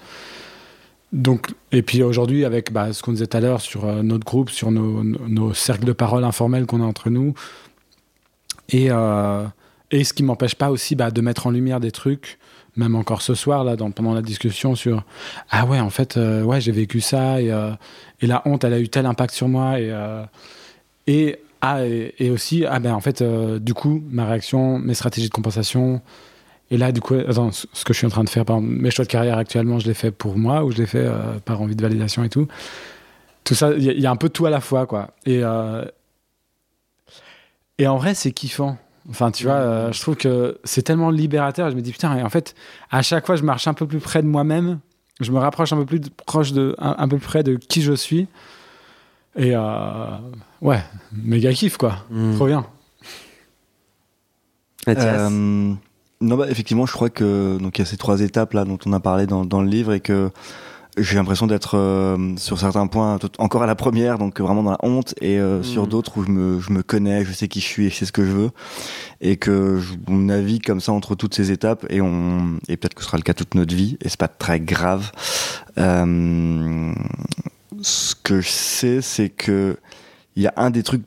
[1.14, 4.26] Donc, et puis aujourd'hui, avec bah, ce qu'on disait tout à l'heure sur euh, notre
[4.26, 7.34] groupe, sur nos, cercles de parole informels qu'on a entre nous,
[8.70, 9.46] et, euh,
[9.92, 12.40] et ce qui m'empêche pas aussi bah, de mettre en lumière des trucs,
[12.76, 15.04] même encore ce soir, là, pendant la discussion sur
[15.50, 17.48] Ah ouais, en fait, euh, ouais, j'ai vécu ça, et,
[18.22, 19.92] et la honte, elle a eu tel impact sur moi, et,
[21.08, 25.34] et, ah, et, aussi, ah ben en fait, du coup, ma réaction, mes stratégies de
[25.34, 26.02] compensation,
[26.70, 28.74] et là, du coup, attends, ce que je suis en train de faire, par exemple,
[28.74, 31.40] mes choix de carrière actuellement, je les fais pour moi ou je les fais euh,
[31.46, 32.48] par envie de validation et tout.
[33.44, 34.86] Tout ça, il y, a- il y a un peu de tout à la fois,
[34.86, 35.12] quoi.
[35.26, 35.86] Et, euh,
[37.78, 38.78] et en vrai, c'est kiffant.
[39.10, 41.70] Enfin, tu vois, euh, je trouve que c'est tellement libérateur.
[41.72, 42.56] Je me dis, putain, et en fait,
[42.92, 44.80] à chaque fois, je marche un peu plus près de moi-même.
[45.22, 47.56] Je me rapproche un peu plus de- proche de, un, un peu plus près de
[47.56, 48.28] qui je suis.
[49.38, 49.62] Et euh,
[50.62, 52.00] ouais, méga kiff, quoi.
[52.10, 52.36] Mm.
[52.36, 52.66] Trop bien.
[54.86, 55.74] Mathias Euh,
[56.22, 58.80] non, bah, effectivement, je crois que donc il y a ces trois étapes là dont
[58.86, 60.32] on a parlé dans, dans le livre et que
[61.00, 64.72] j'ai l'impression d'être euh, sur certains points tout- encore à la première, donc vraiment dans
[64.72, 65.64] la honte, et euh, Mm.
[65.64, 67.96] sur d'autres où je me, je me connais, je sais qui je suis et je
[67.98, 68.50] sais ce que je veux,
[69.22, 72.96] et que je, on navigue comme ça entre toutes ces étapes, et on et peut-être
[72.96, 75.12] que ce sera le cas toute notre vie, et c'est pas très grave.
[75.78, 76.94] Euh,
[77.82, 79.78] ce que je sais, c'est que
[80.36, 81.04] il y a un des trucs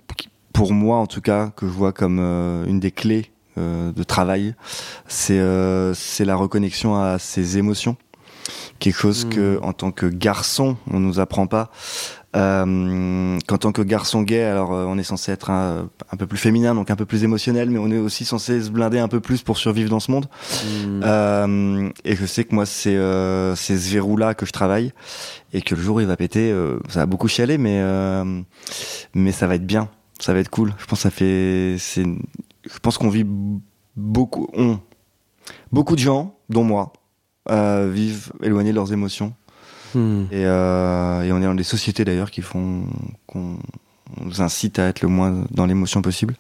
[0.53, 3.31] pour moi en tout cas que je vois comme euh, une des clés
[3.95, 4.55] de travail,
[5.09, 7.97] c'est euh, c'est la reconnexion à ses émotions.
[8.79, 9.29] Quelque chose Mm.
[9.29, 11.71] que, en tant que garçon, on nous apprend pas.
[12.37, 16.29] Euh, qu'en tant que garçon gay, alors euh, on est censé être un, un peu
[16.29, 19.09] plus féminin, donc un peu plus émotionnel, mais on est aussi censé se blinder un
[19.09, 20.27] peu plus pour survivre dans ce monde.
[20.65, 21.01] Mm.
[21.05, 24.93] Euh, et je sais que moi, c'est euh, c'est ce verrou-là que je travaille,
[25.53, 28.41] et que le jour où il va péter, euh, ça va beaucoup chialer, mais euh,
[29.13, 29.89] mais ça va être bien,
[30.21, 30.73] ça va être cool.
[30.79, 32.07] Je pense que ça fait, c'est,
[32.65, 33.27] je pense qu'on vit
[33.97, 34.49] beaucoup,
[35.73, 36.93] beaucoup de gens, dont moi,
[37.51, 39.35] euh, vivent éloignés de leurs émotions.
[39.95, 40.25] Hmm.
[40.31, 42.85] Et, euh, et on est dans des sociétés d'ailleurs qui font
[43.27, 43.59] qu'on
[44.21, 46.37] nous incite à être le moins dans l'émotion possible.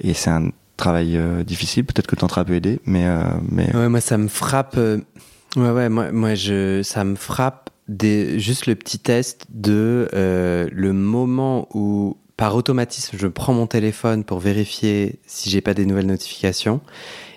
[0.00, 1.84] Et c'est un travail euh, difficile.
[1.84, 3.06] Peut-être que Tantra peut aider, mais
[3.50, 4.76] mais Ouais, moi, ça me frappe.
[4.76, 10.92] Ouais, ouais, moi, moi je, ça me frappe des, juste le petit test de le
[10.92, 16.08] moment où, par automatisme, je prends mon téléphone pour vérifier si j'ai pas des nouvelles
[16.08, 16.80] notifications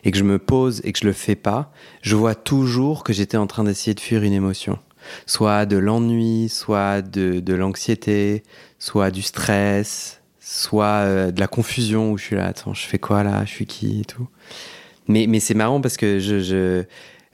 [0.03, 1.71] et que je me pose et que je le fais pas,
[2.01, 4.79] je vois toujours que j'étais en train d'essayer de fuir une émotion.
[5.27, 8.41] Soit de l'ennui, soit de, de l'anxiété,
[8.79, 12.97] soit du stress, soit euh, de la confusion où je suis là, attends, je fais
[12.97, 14.27] quoi là, je suis qui et tout.
[15.07, 16.39] Mais, mais c'est marrant parce que je.
[16.39, 16.83] je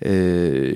[0.05, 0.73] euh,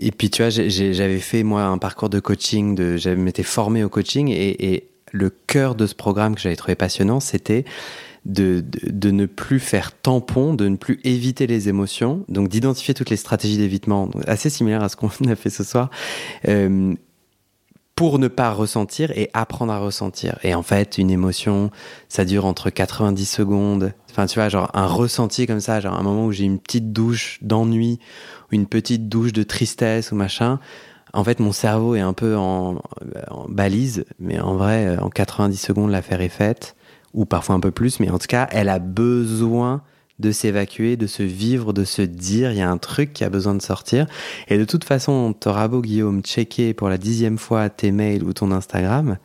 [0.00, 3.82] et puis tu vois, j'avais fait moi un parcours de coaching, de, j'avais m'étais formé
[3.82, 7.64] au coaching et, et le cœur de ce programme que j'avais trouvé passionnant, c'était
[8.24, 8.62] de,
[9.10, 13.58] ne plus faire tampon, de ne plus éviter les émotions, donc d'identifier toutes les stratégies
[13.58, 15.90] d'évitement, assez similaire à ce qu'on a fait ce soir,
[16.48, 16.94] euh,
[17.94, 20.38] pour ne pas ressentir et apprendre à ressentir.
[20.42, 21.70] Et en fait, une émotion,
[22.08, 23.92] ça dure entre 90 secondes.
[24.10, 26.92] Enfin, tu vois, genre un ressenti comme ça, genre un moment où j'ai une petite
[26.92, 27.98] douche d'ennui
[28.50, 30.58] ou une petite douche de tristesse ou machin.
[31.12, 32.82] En fait, mon cerveau est un peu en,
[33.30, 36.74] en balise, mais en vrai, en 90 secondes, l'affaire est faite,
[37.12, 39.82] ou parfois un peu plus, mais en tout cas, elle a besoin
[40.18, 43.30] de s'évacuer, de se vivre, de se dire, il y a un truc qui a
[43.30, 44.06] besoin de sortir.
[44.48, 48.32] Et de toute façon, t'auras beau, Guillaume, checker pour la dixième fois tes mails ou
[48.32, 49.18] ton Instagram,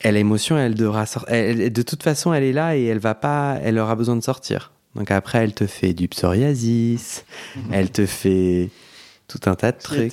[0.00, 1.70] elle, l'émotion, elle devra sortir.
[1.70, 4.72] De toute façon, elle est là et elle va pas, elle aura besoin de sortir.
[4.94, 7.24] Donc après, elle te fait du psoriasis,
[7.72, 8.70] elle te fait
[9.28, 10.12] tout un tas de trucs.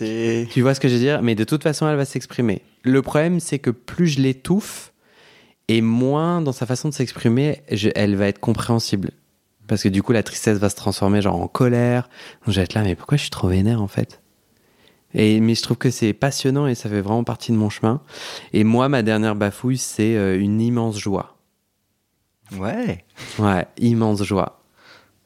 [0.51, 1.21] Tu vois ce que je veux dire?
[1.21, 2.61] Mais de toute façon, elle va s'exprimer.
[2.83, 4.91] Le problème, c'est que plus je l'étouffe,
[5.67, 7.61] et moins dans sa façon de s'exprimer,
[7.95, 9.11] elle va être compréhensible.
[9.67, 12.03] Parce que du coup, la tristesse va se transformer genre en colère.
[12.45, 14.21] Donc je vais être là, mais pourquoi je suis trop vénère en fait?
[15.15, 18.01] Et, Mais je trouve que c'est passionnant et ça fait vraiment partie de mon chemin.
[18.53, 21.37] Et moi, ma dernière bafouille, c'est euh, une immense joie.
[22.57, 23.05] Ouais.
[23.39, 24.61] Ouais, immense joie.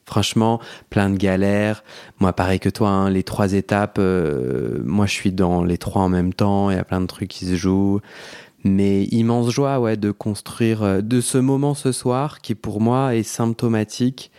[0.10, 0.60] Franchement,
[0.90, 1.84] plein de galères.
[2.19, 6.02] Moi, pareil que toi, hein, les trois étapes, euh, moi, je suis dans les trois
[6.02, 6.72] en même temps.
[6.72, 7.99] Il y a plein de trucs qui se jouent.
[8.64, 13.15] Mais immense joie, ouais, de construire, euh, de ce moment ce soir qui, pour moi,
[13.15, 14.31] est symptomatique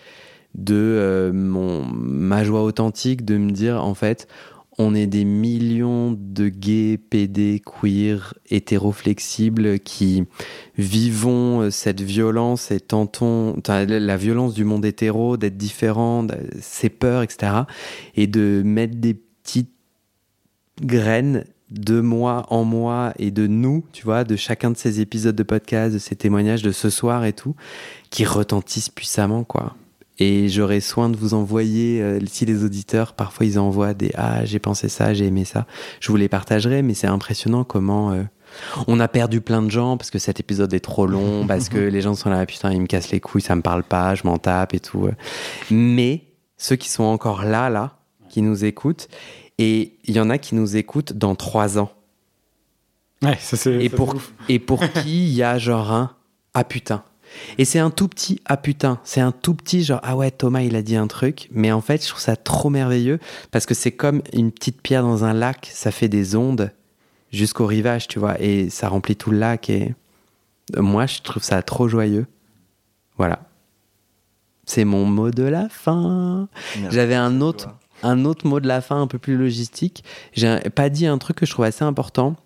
[0.57, 4.27] de euh, mon, ma joie authentique de me dire, en fait,
[4.79, 10.25] on est des millions de gays, PD, queer, hétéroflexibles qui
[10.79, 16.27] vivons euh, cette violence et tentons la violence du monde hétéro, d'être différent,
[16.61, 17.53] ses peurs, etc.
[18.15, 19.75] Et de mettre des petites
[20.81, 25.37] graines de moi en moi et de nous, tu vois, de chacun de ces épisodes
[25.37, 27.55] de podcast, de ces témoignages de ce soir et tout,
[28.11, 29.77] qui retentissent puissamment, quoi.
[30.23, 34.45] Et j'aurai soin de vous envoyer, euh, si les auditeurs, parfois ils envoient des Ah,
[34.45, 35.67] j'ai pensé ça, j'ai aimé ça.
[35.99, 38.23] Je vous les partagerai, mais c'est impressionnant comment euh,
[38.87, 41.79] on a perdu plein de gens parce que cet épisode est trop long, parce que
[41.79, 44.23] les gens sont là, putain, ils me cassent les couilles, ça me parle pas, je
[44.25, 45.07] m'en tape et tout.
[45.07, 45.13] euh.
[45.71, 46.25] Mais
[46.59, 47.97] ceux qui sont encore là, là,
[48.29, 49.09] qui nous écoutent,
[49.57, 51.91] et il y en a qui nous écoutent dans trois ans.
[53.23, 53.83] Ouais, ça c'est.
[53.83, 54.33] Et pour, ouf.
[54.51, 56.15] et pour qui il y a genre un
[56.53, 57.05] ah putain.
[57.59, 59.01] Et c'est un tout petit ah putain.
[59.05, 61.49] C'est un tout petit genre ah ouais, Thomas il a dit un truc.
[61.53, 63.19] Mais en fait, je trouve ça trop merveilleux
[63.51, 65.71] parce que c'est comme une petite pierre dans un lac.
[65.73, 66.73] Ça fait des ondes
[67.33, 68.41] jusqu'au rivage, tu vois.
[68.41, 69.71] Et ça remplit tout le lac.
[69.71, 69.95] Et
[70.77, 72.27] moi, je trouve ça trop joyeux.
[73.17, 73.41] Voilà.
[74.65, 76.49] C'est mon mot de la fin.
[76.91, 77.71] J'avais un autre,
[78.03, 80.05] un autre mot de la fin un peu plus logistique.
[80.33, 82.37] J'ai pas dit un truc que je trouve assez important.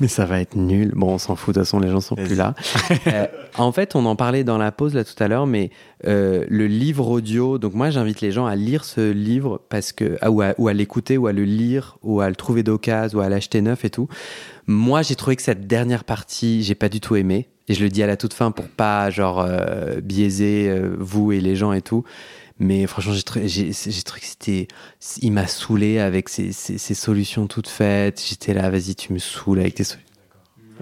[0.00, 0.92] Mais ça va être nul.
[0.94, 2.54] Bon, on s'en fout, de toute façon, les gens sont plus là.
[3.06, 3.26] Euh,
[3.58, 5.70] en fait, on en parlait dans la pause là tout à l'heure, mais
[6.06, 10.16] euh, le livre audio, donc moi j'invite les gens à lire ce livre parce que,
[10.20, 13.18] ah, ou à, ou à l'écouter, ou à le lire, ou à le trouver d'occasion,
[13.18, 14.08] ou à l'acheter neuf et tout.
[14.66, 17.48] Moi j'ai trouvé que cette dernière partie, j'ai pas du tout aimé.
[17.68, 21.40] Et je le dis à la toute fin pour pas genre euh, biaiser vous et
[21.40, 22.04] les gens et tout.
[22.60, 24.68] Mais franchement, j'ai trouvé, j'ai, j'ai trouvé que c'était.
[25.20, 28.22] Il m'a saoulé avec ses, ses- ses solutions toutes faites.
[28.26, 30.08] J'étais là, vas-y, tu me saoules avec tes solutions.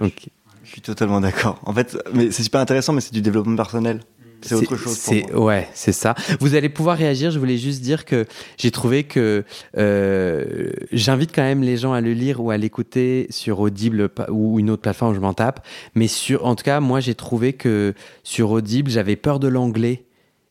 [0.00, 0.26] Ok.
[0.64, 1.60] Je suis totalement d'accord.
[1.64, 4.00] En fait, mais c'est super intéressant, mais c'est du développement personnel.
[4.44, 5.44] C'est autre chose pour moi.
[5.46, 6.14] Ouais, c'est ça.
[6.40, 7.30] Vous allez pouvoir réagir.
[7.30, 8.26] Je voulais juste dire que
[8.58, 9.44] j'ai trouvé que
[9.78, 14.58] euh, j'invite quand même les gens à le lire ou à l'écouter sur Audible ou
[14.58, 15.64] une autre plateforme, je m'en tape.
[15.94, 17.94] Mais sur, en tout cas, moi j'ai trouvé que
[18.24, 20.04] sur Audible, j'avais peur de l'anglais.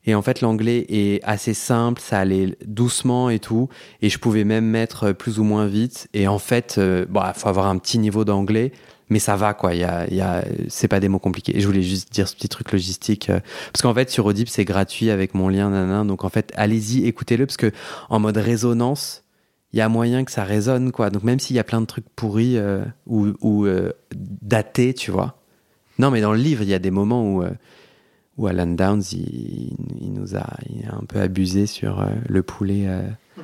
[0.06, 3.70] Et en fait, l'anglais est assez simple, ça allait doucement et tout.
[4.02, 6.08] Et je pouvais même mettre plus ou moins vite.
[6.14, 8.72] Et en fait, euh, il faut avoir un petit niveau d'anglais.
[9.10, 9.76] mais ça va quoi.
[9.76, 11.56] Y a, y a, c'est pas des mots compliqués.
[11.56, 13.40] Et je voulais juste dire ce petit truc logistique euh,
[13.74, 16.06] parce qu'en fait sur Audible c'est gratuit avec mon lien nanan.
[16.06, 17.72] Donc en fait allez-y écoutez-le parce que
[18.10, 19.24] en mode résonance
[19.74, 21.10] il y a moyen que ça résonne quoi.
[21.10, 25.38] Donc même s'il y a plein de trucs pourris euh, ou, euh, datés tu vois.
[25.98, 27.52] Non mais dans le livre il y a des moments où euh,
[28.42, 32.44] où Alan Downs il, il nous a, il a un peu abusé sur euh, le
[32.44, 33.02] poulet euh,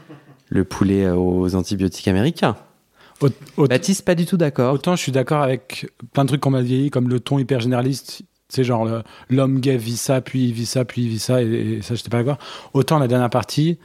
[0.50, 2.56] le poulet euh, aux antibiotiques américains.
[3.58, 4.74] Baptiste pas du tout d'accord.
[4.74, 7.60] Autant je suis d'accord avec plein de trucs qu'on m'a vieilli, comme le ton hyper
[7.60, 8.24] généraliste.
[8.50, 11.46] C'est genre l'homme gay vit ça, puis il vit ça, puis il vit ça, et,
[11.48, 12.38] et ça, j'étais pas d'accord.
[12.74, 13.78] Autant la dernière partie,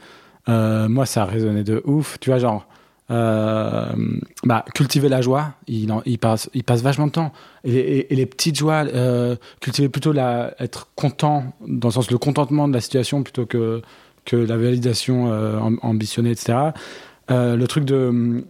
[0.49, 2.19] euh, moi, ça a résonné de ouf.
[2.19, 2.67] Tu vois, genre,
[3.11, 3.85] euh,
[4.43, 5.87] bah, cultiver la joie, il,
[6.19, 7.33] passe, il passe vachement de temps.
[7.63, 12.67] Et, les petites joies, euh, cultiver plutôt la, être content, dans le sens le contentement
[12.67, 13.81] de la situation plutôt que,
[14.25, 16.57] que la validation euh, am- ambitionnée, etc.
[17.31, 18.43] Euh, le truc de.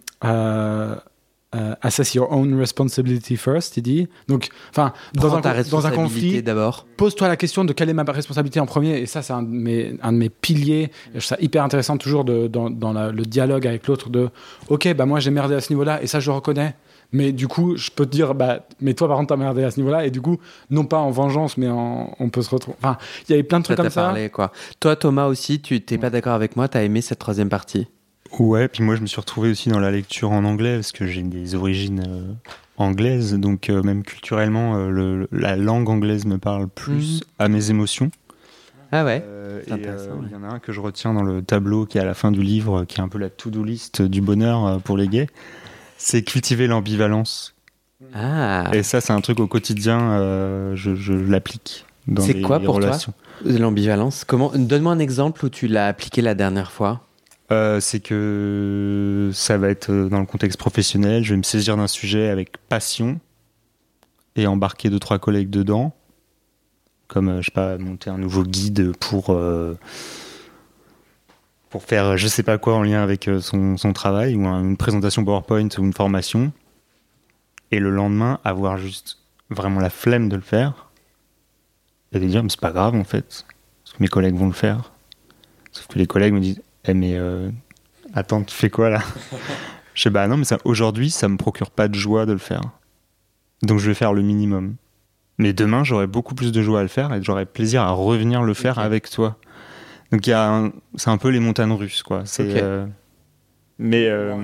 [1.55, 4.07] Euh, assess your own responsibility first, il dit.
[4.27, 6.88] Donc, enfin, dans dans un conflit, d'abord.
[6.97, 8.97] pose-toi la question de quelle est ma responsabilité en premier.
[8.99, 10.84] Et ça, c'est un, de mes- un de mes piliers.
[10.84, 14.09] Et je trouve ça hyper intéressant toujours de, dans, dans la- le dialogue avec l'autre
[14.09, 14.30] de
[14.69, 16.75] OK, bah moi j'ai merdé à ce niveau-là et ça je le reconnais.
[17.11, 19.69] Mais du coup, je peux te dire, bah, mais toi par contre t'as merdé à
[19.69, 20.07] ce niveau-là.
[20.07, 20.38] Et du coup,
[20.71, 22.77] non pas en vengeance, mais en, on peut se retrouver.
[22.81, 22.97] Enfin,
[23.27, 24.01] il y avait plein de Ça trucs comme t'a ça.
[24.01, 24.51] parlé quoi.
[24.80, 27.88] Toi Thomas aussi, tu t'es pas d'accord avec moi, t'as aimé cette troisième partie.
[28.39, 31.05] Ouais, puis moi je me suis retrouvé aussi dans la lecture en anglais parce que
[31.05, 32.34] j'ai des origines euh,
[32.77, 37.22] anglaises, donc euh, même culturellement, euh, le- la langue anglaise me parle plus Mhm.
[37.39, 38.10] à mes émotions.
[38.91, 39.23] Ah ouais.
[39.26, 40.07] Euh, euh.
[40.26, 42.14] Il y en a un que je retiens dans le tableau qui est à la
[42.14, 45.27] fin du livre, qui est un peu la to-do list du bonheur pour les gays.
[45.97, 47.55] C'est cultiver l'ambivalence.
[48.14, 48.69] Ah.
[48.73, 52.60] Et ça, c'est un truc au quotidien, euh, je, je l'applique dans C'est les quoi
[52.60, 53.14] pour toi relations.
[53.45, 54.26] L'ambivalence.
[54.26, 57.01] Comment Donne-moi un exemple où tu l'as appliqué la dernière fois.
[57.53, 61.23] Euh, c'est que ça va être euh, dans le contexte professionnel.
[61.23, 63.19] Je vais me saisir d'un sujet avec passion
[64.35, 65.93] et embarquer deux trois collègues dedans,
[67.07, 69.38] comme euh, je sais pas monter un nouveau guide pour
[71.69, 74.77] pour faire je sais pas quoi en lien avec son, son travail ou un- une
[74.77, 76.51] présentation PowerPoint ou une formation.
[77.71, 79.19] Et le lendemain avoir juste
[79.49, 80.89] vraiment la flemme de le faire
[82.13, 83.45] et de dire mais c'est pas grave en fait
[83.84, 84.91] parce que mes collègues vont le faire.
[85.71, 87.49] Sauf que les collègues me disent eh mais euh,
[88.14, 89.01] attends, tu fais quoi là?
[89.93, 92.39] Je sais bah non, mais ça, aujourd'hui, ça me procure pas de joie de le
[92.39, 92.61] faire.
[93.61, 94.76] Donc je vais faire le minimum.
[95.38, 98.41] Mais demain, j'aurai beaucoup plus de joie à le faire et j'aurai plaisir à revenir
[98.43, 99.38] le faire avec toi.
[100.11, 102.23] Donc il c'est un peu les montagnes russes quoi.
[102.26, 102.57] C'est Ok.
[102.57, 102.85] euh,
[103.80, 104.35] mais euh,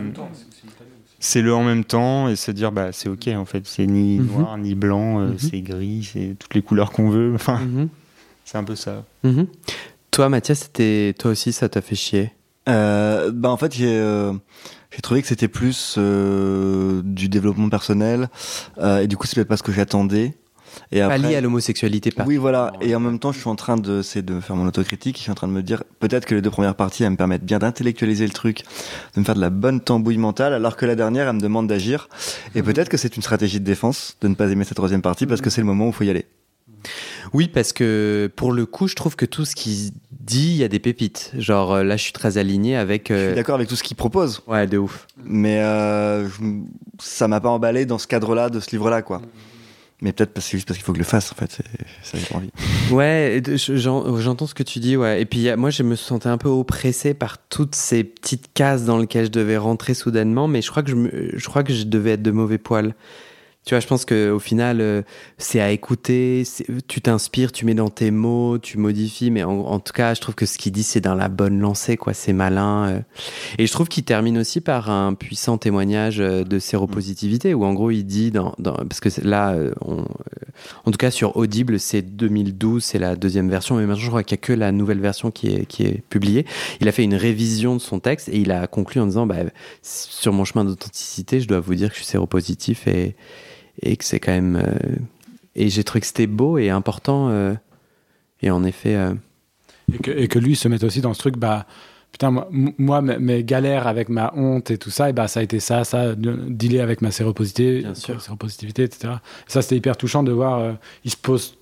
[1.19, 4.19] c'est le en même temps et se dire bah c'est ok en fait c'est ni
[4.19, 4.27] Mhm.
[4.27, 5.37] noir ni blanc euh, Mhm.
[5.37, 7.89] c'est gris c'est toutes les couleurs qu'on veut enfin Mhm.
[8.45, 9.03] c'est un peu ça.
[10.11, 12.33] Toi Mathias, c'était toi aussi ça t'a fait chier?
[12.67, 14.33] Euh, bah en fait j'ai euh,
[14.91, 18.29] j'ai trouvé que c'était plus euh, du développement personnel
[18.77, 20.35] euh, et du coup c'est peut-être pas ce que j'attendais.
[20.91, 22.25] Et Pas après lié à l'homosexualité pas.
[22.27, 22.73] oui voilà.
[22.81, 25.17] Et en même temps je suis en train de c'est de faire mon autocritique.
[25.17, 27.15] Je suis en train de me dire peut-être que les deux premières parties elles me
[27.17, 28.63] permettent bien d'intellectualiser le truc
[29.15, 31.67] de me faire de la bonne tambouille mentale alors que la dernière elle me demande
[31.67, 32.07] d'agir.
[32.53, 35.25] Et peut-être que c'est une stratégie de défense de ne pas aimer cette troisième partie
[35.25, 36.25] parce que c'est le moment où il faut y aller
[37.33, 40.63] Oui, parce que pour le coup, je trouve que tout ce qu'il dit, il y
[40.63, 41.31] a des pépites.
[41.37, 43.09] Genre euh, là, je suis très aligné avec.
[43.09, 45.07] je euh, suis d'accord avec tout ce qu'il propose Ouais, de ouf.
[45.23, 46.33] mais euh, je-
[46.99, 49.21] ça m'a pas emballé dans ce cadre-là de ce livre-là quoi
[50.01, 51.51] mais peut-être parce que c'est juste parce qu'il faut que je le fasse en fait
[52.03, 52.49] ça j'ai envie
[52.89, 55.21] Ouais, j'entends ce que tu dis, ouais.
[55.21, 58.97] Et puis moi, je me sentais un peu oppressé par toutes ces petites cases dans
[58.97, 60.91] lesquelles je devais rentrer soudainement, mais je crois que
[61.35, 62.95] je crois que je devais être de mauvais poil.
[63.69, 65.03] Tu vois, je pense que au final, euh,
[65.37, 66.41] c'est à écouter.
[66.87, 69.29] Tu t'inspires, tu mets dans tes mots, tu modifies.
[69.29, 71.95] Mais en, tout cas, je trouve que ce qu'il dit, c'est dans la bonne lancée,
[71.95, 72.15] quoi.
[72.15, 72.89] C'est malin.
[72.89, 72.99] euh.
[73.59, 77.75] Et je trouve qu'il termine aussi par un puissant témoignage euh, de séropositivité, où en
[77.75, 78.33] gros, il dit
[78.63, 79.55] parce que là,
[79.85, 84.23] en tout cas, sur Audible, c'est 2012, c'est la deuxième version, mais maintenant, je crois
[84.23, 86.47] qu'il n'y a que la nouvelle version qui est, qui est publiée.
[86.81, 89.35] Il a fait une révision de son texte et il a conclu en disant bah,
[89.83, 93.15] sur mon chemin d'authenticité, je dois vous dire que je suis séropositif et,
[93.81, 94.55] et que c'est quand même.
[94.55, 94.95] euh,
[95.55, 97.29] et j'ai trouvé que c'était beau et important.
[97.29, 97.53] euh,
[98.41, 98.95] et en effet.
[98.95, 99.13] euh,
[99.93, 101.65] Et que, et que lui se mette aussi dans ce truc, bah,
[102.11, 102.45] putain,
[102.77, 105.83] moi, mes, galères avec ma honte et tout ça, et bah, ça a été ça,
[105.83, 109.13] ça, de- dealer avec ma séropositivité, séropositivité etc.
[109.47, 110.73] Et ça, c'était hyper touchant de voir, euh,
[111.03, 111.57] il se pose,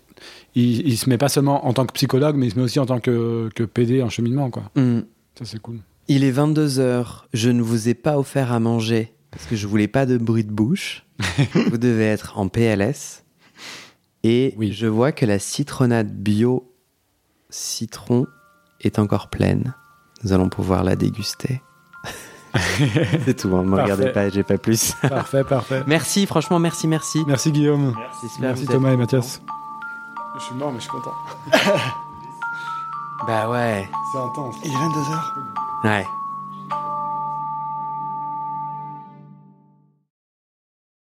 [0.55, 2.79] il, il se met pas seulement en tant que psychologue, mais il se met aussi
[2.79, 4.63] en tant que, que PD en cheminement, quoi.
[4.75, 5.03] hum,
[5.39, 5.79] Ça, c'est cool.
[6.09, 9.87] Il est 22h, je ne vous ai pas offert à manger parce que je voulais
[9.87, 11.05] pas de bruit de bouche.
[11.69, 13.23] vous devez être en PLS.
[14.23, 14.71] Et Oui.
[14.73, 16.71] je vois que la citronnade bio
[17.49, 18.25] citron
[18.81, 19.73] est encore pleine.
[20.23, 21.61] Nous allons pouvoir la déguster.
[23.25, 23.83] C'est tout, hein, ne me Parfait.
[23.93, 24.93] regardez pas, j'ai pas plus.
[25.07, 25.83] Parfait, parfait.
[25.87, 27.23] merci, franchement, merci, merci.
[27.27, 27.93] Merci Guillaume.
[28.39, 29.41] Merci vous Thomas et Mathias.
[30.39, 31.13] Je suis mort, mais je suis content.
[33.25, 34.55] Bah ouais, C'est intense.
[34.63, 35.19] Il est 22h.
[35.85, 36.05] ouais.